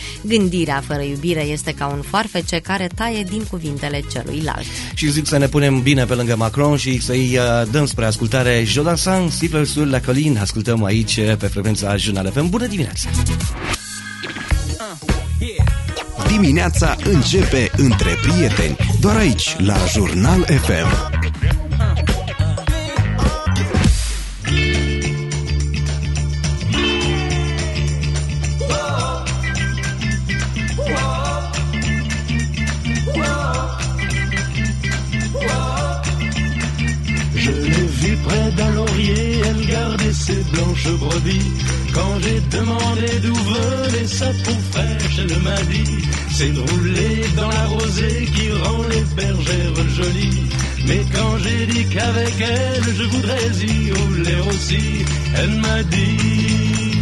Gândirea 0.70 0.96
fără 0.96 1.10
iubire 1.10 1.42
este 1.42 1.74
ca 1.74 1.88
un 1.88 2.02
foarfece 2.02 2.60
care 2.60 2.88
taie 2.96 3.24
din 3.24 3.44
cuvintele 3.50 4.02
celuilalt. 4.12 4.66
Și 4.94 5.12
zic 5.12 5.26
să 5.28 5.38
ne 5.38 5.48
punem 5.48 5.82
bine 5.82 6.06
pe 6.06 6.14
lângă 6.14 6.36
Macron 6.36 6.78
și 6.78 7.02
să-i 7.02 7.38
uh, 7.38 7.72
dăm 7.72 7.86
spre 7.86 8.06
ascultare 8.06 8.64
Jodassin, 8.66 9.30
Siffler 9.30 9.66
sur 9.66 9.86
la 9.86 10.02
colline. 10.02 10.40
Ascultăm 10.40 10.84
aici 10.84 11.18
uh, 11.18 11.36
pe 11.38 11.48
frecvența 11.48 11.96
Jurnal 11.96 12.32
FM. 12.34 12.50
Bună 12.50 12.66
dimineața! 12.66 13.10
Dimineața 16.28 16.96
începe 17.04 17.72
între 17.78 18.10
prieteni, 18.22 18.76
doar 19.00 19.16
aici, 19.16 19.56
la 19.58 19.76
Jurnal 19.94 20.44
FM. 20.44 21.29
Ses 40.30 40.44
blanches 40.52 40.92
brebis. 41.04 41.52
Quand 41.94 42.14
j'ai 42.24 42.40
demandé 42.58 43.10
d'où 43.24 43.36
venait 43.36 44.08
sa 44.08 44.30
peau 44.44 44.58
fraîche, 44.72 45.18
elle 45.24 45.38
m'a 45.48 45.62
dit 45.74 45.98
C'est 46.36 46.54
de 46.54 46.60
rouler 46.60 47.16
dans 47.36 47.50
la 47.50 47.66
rosée 47.76 48.26
qui 48.36 48.46
rend 48.64 48.84
les 48.94 49.06
bergères 49.22 49.90
jolies. 49.98 50.44
Mais 50.88 51.02
quand 51.16 51.34
j'ai 51.44 51.66
dit 51.74 51.86
qu'avec 51.94 52.36
elle 52.40 52.94
je 53.00 53.04
voudrais 53.14 53.50
y 53.74 53.92
rouler 54.00 54.40
aussi, 54.50 54.86
elle 55.36 55.56
m'a 55.66 55.84
dit 55.84 57.02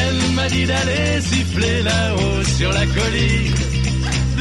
Elle 0.00 0.34
m'a 0.34 0.48
dit 0.48 0.66
d'aller 0.66 1.20
siffler 1.20 1.82
là-haut 1.82 2.42
sur 2.56 2.70
la 2.72 2.86
colline, 2.86 3.54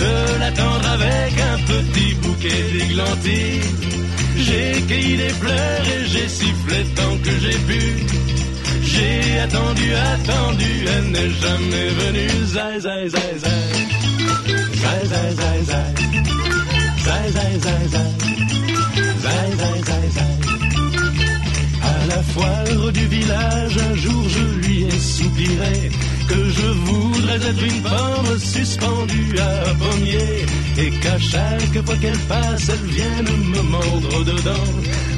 de 0.01 0.39
l'attendre 0.39 0.87
avec 0.97 1.33
un 1.51 1.57
petit 1.71 2.13
bouquet 2.23 2.63
d'églantines. 2.73 4.04
J'ai 4.37 4.81
cueilli 4.87 5.17
des 5.17 5.29
fleurs 5.29 5.81
et 5.95 6.05
j'ai 6.05 6.27
sifflé 6.27 6.83
tant 6.95 7.17
que 7.23 7.31
j'ai 7.39 7.57
pu. 7.67 7.81
J'ai 8.83 9.39
attendu, 9.39 9.93
attendu, 10.13 10.85
elle 10.95 11.11
n'est 11.11 11.29
jamais 11.29 11.87
venue. 12.01 12.45
Zai, 12.45 12.79
zai, 12.79 13.09
zai, 13.09 13.39
zai. 13.43 13.49
Zai, 14.81 15.05
zai, 15.11 15.31
zai, 15.39 15.63
zai. 15.71 15.93
Zai, 17.05 17.31
zai, 17.31 17.59
zai, 17.65 17.87
zai. 17.93 18.11
Zai, 19.23 19.51
zai, 19.57 19.83
zai, 19.83 20.09
zai. 20.11 20.24
Foire 22.35 22.91
du 22.91 23.07
village, 23.07 23.77
un 23.77 23.95
jour 23.95 24.23
je 24.27 24.67
lui 24.67 24.83
ai 24.83 24.99
soupiré 24.99 25.89
que 26.27 26.49
je 26.49 26.67
voudrais 26.87 27.35
être 27.35 27.63
une 27.63 27.81
pomme 27.81 28.39
suspendue 28.39 29.35
à 29.39 29.69
un 29.69 29.75
pommier 29.75 30.45
et 30.77 30.89
qu'à 30.99 31.17
chaque 31.17 31.85
fois 31.85 31.95
qu'elle 31.95 32.17
passe, 32.27 32.67
elle 32.67 32.89
vienne 32.89 33.31
me 33.53 33.61
mordre 33.61 34.25
dedans. 34.25 34.67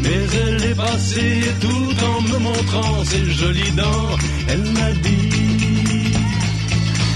Mais 0.03 0.19
elle 0.44 0.64
est 0.64 0.76
passée 0.76 1.41
tout 1.60 2.06
en 2.06 2.22
me 2.22 2.38
montrant 2.38 3.03
ses 3.03 3.26
jolies 3.31 3.72
dents. 3.72 4.18
Elle 4.49 4.72
m'a 4.77 4.91
dit, 5.02 6.11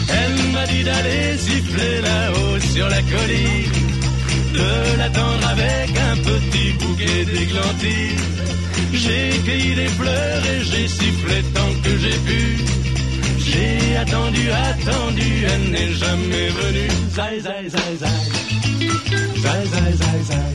elle 0.09 0.51
m'a 0.51 0.65
dit 0.65 0.83
d'aller 0.83 1.37
siffler 1.37 2.01
là-haut 2.01 2.59
sur 2.73 2.89
la 2.89 3.01
colline, 3.03 3.80
de 4.53 4.97
l'attendre 4.97 5.47
avec 5.49 5.89
un 5.97 6.15
petit 6.17 6.73
bouquet 6.79 7.25
d'églantines. 7.25 8.25
J'ai 8.93 9.29
cueilli 9.45 9.75
des 9.75 9.87
fleurs 9.87 10.43
et 10.53 10.63
j'ai 10.63 10.87
sifflé 10.87 11.43
tant 11.53 11.73
que 11.83 11.97
j'ai 11.97 12.17
pu. 12.27 12.57
J'ai 13.39 13.97
attendu, 13.97 14.49
attendu, 14.51 15.29
elle 15.51 15.71
n'est 15.71 15.93
jamais 15.93 16.49
venue. 16.49 16.91
Zai, 17.15 17.39
zai, 17.39 17.69
zai, 17.69 17.97
zai. 18.03 18.21
Zai, 19.43 19.65
zai, 19.73 19.91
zai, 20.01 20.19
zai. 20.29 20.51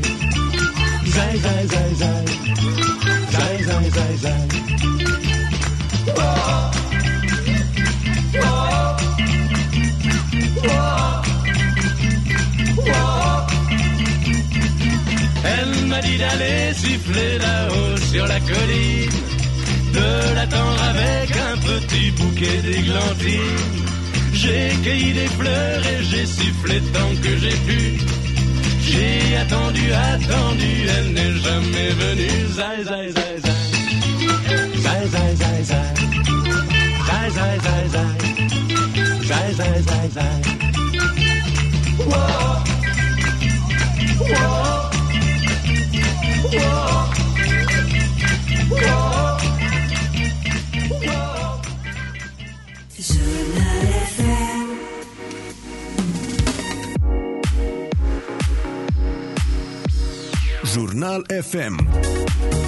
Zai, 1.15 1.37
zai, 1.45 1.67
zai, 1.73 1.95
zai. 2.03 2.25
Zai, 3.33 3.63
zai, 3.65 3.91
zai, 3.91 4.17
zai. 4.23 4.57
Elle 15.49 15.87
m'a 15.87 16.01
dit 16.01 16.19
d'aller 16.19 16.75
siffler 16.75 17.39
là-haut 17.39 17.97
sur 18.13 18.27
la 18.27 18.41
colline, 18.41 19.11
de 19.93 20.35
l'attendre 20.35 20.83
avec 20.93 21.29
un 21.49 21.57
petit 21.69 22.11
bouquet 22.13 22.59
d'églantines. 22.63 23.87
J'ai 24.33 24.77
cueilli 24.83 25.13
des 25.13 25.29
fleurs 25.39 25.83
et 25.87 26.05
j'ai 26.05 26.27
sifflé 26.27 26.81
tant 26.93 27.13
que 27.23 27.37
j'ai 27.43 27.57
pu. 27.69 27.81
J'ai 28.81 29.37
attendu, 29.37 29.93
attendu, 29.93 30.73
elle 30.97 31.13
n'est 31.13 31.37
jamais 31.47 31.91
venue. 32.03 32.39
Zai, 32.57 32.85
zai, 32.85 33.07
zai, 33.17 33.35
zai. 33.45 33.57
Zai, 34.85 35.03
zai, 35.15 35.31
zai, 35.43 35.61
zai. 35.71 35.89
Zai, 37.09 37.29
zai, 37.37 37.57
zai, 39.89 40.09
zai. 40.17 40.37
Zai. 44.29 44.86
Jurnal 60.77 61.25
FM. 61.31 62.66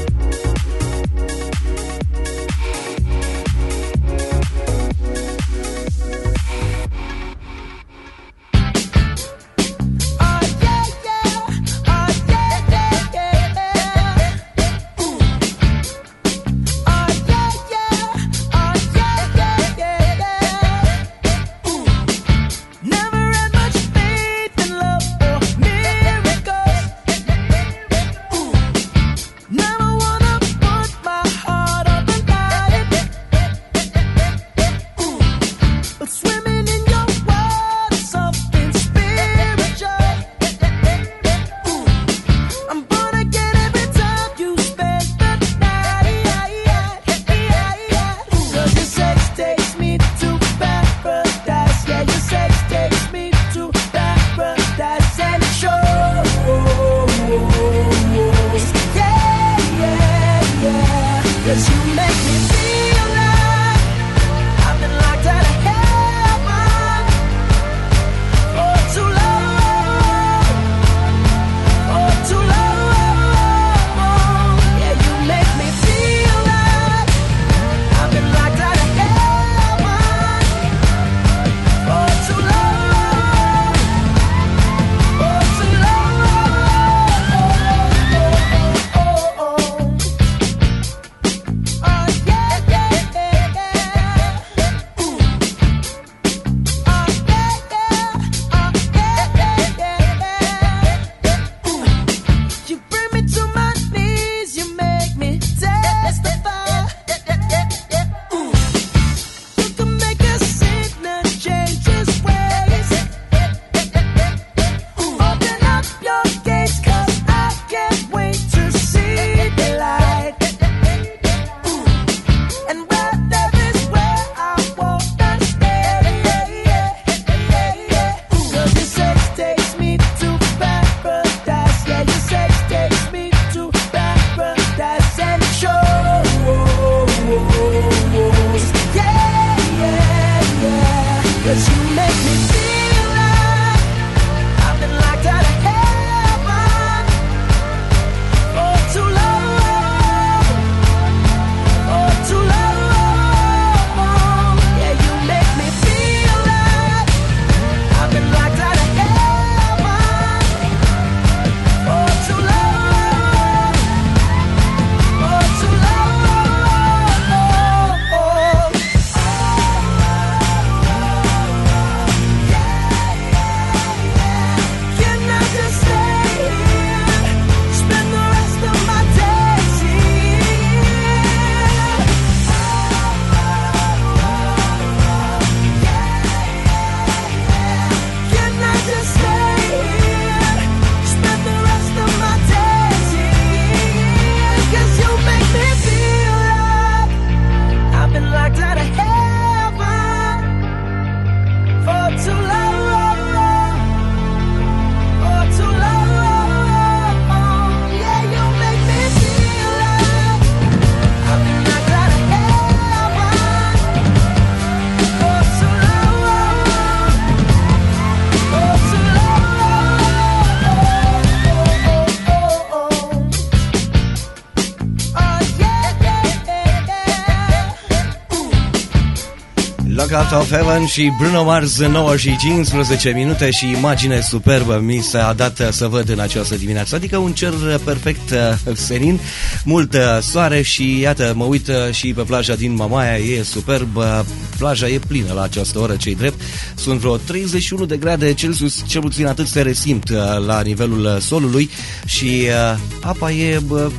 Walk 230.10 230.32
Out 230.32 230.40
of 230.40 230.51
Heaven 230.51 230.86
și 230.86 231.12
Bruno 231.18 231.44
Mars 231.44 231.78
9 231.78 232.16
și 232.16 232.36
15 232.36 233.10
minute 233.10 233.51
și 233.51 233.68
imagine 233.76 234.20
superbă 234.20 234.80
mi 234.82 235.01
s-a 235.01 235.32
dat 235.36 235.68
să 235.70 235.86
văd 235.86 236.09
în 236.09 236.18
această 236.18 236.55
dimineață. 236.55 236.94
Adică 236.94 237.16
un 237.16 237.32
cer 237.32 237.52
perfect 237.85 238.30
uh, 238.30 238.76
senin, 238.76 239.20
mult 239.64 239.94
uh, 239.94 240.01
soare 240.20 240.62
și 240.62 241.01
iată, 241.01 241.32
mă 241.36 241.44
uit 241.44 241.68
uh, 241.68 241.74
și 241.90 242.12
pe 242.12 242.22
plaja 242.22 242.55
din 242.55 242.74
Mamaia, 242.74 243.16
e 243.16 243.43
superb, 243.43 243.97
uh, 243.97 244.20
plaja 244.59 244.89
e 244.89 245.01
plină 245.09 245.32
la 245.32 245.43
această 245.43 245.78
oră, 245.78 245.97
cei 245.97 246.14
drept. 246.14 246.40
Sunt 246.74 246.98
vreo 247.01 247.16
31 247.16 247.85
de 247.85 247.97
grade 247.97 248.35
Celsius, 248.35 248.82
cel 248.86 249.01
puțin 249.01 249.26
atât 249.26 249.47
se 249.47 249.62
resimt 249.62 250.09
uh, 250.09 250.18
la 250.47 250.60
nivelul 250.60 251.05
uh, 251.05 251.20
solului 251.20 251.70
și 252.05 252.47
uh, 252.72 252.78
apa 253.01 253.30
e 253.30 253.59
bă, 253.66 253.90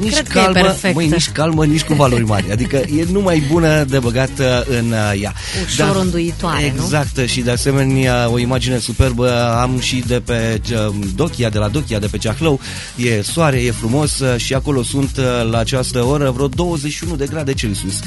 nici 0.00 0.12
Cred 0.12 0.28
că 0.28 0.38
e 0.38 0.42
calmă, 0.42 0.60
perfectă. 0.60 0.94
măi, 0.94 1.06
nici 1.06 1.30
calmă, 1.30 1.64
nici 1.64 1.82
cu 1.82 1.94
valori 1.94 2.24
mari. 2.24 2.52
Adică 2.52 2.76
e 2.76 3.06
numai 3.12 3.42
bună 3.50 3.84
de 3.84 3.98
băgat 3.98 4.30
uh, 4.38 4.46
în 4.78 4.90
uh, 4.90 5.22
ea. 5.22 5.32
Ușor 5.64 5.96
onduitoare, 5.96 6.72
nu? 6.76 6.82
Exact, 6.82 7.28
și 7.28 7.40
de 7.40 7.50
asemenea 7.50 8.28
o 8.30 8.38
imagine 8.38 8.78
superbă 8.78 9.56
am 9.60 9.80
și 9.80 10.02
de 10.06 10.20
pe 10.24 10.60
uh, 10.72 10.94
Dochia, 11.14 11.48
de 11.48 11.58
la 11.58 11.68
Dochia, 11.68 11.98
de 11.98 12.06
pe 12.06 12.18
Ceahlău. 12.18 12.60
E 12.96 13.22
soare, 13.22 13.56
e 13.62 13.70
frumos 13.70 14.18
uh, 14.18 14.36
și 14.36 14.54
acolo 14.54 14.82
sunt 14.82 15.16
uh, 15.16 15.50
la 15.50 15.58
această 15.58 16.04
oră 16.04 16.30
vreo 16.30 16.46
21 16.48 17.16
de 17.16 17.26
grade 17.26 17.52
Celsius. 17.54 18.00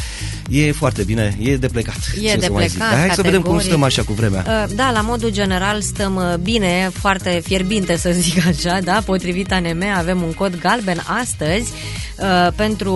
E 0.49 0.71
foarte 0.71 1.03
bine, 1.03 1.37
e 1.41 1.55
de 1.57 1.67
plecat. 1.67 1.99
E 2.21 2.29
ce 2.29 2.35
de 2.37 2.45
să 2.45 2.51
mai 2.51 2.67
zic. 2.67 2.77
plecat, 2.77 2.91
Dar 2.93 2.99
hai 2.99 3.15
să 3.15 3.21
vedem 3.21 3.41
cum 3.41 3.51
categoric. 3.57 3.67
stăm 3.67 3.83
așa 3.83 4.01
cu 4.03 4.13
vremea. 4.13 4.45
Uh, 4.47 4.75
Da, 4.75 4.91
la 4.91 5.01
modul 5.01 5.29
general 5.29 5.81
stăm 5.81 6.15
uh, 6.15 6.37
bine, 6.37 6.91
foarte 6.99 7.41
fierbinte 7.45 7.97
să 7.97 8.09
zic 8.11 8.45
așa, 8.47 8.79
da? 8.83 9.01
Potrivit 9.05 9.51
ANM 9.51 9.83
avem 9.97 10.21
un 10.21 10.31
cod 10.33 10.59
galben 10.59 11.03
astăzi 11.21 11.61
uh, 11.73 11.80
pentru 12.55 12.93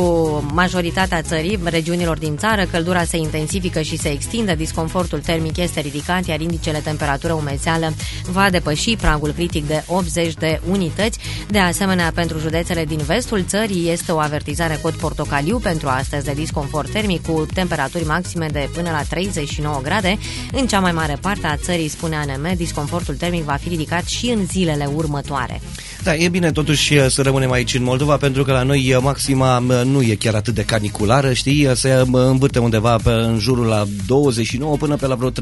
majoritatea 0.54 1.22
țării, 1.22 1.60
regiunilor 1.64 2.18
din 2.18 2.38
țară, 2.38 2.66
căldura 2.66 3.04
se 3.04 3.18
intensifică 3.18 3.82
și 3.82 3.98
se 3.98 4.10
extinde, 4.10 4.56
disconfortul 4.56 5.20
termic 5.20 5.58
este 5.58 5.80
ridicat, 5.80 6.26
iar 6.26 6.40
indicele 6.40 6.80
temperatură 6.80 7.34
umezeală 7.34 7.94
va 8.32 8.50
depăși 8.50 8.96
pragul 8.96 9.32
critic 9.32 9.68
de 9.68 9.84
80 9.88 10.34
de 10.34 10.62
unități. 10.70 11.20
De 11.48 11.60
asemenea, 11.60 12.12
pentru 12.16 12.40
județele 12.40 12.86
din 12.86 12.98
vestul 12.98 13.44
țării 13.48 13.90
este 13.90 14.12
o 14.12 14.20
avertizare 14.20 14.80
cod 14.82 14.94
portocaliu 14.94 15.58
pentru 15.60 15.88
astăzi 15.88 16.26
de 16.26 16.34
disconfort 16.34 16.92
termic 16.92 17.28
cu 17.28 17.46
temperaturi 17.54 18.06
maxime 18.06 18.48
de 18.52 18.70
până 18.74 18.90
la 18.92 19.02
39 19.10 19.80
grade. 19.84 20.18
În 20.52 20.68
cea 20.68 20.80
mai 20.80 20.92
mare 20.92 21.18
parte 21.22 21.48
a 21.48 21.56
țării, 21.56 21.88
spune 21.88 22.16
ANM, 22.16 22.56
disconfortul 22.56 23.16
termic 23.16 23.44
va 23.44 23.56
fi 23.56 23.70
ridicat 23.70 24.06
și 24.06 24.30
în 24.30 24.46
zilele 24.46 24.90
următoare. 24.96 25.62
Da, 26.06 26.16
e 26.16 26.28
bine 26.30 26.52
totuși 26.52 26.94
uh, 26.98 27.06
să 27.10 27.22
rămânem 27.22 27.52
aici 27.52 27.74
în 27.74 27.84
Moldova 27.84 28.18
pentru 28.18 28.44
că 28.44 28.52
la 28.52 28.64
noi 28.64 28.94
uh, 28.94 29.02
maxima 29.02 29.58
uh, 29.58 29.82
nu 29.86 30.02
e 30.02 30.16
chiar 30.16 30.36
atât 30.36 30.54
de 30.54 30.64
caniculară, 30.64 31.34
știi, 31.34 31.66
Uh, 31.66 31.72
se 31.76 32.02
uh, 32.12 32.22
învârte 32.26 32.60
undeva 32.60 32.96
pe, 33.04 33.10
în 33.10 33.38
jurul 33.40 33.66
la 33.66 33.86
29 34.08 34.78
până 34.78 34.96
pe 34.96 35.08
la 35.08 35.16
vreo 35.16 35.30
33-34 35.32 35.34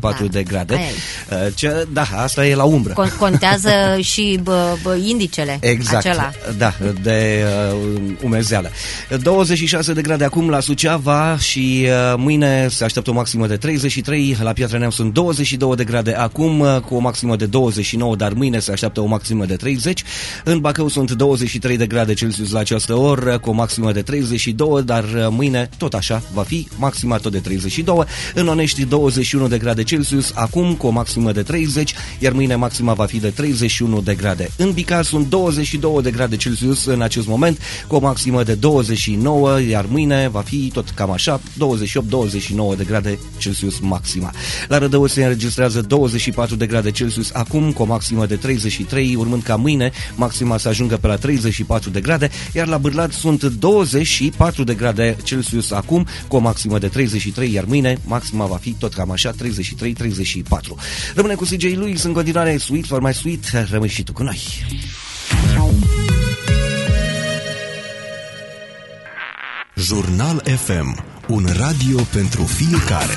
Da, 0.00 0.16
de 0.30 0.42
grade. 0.42 0.74
aia 0.74 0.82
Uh, 1.30 1.52
Ce, 1.54 1.86
da, 1.92 2.06
asta 2.16 2.46
e 2.46 2.54
la 2.54 2.64
umbră. 2.64 2.92
Con- 2.92 3.16
contează 3.18 3.70
și 4.12 4.38
bă, 4.42 4.76
bă, 4.82 4.96
indicele 5.06 5.58
Exact, 5.60 6.06
acela. 6.06 6.30
da, 6.58 6.74
de 7.02 7.44
uh, 7.72 8.02
umezeală. 8.22 8.70
26 9.22 9.92
de 9.92 10.02
grade 10.02 10.24
acum 10.24 10.48
la 10.48 10.60
Suceava 10.60 11.38
și 11.38 11.86
uh, 11.86 12.14
mâine 12.16 12.68
se 12.70 12.84
așteaptă 12.84 13.10
o 13.10 13.14
maximă 13.14 13.46
de 13.46 13.56
33, 13.56 14.36
la 14.42 14.52
Piatra 14.52 14.78
Neamț 14.78 14.94
sunt 14.94 15.12
22 15.12 15.74
de 15.76 15.84
grade 15.84 16.12
acum 16.14 16.60
uh, 16.60 16.76
cu 16.88 16.94
o 16.94 16.98
maximă 16.98 17.36
de 17.36 17.46
29, 17.46 18.16
dar 18.16 18.32
mâine 18.32 18.58
se 18.58 18.72
așteaptă 18.72 19.00
o 19.00 19.06
maximă 19.06 19.41
de 19.46 19.56
30. 19.56 20.02
În 20.44 20.58
Bacău 20.58 20.88
sunt 20.88 21.10
23 21.10 21.76
de 21.76 21.86
grade 21.86 22.14
Celsius 22.14 22.50
la 22.50 22.58
această 22.58 22.94
oră 22.94 23.38
cu 23.38 23.50
o 23.50 23.52
maximă 23.52 23.92
de 23.92 24.02
32, 24.02 24.82
dar 24.82 25.04
uh, 25.04 25.26
mâine 25.30 25.68
tot 25.78 25.94
așa 25.94 26.22
va 26.32 26.42
fi 26.42 26.68
maxima 26.78 27.16
tot 27.16 27.32
de 27.32 27.38
32. 27.38 28.04
În 28.34 28.48
Onești 28.48 28.84
21 28.84 29.48
de 29.48 29.58
grade 29.58 29.82
Celsius 29.82 30.32
acum 30.34 30.74
cu 30.74 30.86
o 30.86 30.90
maximă 30.90 31.32
de 31.32 31.42
30, 31.42 31.94
iar 32.18 32.32
mâine 32.32 32.54
maxima 32.54 32.92
va 32.92 33.04
fi 33.04 33.18
de 33.18 33.28
31 33.28 34.00
de 34.00 34.14
grade. 34.14 34.50
În 34.56 34.72
Bicar 34.72 35.04
sunt 35.04 35.28
22 35.28 36.02
de 36.02 36.10
grade 36.10 36.36
Celsius 36.36 36.84
în 36.84 37.02
acest 37.02 37.26
moment 37.26 37.58
cu 37.86 37.94
o 37.94 38.00
maximă 38.00 38.42
de 38.42 38.54
29, 38.54 39.60
iar 39.60 39.86
mâine 39.88 40.28
va 40.28 40.40
fi 40.40 40.70
tot 40.72 40.90
cam 40.90 41.10
așa, 41.10 41.40
28-29 41.40 42.76
de 42.76 42.84
grade 42.84 43.18
Celsius 43.38 43.78
maxima. 43.78 44.32
La 44.68 44.78
Rădăuț 44.78 45.10
se 45.10 45.22
înregistrează 45.22 45.80
24 45.80 46.56
de 46.56 46.66
grade 46.66 46.90
Celsius 46.90 47.30
acum 47.32 47.72
cu 47.72 47.82
o 47.82 47.84
maximă 47.84 48.26
de 48.26 48.36
33, 48.36 49.16
urmând 49.32 49.42
ca 49.42 49.56
mâine 49.56 49.92
maxima 50.14 50.56
să 50.56 50.68
ajungă 50.68 50.96
pe 50.96 51.06
la 51.06 51.16
34 51.16 51.90
de 51.90 52.00
grade, 52.00 52.30
iar 52.52 52.66
la 52.66 52.78
Bârlad 52.78 53.12
sunt 53.12 53.44
24 53.44 54.64
de 54.64 54.74
grade 54.74 55.16
Celsius 55.22 55.70
acum 55.70 56.06
cu 56.28 56.36
o 56.36 56.38
maximă 56.38 56.78
de 56.78 56.88
33, 56.88 57.52
iar 57.52 57.64
mâine 57.64 57.98
maxima 58.04 58.46
va 58.46 58.56
fi 58.56 58.70
tot 58.70 58.94
cam 58.94 59.10
așa, 59.10 59.32
33-34. 59.32 59.34
Rămâne 61.14 61.34
cu 61.34 61.44
CJ 61.44 61.62
Lewis 61.62 62.02
în 62.02 62.12
continuare 62.12 62.56
Sweet 62.56 62.86
for 62.86 63.00
my 63.00 63.14
sweet, 63.14 63.44
rămâi 63.70 63.88
și 63.88 64.02
tu 64.02 64.12
cu 64.12 64.22
noi. 64.22 64.40
Jurnal 69.76 70.42
FM, 70.64 71.04
un 71.28 71.46
radio 71.56 72.00
pentru 72.12 72.42
fiecare. 72.42 73.14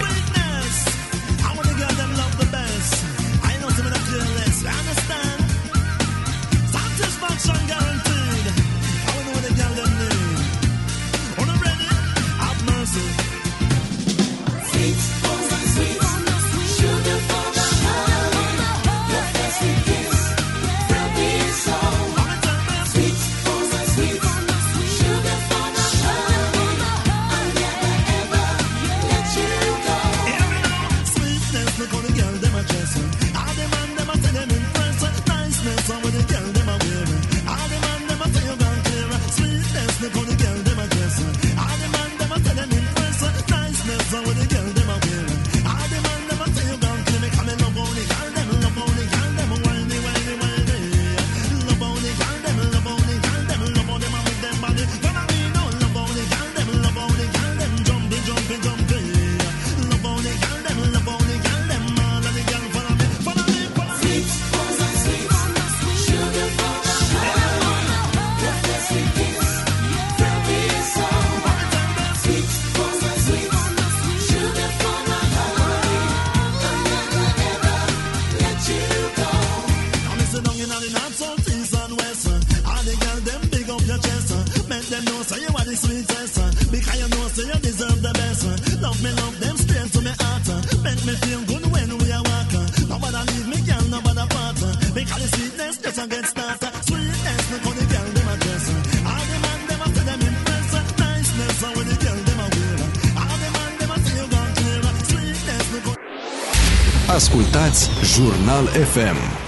The 85.76 85.88
sweetest. 85.88 86.72
Because 86.72 87.00
you 87.00 87.08
know 87.10 87.28
say 87.28 87.46
you 87.48 87.60
deserve 87.60 88.02
the 88.02 88.14
best. 88.14 88.82
Love 88.82 89.00
me, 89.04 89.12
love 89.12 89.40
them 89.40 89.58
straight 89.58 89.92
to 89.92 90.00
me 90.02 90.14
heart. 90.20 90.48
Make 90.84 91.02
me 91.06 91.14
feel 91.24 91.42
good 91.52 91.66
when 91.72 91.90
we 92.00 92.08
are 92.12 92.24
walking. 92.24 92.68
Nobody 92.88 93.22
leave 93.32 93.48
me, 93.52 93.60
girl, 93.68 93.84
nobody 93.92 94.26
part. 94.32 94.56
Because 94.96 95.22
the 95.24 95.30
sweetness 95.36 95.76
just 95.84 96.00
a 96.00 96.06
get 96.08 96.26
started. 96.26 96.74
Sweetness, 96.88 97.44
look 97.52 97.64
how 97.68 97.74
the 97.76 97.86
girl 97.92 98.08
them 98.16 98.28
a 98.32 98.36
dress. 98.44 98.66
All 99.04 99.26
the 99.30 99.38
man 99.44 99.60
them 99.68 99.82
a 99.84 99.88
say 99.96 100.06
them 100.10 100.22
impress. 100.30 100.68
Niceness, 101.00 101.62
how 101.62 101.74
the 101.76 101.96
girl 102.04 102.20
them 102.28 102.40
a 102.40 102.48
wear. 102.56 102.78
All 103.20 103.38
the 103.44 103.50
man 103.56 103.72
them 103.80 103.92
a 103.92 103.98
say 104.04 104.16
you 104.16 104.28
gone 104.32 104.54
clear. 104.56 104.82
Sweetness, 105.12 105.66
look 105.74 105.86
how 105.88 107.16
Ascultați 107.16 107.90
Jurnal 108.14 108.66
FM. 108.68 109.45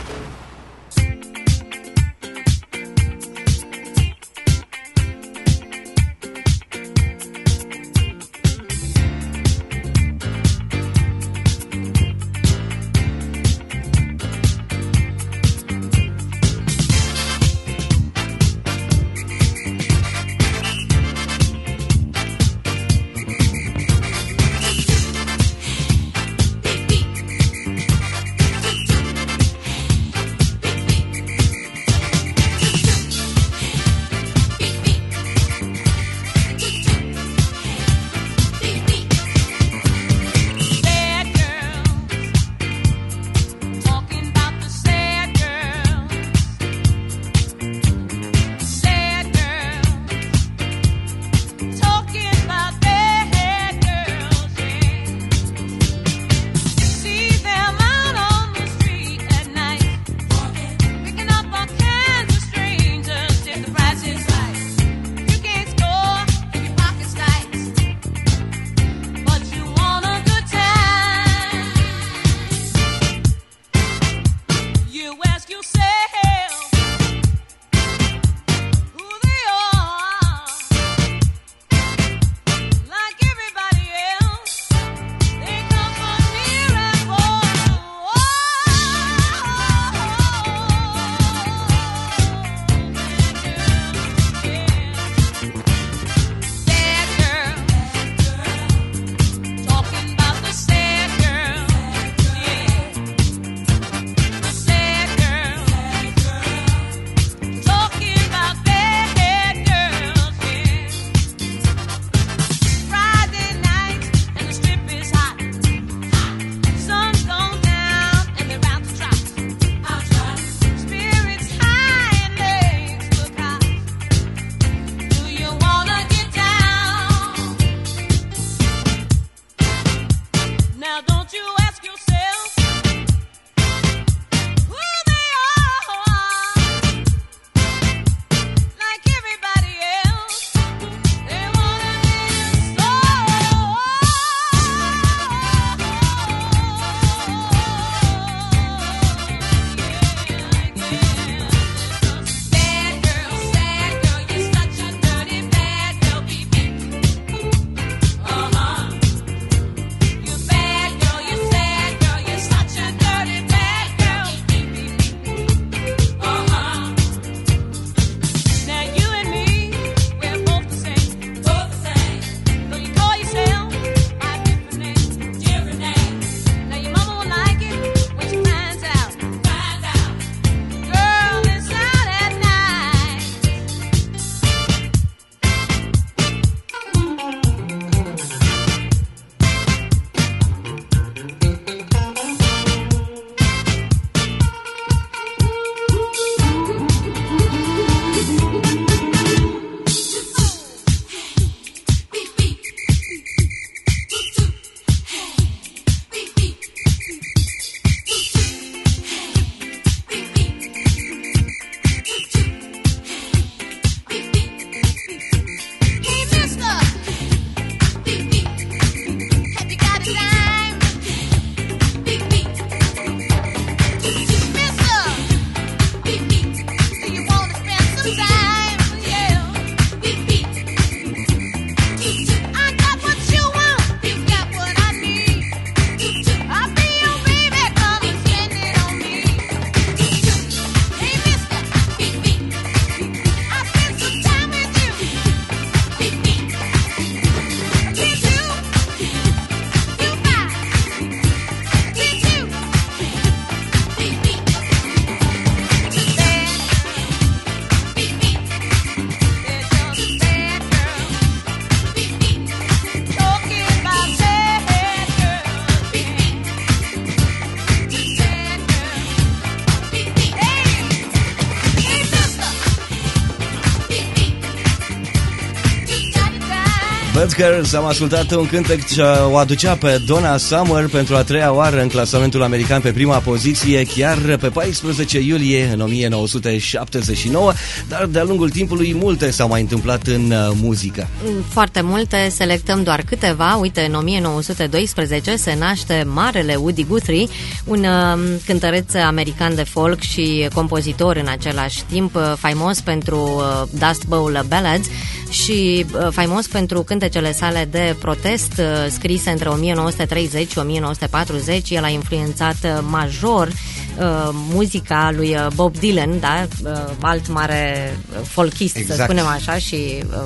Butker, 277.38 277.76
am 277.76 277.86
ascultat 277.86 278.32
un 278.32 278.48
cântec 278.48 278.86
ce 278.86 279.02
o 279.02 279.38
aducea 279.38 279.76
pe 279.76 280.02
Donna 280.06 280.38
Summer 280.38 280.88
pentru 280.88 281.16
a 281.16 281.24
treia 281.24 281.54
oară 281.54 281.82
în 281.82 281.88
clasamentul 281.88 282.44
american 282.44 282.82
pe 282.82 282.92
prima 282.92 283.18
poziție, 283.18 283.84
chiar 283.84 284.38
pe 284.40 284.50
14 284.50 285.20
iulie 285.20 285.70
în 285.74 285.80
1979, 285.80 287.54
dar 287.88 288.06
de-a 288.06 288.24
lungul 288.24 288.50
timpului 288.50 288.94
multe 288.94 289.32
s-au 289.32 289.48
mai 289.48 289.62
întâmplat 289.62 290.08
în 290.08 290.32
uh, 290.32 290.52
muzică. 290.62 291.08
Foarte 291.50 291.82
multe, 291.82 292.30
selectăm 292.32 292.84
doar 292.84 293.02
câteva. 293.06 293.56
Uite, 293.56 293.82
în 293.82 293.94
1912 293.94 295.36
se 295.36 295.56
naște 295.60 296.06
marele 296.14 296.56
Woody 296.56 296.84
Guthrie, 296.84 297.28
un 297.64 297.80
uh, 297.80 298.20
cântăreț 298.46 298.94
american 298.94 299.56
de 299.56 299.64
folk 299.64 300.00
și 300.02 300.48
compozitor 300.54 301.16
în 301.16 301.28
același 301.28 301.84
timp, 301.84 302.16
uh, 302.16 302.34
faimos 302.38 302.82
pentru 302.82 303.18
uh, 303.18 303.68
Dust 303.72 304.06
Bowl 304.08 304.46
Ballads 304.48 304.88
și 305.30 305.86
uh, 305.94 306.08
faimos 306.12 306.48
pentru 306.48 306.84
cântecele 306.84 307.32
sale 307.32 307.68
de 307.72 307.96
protest 308.00 308.52
uh, 308.58 308.66
scrise 308.90 309.30
între 309.30 309.50
1930 309.50 310.52
și 310.52 310.58
1940. 310.58 311.70
El 311.70 311.84
a 311.84 311.90
influențat 311.90 312.56
uh, 312.64 312.80
major 312.90 313.48
uh, 313.48 314.30
muzica 314.32 315.12
lui 315.16 315.30
uh, 315.30 315.48
Bob 315.56 315.78
Dylan, 315.78 316.20
da? 316.20 316.48
uh, 316.64 316.72
alt 317.02 317.28
mare 317.28 317.94
uh, 318.12 318.18
folkist, 318.28 318.74
să 318.74 318.80
Exact. 318.80 319.02
spunem 319.04 319.26
așa, 319.26 319.58
și 319.58 319.76
uh, 319.76 320.24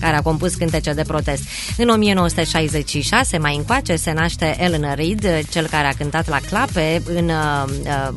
care 0.00 0.16
a 0.16 0.22
compus 0.22 0.54
cântece 0.54 0.92
de 0.92 1.02
protest. 1.02 1.42
În 1.76 1.88
1966, 1.88 3.38
mai 3.38 3.56
încoace, 3.56 3.96
se 3.96 4.12
naște 4.12 4.56
Eleanor 4.58 4.96
Reid, 4.96 5.24
uh, 5.24 5.38
cel 5.50 5.66
care 5.66 5.86
a 5.86 5.92
cântat 5.92 6.28
la 6.28 6.38
clape 6.48 7.02
în 7.04 7.28
uh, 7.28 7.64
uh, 7.84 8.14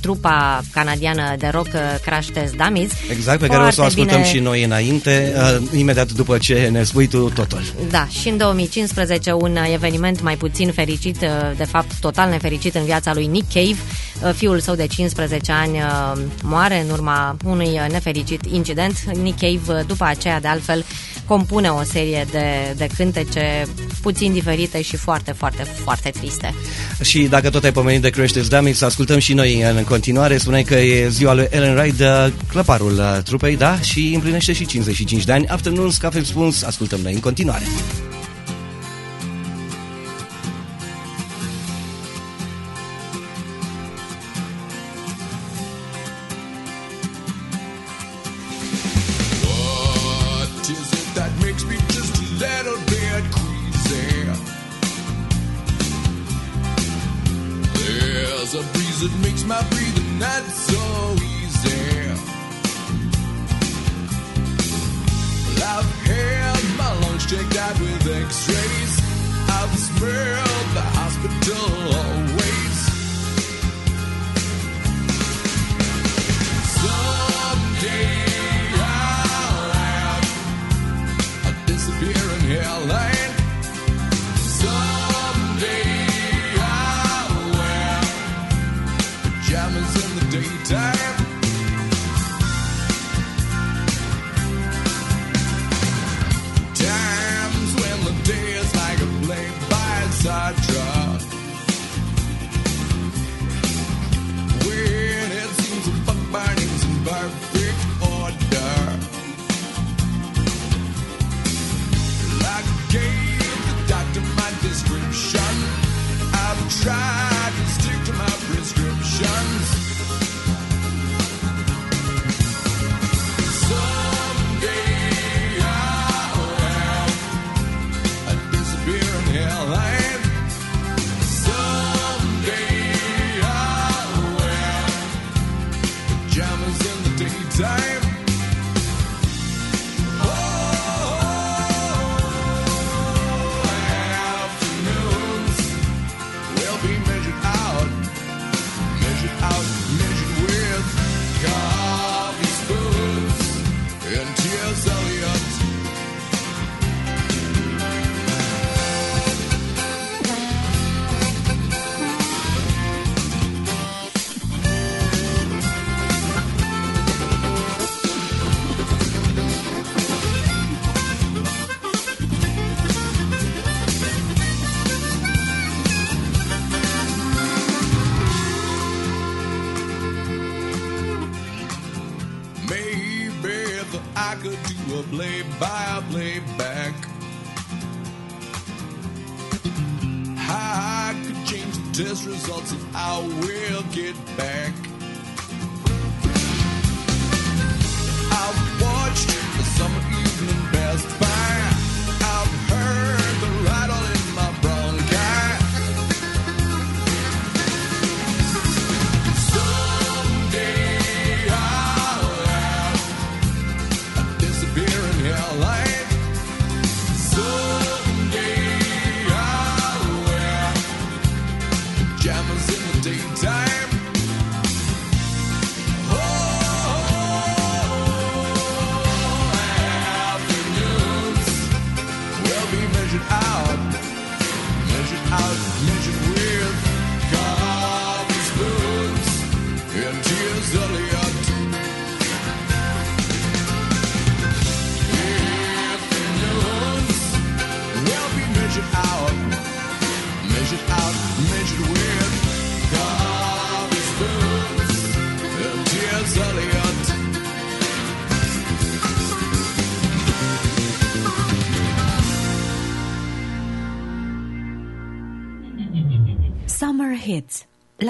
trupa 0.00 0.62
canadiană 0.72 1.34
de 1.38 1.48
rock 1.52 1.66
uh, 1.66 1.80
Crash 2.04 2.28
Test 2.32 2.54
Dummies. 2.54 2.90
Exact, 3.10 3.40
pe 3.40 3.46
care 3.46 3.58
o 3.60 3.62
să 3.62 3.68
o 3.68 3.72
Foarte 3.72 3.84
ascultăm 4.00 4.16
bine- 4.16 4.28
și 4.32 4.38
noi 4.38 4.64
înainte, 4.64 5.32
uh, 5.36 5.78
imediat 5.78 6.12
după 6.12 6.38
ce 6.38 6.68
ne 6.72 6.82
spui 6.82 7.06
tu 7.06 7.28
totul. 7.28 7.62
Da, 7.90 8.06
și 8.20 8.28
în 8.28 8.36
2015 8.36 9.32
un 9.32 9.52
uh, 9.56 9.70
eveniment 9.72 10.22
mai 10.22 10.36
puțin 10.36 10.72
fericit, 10.72 11.16
uh, 11.22 11.28
de 11.56 11.64
fapt 11.64 11.94
total 12.00 12.30
nefericit 12.30 12.74
în 12.74 12.84
viața 12.84 13.14
lui 13.14 13.26
Nick 13.26 13.52
Cave. 13.52 13.76
Uh, 14.22 14.32
Fiul 14.34 14.60
său 14.60 14.74
de 14.74 14.86
15 14.86 15.52
ani 15.52 15.72
uh, 15.76 16.12
moare 16.42 16.80
în 16.80 16.90
urma 16.90 17.36
unui 17.44 17.66
uh, 17.68 17.86
nefericit 17.90 18.44
incident. 18.52 18.98
Nick 19.22 19.38
Cave, 19.38 19.78
uh, 19.80 19.86
după 19.86 20.04
aceea, 20.04 20.40
de 20.40 20.48
altfel, 20.48 20.84
compune 21.26 21.68
o 21.68 21.82
serie 21.82 22.26
de, 22.30 22.74
de 22.76 22.86
cântece 22.96 23.66
puțin 24.02 24.32
diferite 24.32 24.82
și 24.82 24.96
foarte, 24.96 25.32
foarte, 25.32 25.62
foarte 25.62 26.10
triste. 26.10 26.54
Și 27.02 27.22
dacă 27.22 27.50
tot 27.50 27.64
ai 27.64 27.72
pomenit 27.72 28.02
de 28.02 28.10
Crash 28.10 28.32
Test 28.32 28.50
Dummies, 28.50 28.78
să 28.78 28.84
ascultăm 28.84 29.18
și 29.18 29.34
noi 29.34 29.62
în 29.76 29.84
continuare. 29.84 30.36
Spuneai 30.36 30.62
că 30.62 30.74
e 30.74 31.08
ziua 31.08 31.34
lui 31.34 31.46
Ellen 31.50 31.76
Wright, 31.76 32.00
uh, 32.00 32.32
clăparul 32.48 32.92
uh, 32.92 33.22
trupei, 33.24 33.56
da? 33.56 33.80
Și 33.80 34.12
împlinește 34.14 34.52
și 34.52 34.66
55 34.66 35.24
de 35.24 35.32
ani. 35.32 35.46
Afternoons, 35.46 35.96
Cafe 35.96 36.24
Spuns, 36.24 36.62
ascultăm 36.62 37.00
noi 37.02 37.12
în 37.12 37.20
continuare. 37.20 37.64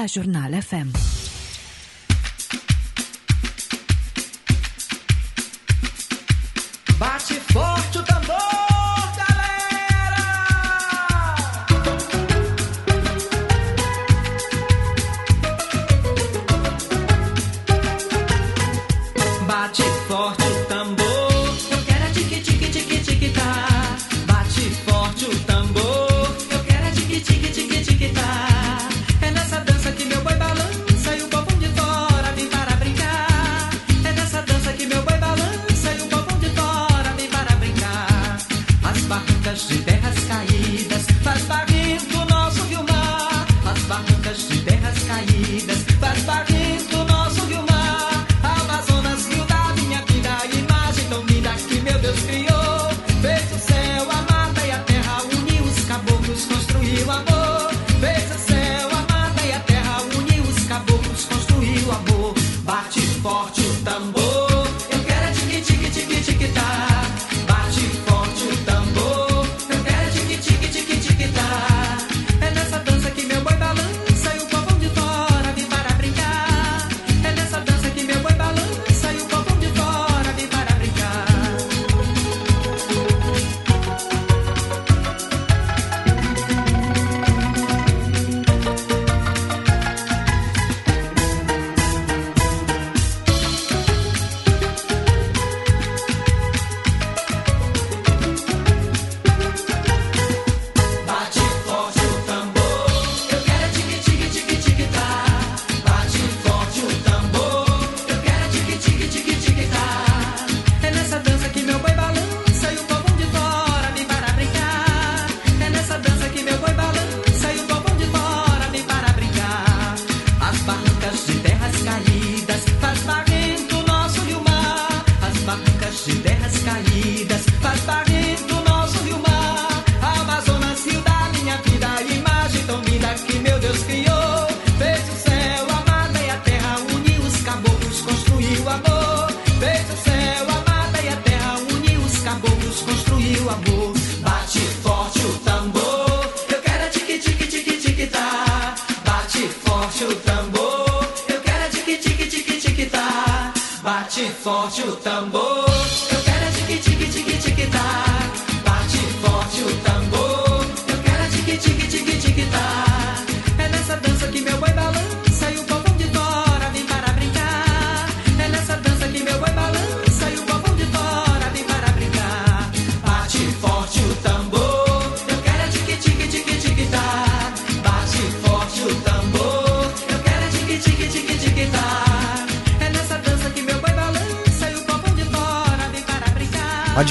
La 0.07 0.13
Jurnal 0.13 0.55
FM. 0.55 1.16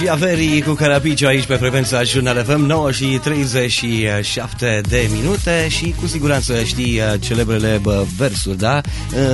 Magia 0.05 0.25
Veri 0.25 0.61
cu 0.61 0.73
Carapiciu 0.73 1.27
aici 1.27 1.45
pe 1.45 1.55
frecvența 1.55 2.03
Jurnal 2.03 2.43
FM 2.43 2.65
9 2.65 2.91
și 2.91 3.05
37 3.23 4.81
de 4.89 5.09
minute 5.13 5.67
și 5.69 5.95
cu 5.99 6.07
siguranță 6.07 6.63
știi 6.63 6.99
uh, 6.99 7.13
celebrele 7.19 7.79
bă, 7.81 8.03
versuri, 8.17 8.57
da? 8.57 8.81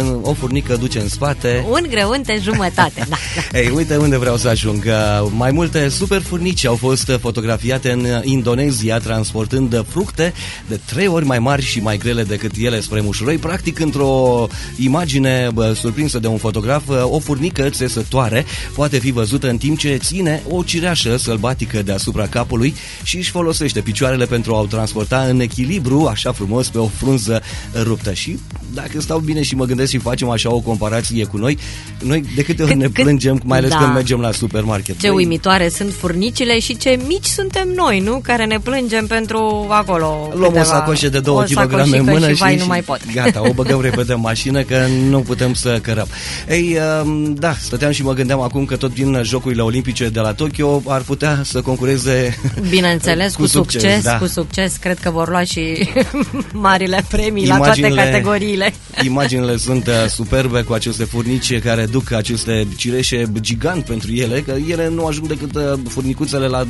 Uh, 0.02 0.16
O 0.22 0.34
furnică 0.34 0.76
duce 0.76 1.00
în 1.00 1.08
spate 1.08 1.66
Un 1.70 1.86
grăunte 1.90 2.40
jumătate, 2.42 3.06
da. 3.10 3.18
Ei, 3.60 3.72
uite 3.76 3.96
unde 3.96 4.18
vreau 4.18 4.38
să 4.38 4.48
ajung. 4.48 4.84
Uh, 4.86 5.28
Mai 5.36 5.52
multe 5.52 5.90
super 5.90 6.22
furnici 6.22 6.66
au 6.66 6.76
fost 6.76 7.08
uh, 7.08 7.16
fotografiate 7.20 7.92
în 7.92 8.00
uh, 8.00 8.20
Indonezia 8.24 8.98
transportând 8.98 9.74
uh, 9.74 9.80
fructe 9.90 10.34
de 10.72 10.80
trei 10.86 11.08
ori 11.08 11.26
mai 11.26 11.40
mari 11.40 11.62
și 11.62 11.80
mai 11.80 11.98
grele 11.98 12.24
decât 12.24 12.52
ele 12.58 12.80
spre 12.80 13.02
mușuroi. 13.02 13.38
Practic, 13.38 13.80
într-o 13.80 14.48
imagine 14.78 15.50
bă, 15.54 15.74
surprinsă 15.74 16.20
de 16.20 16.28
un 16.28 16.38
fotograf, 16.38 16.88
uh, 16.88 17.04
o 17.04 17.20
furnică 17.20 17.70
țesătoare 17.70 18.46
poate 18.76 18.98
fi 18.98 19.12
văzută 19.12 19.50
în 19.50 19.58
timp 19.58 19.78
ce 19.78 19.96
ține 19.96 20.44
o 20.50 20.64
cireașă 20.64 21.18
sălbatică 21.18 21.82
deasupra 21.82 22.28
capului 22.28 22.76
și 23.04 23.18
își 23.18 23.30
folosește 23.30 23.82
picioarele 23.82 24.26
pentru 24.26 24.56
a 24.56 24.60
o 24.60 24.66
transporta 24.66 25.22
în 25.22 25.40
echilibru, 25.40 26.08
așa 26.08 26.32
frumos, 26.32 26.68
pe 26.70 26.78
o 26.78 26.88
frunză 26.88 27.42
ruptă. 27.84 28.14
Și 28.14 28.40
dacă 28.74 29.02
stau 29.02 29.20
bine 29.20 29.42
și 29.42 29.56
mă 29.56 29.66
gândesc 29.66 29.92
și 29.92 29.98
facem 29.98 30.30
așa 30.30 30.54
o 30.54 30.60
comparație 30.60 31.26
cu 31.26 31.38
noi, 31.38 31.58
noi 32.04 32.24
de 32.36 32.42
câte 32.44 32.62
ori 32.64 32.72
Cât- 32.72 32.80
ne 32.80 32.86
cât- 32.88 33.04
plângem, 33.04 33.42
mai 33.46 33.58
ales 33.58 33.70
Da. 33.70 33.78
când 33.78 33.94
mergem 33.94 34.20
la 34.20 34.32
supermarket. 34.32 35.00
Ce 35.00 35.08
Băi, 35.08 35.16
uimitoare 35.16 35.70
sunt 35.70 35.94
furnicile 35.98 36.60
și 36.60 36.78
ce 36.78 37.00
mici 37.08 37.26
suntem 37.26 37.68
noi, 37.76 38.00
nu? 38.00 38.20
Care 38.24 38.46
ne 38.46 38.60
plângem 38.60 39.08
pentru 39.08 39.66
acolo 39.70 40.30
Luăm 40.34 40.52
câteva- 40.52 40.62
o 40.62 40.64
sacoșă 40.64 41.10
de 41.10 41.20
2 41.20 41.34
o 41.36 41.38
kg 41.38 41.48
în 41.50 41.54
sacoșică 41.56 42.04
mână 42.04 42.28
și, 42.28 42.34
și, 42.34 42.40
vai, 42.42 42.52
și 42.54 42.60
nu 42.60 42.66
mai 42.66 42.82
pot. 42.82 43.00
gata, 43.14 43.42
o 43.50 43.54
băgăm 43.54 43.82
repede 43.88 44.14
în 44.14 44.20
mașină 44.20 44.62
că 44.62 44.86
nu 45.10 45.20
putem 45.20 45.54
să 45.54 45.80
cărăm. 45.82 46.08
Ei, 46.50 46.78
um, 47.04 47.34
da, 47.34 47.54
stăteam 47.60 47.92
și 47.92 48.04
mă 48.04 48.14
gândeam 48.14 48.42
acum 48.42 48.66
că 48.66 48.76
tot 48.76 48.94
din 48.94 49.20
Jocurile 49.24 49.62
Olimpice 49.62 50.10
de 50.10 50.20
la 50.20 50.34
Tokyo 50.34 50.82
ar 50.88 51.02
putea 51.02 51.42
să 51.44 51.62
concureze 51.62 52.38
Bineînțeles, 52.70 53.36
cu, 53.36 53.46
succes, 53.46 54.04
da. 54.04 54.18
cu 54.18 54.26
succes. 54.28 54.76
Cred 54.76 55.00
că 55.00 55.10
vor 55.10 55.30
lua 55.30 55.44
și 55.44 55.90
marile 56.54 57.04
premii 57.10 57.46
la 57.48 57.56
toate 57.58 57.80
Imaginile- 57.80 58.04
categoriile. 58.04 58.61
Imaginile 59.06 59.58
sunt 59.58 59.88
uh, 59.88 59.94
superbe 60.10 60.62
cu 60.62 60.74
aceste 60.74 61.04
furnici 61.04 61.60
care 61.60 61.86
duc 61.86 62.12
aceste 62.12 62.68
cireșe 62.76 63.32
gigant 63.40 63.86
pentru 63.86 64.12
ele, 64.12 64.42
că 64.42 64.56
ele 64.68 64.90
nu 64.90 65.06
ajung 65.06 65.28
decât 65.28 65.56
uh, 65.56 65.80
furnicuțele 65.88 66.48
la 66.48 66.64
2,5 66.64 66.68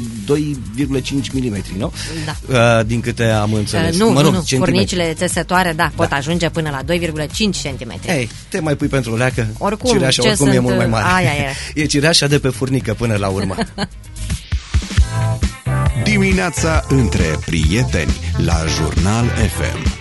mm, 1.34 1.64
nu? 1.78 1.94
Da. 2.26 2.36
Uh, 2.80 2.86
din 2.86 3.02
câte 3.02 3.24
am 3.24 3.54
înțeles. 3.54 3.94
Uh, 3.94 4.00
nu, 4.00 4.10
mă 4.10 4.22
rog, 4.22 4.32
nu, 4.32 4.38
nu. 4.38 4.44
centimetri. 4.46 4.72
Furnicile 4.72 5.14
țesătoare, 5.14 5.74
da, 5.76 5.92
pot 5.96 6.12
ajunge 6.12 6.50
până 6.50 6.70
la 6.70 6.96
2,5 6.96 7.28
cm. 7.38 8.00
Ei, 8.08 8.30
te 8.50 8.60
mai 8.60 8.76
pui 8.76 8.88
pentru 8.88 9.12
o 9.12 9.16
leacă, 9.16 9.48
Oricum, 9.58 9.92
cireașa 9.92 10.22
ce 10.22 10.28
oricum 10.28 10.48
e 10.48 10.52
sunt, 10.52 10.64
mult 10.64 10.78
mai 10.78 10.88
mare. 10.88 11.06
aia 11.16 11.30
e. 11.30 11.54
e 11.82 11.86
cireașa 11.86 12.28
de 12.28 12.40
pe 12.40 12.50
furnică 12.50 12.94
până 12.94 13.16
la 13.16 13.28
urmă. 13.28 13.56
Dimineața 16.04 16.86
între 16.90 17.40
prieteni 17.46 18.14
la 18.38 18.66
Jurnal 18.68 19.26
FM. 19.26 20.01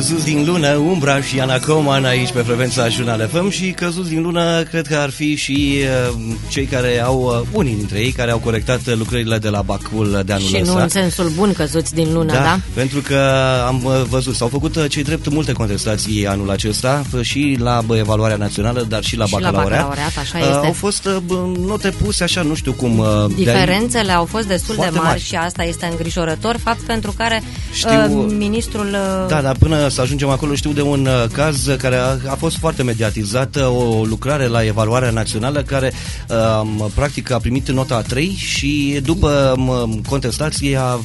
Căzuți 0.00 0.24
din 0.24 0.44
lună, 0.46 0.68
Umbra 0.74 1.20
și 1.22 1.40
Ana 1.40 1.58
Coman 1.58 2.04
aici 2.04 2.32
pe 2.32 2.40
frecvența 2.40 2.88
Jurnal 2.88 3.28
FM 3.32 3.50
și 3.50 3.70
căzuți 3.70 4.08
din 4.08 4.22
lună 4.22 4.62
cred 4.62 4.86
că 4.86 4.96
ar 4.96 5.10
fi 5.10 5.34
și 5.36 5.78
uh, 6.10 6.16
cei 6.48 6.64
care 6.64 7.00
au, 7.04 7.20
uh, 7.40 7.46
unii 7.52 7.74
dintre 7.74 7.98
ei 7.98 8.10
care 8.10 8.30
au 8.30 8.38
corectat 8.38 8.80
uh, 8.86 8.94
lucrările 8.96 9.38
de 9.38 9.48
la 9.48 9.62
Bacul 9.62 10.22
de 10.26 10.32
anul 10.32 10.46
Și 10.46 10.56
ăsta. 10.60 10.72
nu 10.74 10.80
în 10.80 10.88
sensul 10.88 11.28
bun 11.36 11.52
căzuți 11.52 11.94
din 11.94 12.12
lună, 12.12 12.32
da? 12.32 12.58
pentru 12.74 13.00
că 13.00 13.18
am 13.66 13.84
uh, 13.84 14.02
văzut, 14.08 14.34
s-au 14.34 14.48
făcut 14.48 14.76
uh, 14.76 14.84
cei 14.88 15.02
drept 15.02 15.28
multe 15.28 15.52
contestații 15.52 16.26
anul 16.26 16.50
acesta 16.50 17.02
uh, 17.14 17.20
și 17.22 17.56
la 17.58 17.80
bă, 17.86 17.96
evaluarea 17.96 18.36
națională, 18.36 18.86
dar 18.88 19.02
și 19.04 19.16
la 19.16 19.24
Și 19.26 19.32
la 19.32 19.38
bacalaureat. 19.38 19.80
bacalaureat, 19.88 20.16
așa 20.18 20.38
Uh, 20.38 20.44
este. 20.54 20.66
Au 20.66 20.72
fost 20.72 21.04
uh, 21.04 21.16
bă, 21.26 21.34
note 21.66 21.90
puse 22.02 22.22
așa, 22.24 22.42
nu 22.42 22.54
știu 22.54 22.72
cum. 22.72 22.98
uh, 22.98 23.06
de-ai- 23.06 23.34
Diferențele 23.34 24.12
au 24.12 24.24
fost 24.24 24.46
destul 24.46 24.74
de 24.74 24.80
Foarte 24.80 24.96
mari, 24.98 25.08
mari. 25.08 25.22
și 25.22 25.34
asta 25.34 25.62
este 25.64 25.86
îngrijorător, 25.90 26.56
fapt 26.62 26.80
pentru 26.80 27.12
care 27.16 27.42
Știu- 27.72 28.18
uh, 28.26 28.34
ministrul 28.38 28.86
uh, 28.86 29.28
Da, 29.28 29.40
dar 29.40 29.56
până 29.58 29.88
să 29.90 30.00
ajungem 30.00 30.28
acolo. 30.28 30.54
Știu 30.54 30.72
de 30.72 30.82
un 30.82 31.06
uh, 31.06 31.24
caz 31.32 31.70
care 31.78 31.96
a, 31.96 32.16
a 32.28 32.34
fost 32.38 32.56
foarte 32.56 32.82
mediatizat, 32.82 33.56
uh, 33.56 33.66
o 33.66 34.04
lucrare 34.04 34.46
la 34.46 34.64
evaluarea 34.64 35.10
națională 35.10 35.62
care 35.62 35.92
uh, 36.28 36.86
practic 36.94 37.30
a 37.30 37.38
primit 37.38 37.70
nota 37.70 37.94
a 37.94 38.02
3 38.02 38.28
și 38.28 39.00
după 39.02 39.54
um, 39.56 40.02
contestație 40.08 40.76
a 40.76 41.00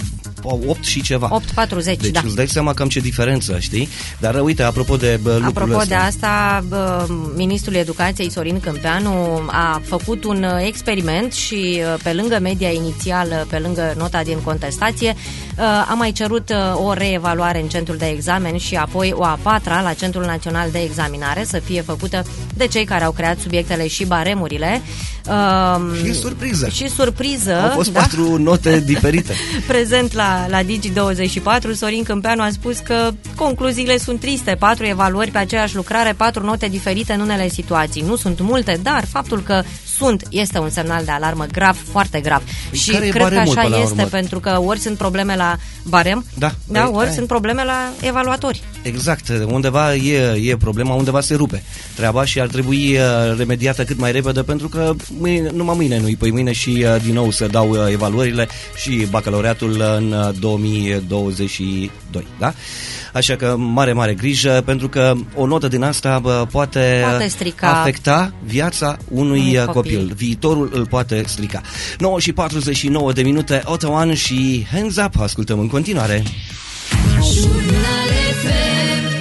8 0.67 0.83
și 0.83 1.01
ceva. 1.01 1.41
8,40, 1.41 1.83
Deci 1.83 2.07
da. 2.11 2.21
îți 2.23 2.35
dai 2.35 2.47
seama 2.47 2.73
cam 2.73 2.87
ce 2.87 2.99
diferență, 2.99 3.57
știi? 3.59 3.89
Dar 4.19 4.35
uh, 4.35 4.41
uite, 4.41 4.63
apropo 4.63 4.95
de 4.95 5.19
bă, 5.21 5.31
lucrul 5.33 5.47
Apropo 5.47 5.77
ăsta. 5.77 5.85
de 5.85 5.95
asta, 5.95 6.63
bă, 6.67 7.07
ministrul 7.35 7.75
educației 7.75 8.31
Sorin 8.31 8.59
Câmpeanu 8.59 9.41
a 9.47 9.81
făcut 9.85 10.23
un 10.23 10.43
uh, 10.43 10.65
experiment 10.65 11.33
și 11.33 11.79
uh, 11.79 11.99
pe 12.03 12.13
lângă 12.13 12.39
media 12.41 12.71
inițială, 12.71 13.45
pe 13.49 13.57
lângă 13.57 13.93
nota 13.97 14.21
din 14.23 14.37
contestație, 14.43 15.15
uh, 15.57 15.63
a 15.63 15.93
mai 15.97 16.11
cerut 16.11 16.49
uh, 16.49 16.85
o 16.85 16.93
reevaluare 16.93 17.61
în 17.61 17.67
centrul 17.67 17.97
de 17.97 18.07
examen 18.07 18.57
și 18.57 18.75
apoi 18.75 19.11
o 19.15 19.23
a 19.23 19.39
patra 19.41 19.81
la 19.81 19.93
Centrul 19.93 20.25
Național 20.25 20.69
de 20.71 20.79
Examinare 20.79 21.43
să 21.43 21.59
fie 21.59 21.81
făcută 21.81 22.25
de 22.53 22.67
cei 22.67 22.85
care 22.85 23.03
au 23.03 23.11
creat 23.11 23.39
subiectele 23.39 23.87
și 23.87 24.05
baremurile. 24.05 24.81
Uh, 25.27 26.05
Și 26.05 26.13
surpriză. 26.13 26.69
Și 26.69 26.89
surpriză. 26.89 27.61
Au 27.61 27.69
fost 27.69 27.91
da? 27.91 27.99
patru 27.99 28.37
note 28.37 28.79
diferite. 28.85 29.33
Prezent 29.67 30.13
la, 30.13 30.45
la 30.49 30.61
Digi24, 30.63 31.71
Sorin 31.75 32.03
Câmpeanu 32.03 32.41
a 32.41 32.49
spus 32.51 32.77
că 32.77 33.11
concluziile 33.35 33.97
sunt 33.97 34.19
triste. 34.19 34.55
Patru 34.59 34.85
evaluări 34.85 35.31
pe 35.31 35.37
aceeași 35.37 35.75
lucrare, 35.75 36.13
patru 36.13 36.43
note 36.43 36.67
diferite 36.67 37.13
în 37.13 37.19
unele 37.19 37.49
situații. 37.49 38.01
Nu 38.01 38.15
sunt 38.15 38.39
multe, 38.39 38.79
dar 38.83 39.05
faptul 39.11 39.41
că 39.41 39.63
sunt 39.97 40.23
este 40.29 40.59
un 40.59 40.69
semnal 40.69 41.05
de 41.05 41.11
alarmă 41.11 41.45
grav, 41.51 41.77
foarte 41.91 42.19
grav. 42.19 42.41
și 42.71 42.91
care 42.91 43.05
e 43.05 43.09
cred 43.09 43.21
că 43.21 43.29
baremul 43.29 43.57
așa 43.57 43.61
până 43.61 43.75
la 43.75 43.81
este, 43.81 43.93
urmă? 43.93 44.07
pentru 44.09 44.39
că 44.39 44.61
ori 44.65 44.79
sunt 44.79 44.97
probleme 44.97 45.35
la 45.35 45.57
barem, 45.83 46.25
Da. 46.37 46.51
da 46.67 46.81
Păi, 46.81 46.91
ori 46.93 47.05
aia. 47.05 47.13
sunt 47.13 47.27
probleme 47.27 47.63
la 47.63 47.91
evaluatori. 48.01 48.63
Exact, 48.81 49.27
undeva 49.45 49.95
e, 49.95 50.41
e 50.43 50.57
problema, 50.57 50.93
undeva 50.93 51.21
se 51.21 51.35
rupe 51.35 51.63
treaba 51.95 52.25
și 52.25 52.41
ar 52.41 52.47
trebui 52.47 52.97
uh, 52.97 53.37
remediată 53.37 53.83
cât 53.83 53.99
mai 53.99 54.11
repede 54.11 54.43
pentru 54.43 54.67
că 54.67 54.93
mâine, 55.19 55.49
numai 55.53 55.75
mâine, 55.77 55.99
nu-i 55.99 56.15
păi 56.15 56.31
mâine 56.31 56.51
și 56.51 56.69
uh, 56.69 57.01
din 57.03 57.13
nou 57.13 57.31
se 57.31 57.47
dau 57.47 57.69
uh, 57.69 57.77
evaluările 57.91 58.47
și 58.75 59.07
bacalaureatul 59.09 59.81
în 59.97 60.11
uh, 60.11 60.29
2022, 60.39 62.27
da? 62.39 62.53
Așa 63.13 63.35
că 63.35 63.55
mare, 63.57 63.93
mare 63.93 64.13
grijă 64.13 64.61
pentru 64.65 64.89
că 64.89 65.13
o 65.35 65.45
notă 65.45 65.67
din 65.67 65.83
asta 65.83 66.19
bă, 66.19 66.47
poate, 66.51 67.03
Poate 67.09 67.27
strica 67.27 67.67
afecta 67.67 68.33
viața 68.43 68.97
unui 69.09 69.35
unui 69.35 69.57
uh, 69.57 69.65
copil. 69.65 69.84
Copil. 69.85 70.13
Viitorul 70.15 70.69
îl 70.73 70.85
poate 70.85 71.23
strica. 71.27 71.61
9 71.99 72.19
și 72.19 72.33
49 72.33 73.11
de 73.11 73.21
minute, 73.21 73.61
Otawan 73.65 74.13
și 74.13 74.65
Hands 74.71 74.95
Up, 74.95 75.19
ascultăm 75.19 75.59
în 75.59 75.67
continuare. 75.67 76.23
Jurnal 77.33 78.09
FM. 78.41 79.14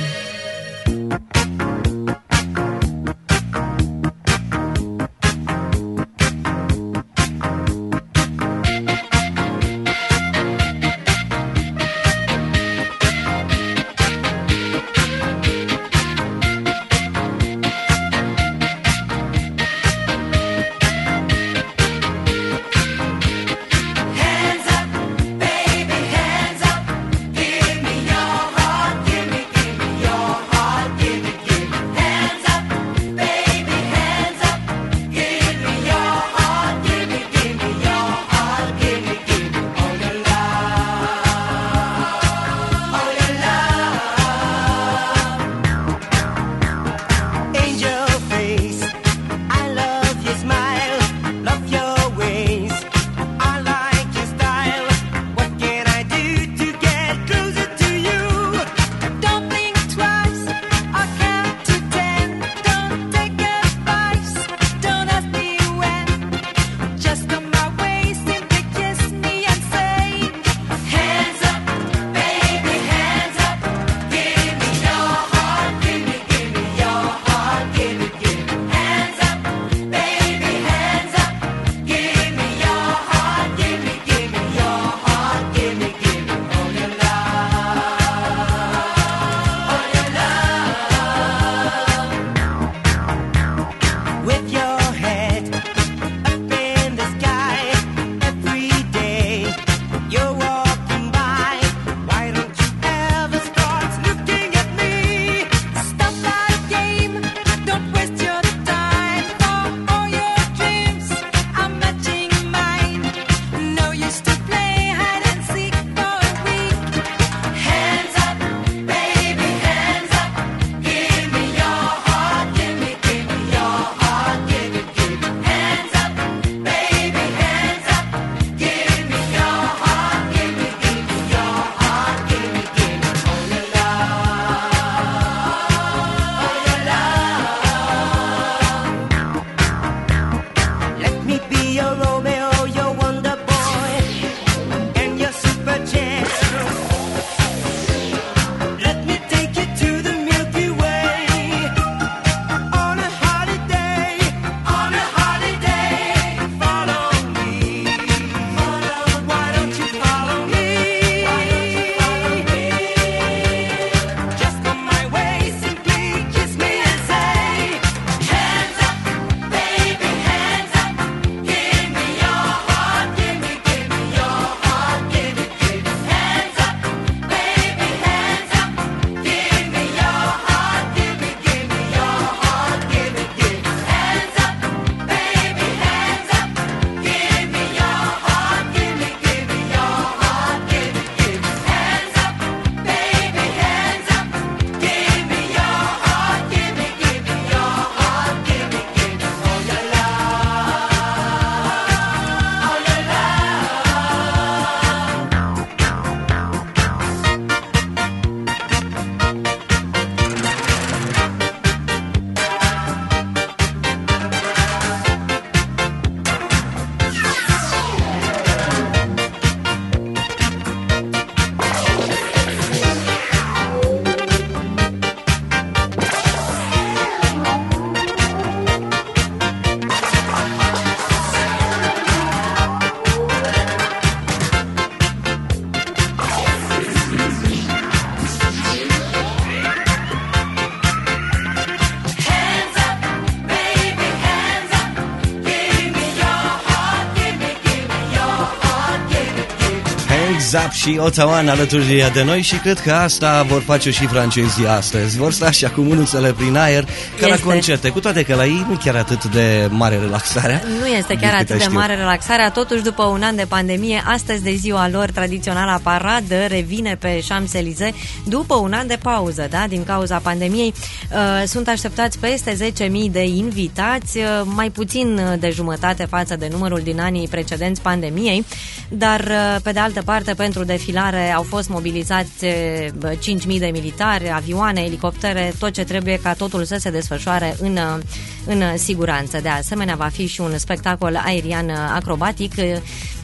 Zap 250.54 250.72
și 250.72 250.96
Otawan 251.00 251.48
alături 251.48 252.10
de 252.12 252.22
noi 252.24 252.42
și 252.42 252.56
cred 252.56 252.80
că 252.80 252.92
asta 252.92 253.42
vor 253.42 253.62
face 253.62 253.90
și 253.90 254.06
francezii 254.06 254.66
astăzi. 254.66 255.16
Vor 255.18 255.32
sta 255.32 255.46
așa 255.46 255.68
cu 255.70 255.80
mânuțele 255.80 256.32
prin 256.32 256.56
aer 256.56 256.84
ca 257.20 257.26
la 257.26 257.34
Este. 257.34 257.46
concerte, 257.46 257.88
cu 257.88 258.00
toate 258.00 258.22
că 258.22 258.34
la 258.34 258.44
ei 258.44 258.66
nu 258.68 258.76
chiar 258.84 258.96
atât 258.96 259.24
de 259.24 259.68
mare 259.70 259.98
relaxarea. 259.98 260.62
Nu 260.80 260.86
este 260.86 261.04
Din 261.12 261.18
chiar 261.20 261.30
câte 261.30 261.42
atât 261.42 261.56
de 261.56 261.62
știu. 261.62 261.74
mare 261.78 261.94
relaxarea, 261.94 262.50
totuși 262.50 262.82
după 262.82 263.02
un 263.04 263.22
an 263.22 263.36
de 263.36 263.44
pandemie, 263.48 264.02
astăzi 264.06 264.42
de 264.42 264.54
ziua 264.54 264.88
lor 264.88 265.10
tradiționala 265.10 265.80
paradă 265.82 266.46
revine 266.48 266.96
pe 267.00 267.24
Champs-Élysées 267.28 267.94
după 268.24 268.54
un 268.54 268.72
an 268.72 268.86
de 268.86 268.98
pauză, 269.02 269.46
da, 269.50 269.64
din 269.68 269.84
cauza 269.84 270.18
pandemiei. 270.18 270.74
Uh, 271.10 271.18
Sunt 271.46 271.68
așteptați 271.68 272.18
peste 272.18 272.72
10.000 272.86 273.10
de 273.10 273.24
invitați, 273.24 274.18
uh, 274.18 274.24
mai 274.44 274.70
puțin 274.70 275.18
uh, 275.18 275.38
de 275.38 275.50
jumătate 275.50 276.06
față 276.10 276.36
de 276.36 276.48
numărul 276.50 276.80
din 276.84 277.00
anii 277.00 277.28
precedenți 277.28 277.80
pandemiei, 277.80 278.44
dar 278.88 279.20
uh, 279.20 279.56
pe 279.62 279.72
de 279.72 279.78
altă 279.78 280.02
parte 280.02 280.34
pentru 280.34 280.64
defilare 280.64 281.32
au 281.32 281.42
fost 281.42 281.68
mobilizați 281.68 282.44
uh, 282.44 283.10
5.000 283.52 283.58
de 283.58 283.70
militari, 283.72 284.32
avioane, 284.32 284.80
elicoptere, 284.80 285.52
tot 285.58 285.72
ce 285.72 285.84
trebuie 285.84 286.18
ca 286.22 286.32
totul 286.32 286.64
să 286.64 286.76
se 286.80 286.90
desfășoare 286.90 287.56
în, 287.60 287.76
uh, 287.76 288.02
în 288.46 288.76
siguranță. 288.76 289.40
De 289.40 289.48
asemenea, 289.48 289.94
va 289.94 290.08
fi 290.08 290.26
și 290.26 290.40
un 290.40 290.58
spectacol 290.58 291.20
aerian 291.24 291.68
uh, 291.68 291.76
acrobatic 291.94 292.52
uh, 292.58 292.76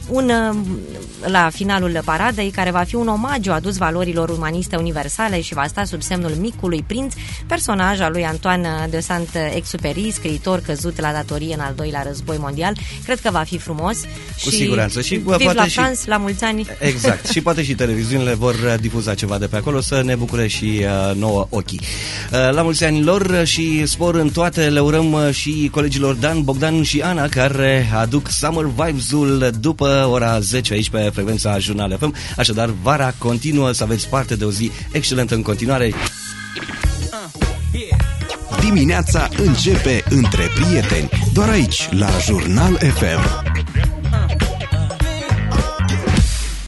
un, 0.09 0.29
uh, 0.29 0.55
la 1.25 1.49
finalul 1.49 2.01
paradei, 2.05 2.49
care 2.49 2.71
va 2.71 2.83
fi 2.83 2.95
un 2.95 3.07
omagiu 3.07 3.51
adus 3.51 3.77
valorilor 3.77 4.29
umaniste 4.29 4.75
universale 4.75 5.41
și 5.41 5.53
va 5.53 5.65
sta 5.67 5.83
sub 5.83 6.01
semnul 6.01 6.31
micului 6.31 6.83
prinț, 6.87 7.13
personaj 7.51 7.99
al 7.99 8.11
lui 8.11 8.23
Antoine 8.25 8.87
de 8.89 8.99
Saint-Exupéry, 8.99 10.11
scriitor 10.11 10.59
căzut 10.59 10.99
la 10.99 11.11
datorie 11.11 11.53
în 11.53 11.59
al 11.59 11.73
doilea 11.75 12.03
război 12.07 12.37
mondial. 12.39 12.73
Cred 13.03 13.19
că 13.19 13.29
va 13.31 13.43
fi 13.43 13.57
frumos. 13.57 13.97
Cu 14.43 14.49
și 14.49 14.55
siguranță. 14.55 15.01
Și, 15.01 15.15
bă, 15.15 15.31
vive 15.31 15.43
poate 15.43 15.57
la 15.57 15.65
și- 15.65 15.73
France, 15.73 16.01
la 16.05 16.17
mulți 16.17 16.43
ani. 16.43 16.67
Exact. 16.79 17.27
și 17.33 17.41
poate 17.41 17.63
și 17.63 17.73
televiziunile 17.73 18.33
vor 18.33 18.53
uh, 18.53 18.73
difuza 18.79 19.13
ceva 19.13 19.37
de 19.37 19.47
pe 19.47 19.55
acolo 19.55 19.81
să 19.81 20.01
ne 20.05 20.15
bucure 20.15 20.47
și 20.47 20.81
uh, 20.81 21.15
nouă 21.15 21.47
ochii. 21.49 21.79
Uh, 22.31 22.51
la 22.51 22.61
mulți 22.61 22.83
ani 22.83 23.03
lor 23.03 23.21
uh, 23.21 23.43
și 23.43 23.85
spor 23.85 24.15
în 24.15 24.29
toate 24.29 24.69
le 24.69 24.79
urăm 24.79 25.11
uh, 25.11 25.29
și 25.33 25.69
colegilor 25.71 26.13
Dan, 26.13 26.43
Bogdan 26.43 26.83
și 26.83 27.01
Ana 27.01 27.27
care 27.27 27.91
aduc 27.95 28.29
Summer 28.29 28.65
Vibes-ul 28.65 29.51
după 29.59 30.07
ora 30.11 30.39
10 30.39 30.73
aici 30.73 30.89
pe 30.89 31.09
frecvența 31.13 31.59
Jurnal 31.59 31.97
FM. 31.99 32.15
Așadar, 32.37 32.73
vara 32.81 33.13
continuă 33.17 33.71
să 33.71 33.83
aveți 33.83 34.07
parte 34.07 34.35
de 34.35 34.45
o 34.45 34.51
zi 34.51 34.71
excelentă 34.91 35.35
în 35.35 35.41
continuare. 35.41 35.93
Dimineața 38.73 39.29
începe 39.37 40.03
între 40.09 40.43
prieteni, 40.55 41.09
doar 41.33 41.49
aici, 41.49 41.89
la 41.91 42.09
Jurnal 42.19 42.75
FM. 42.75 43.50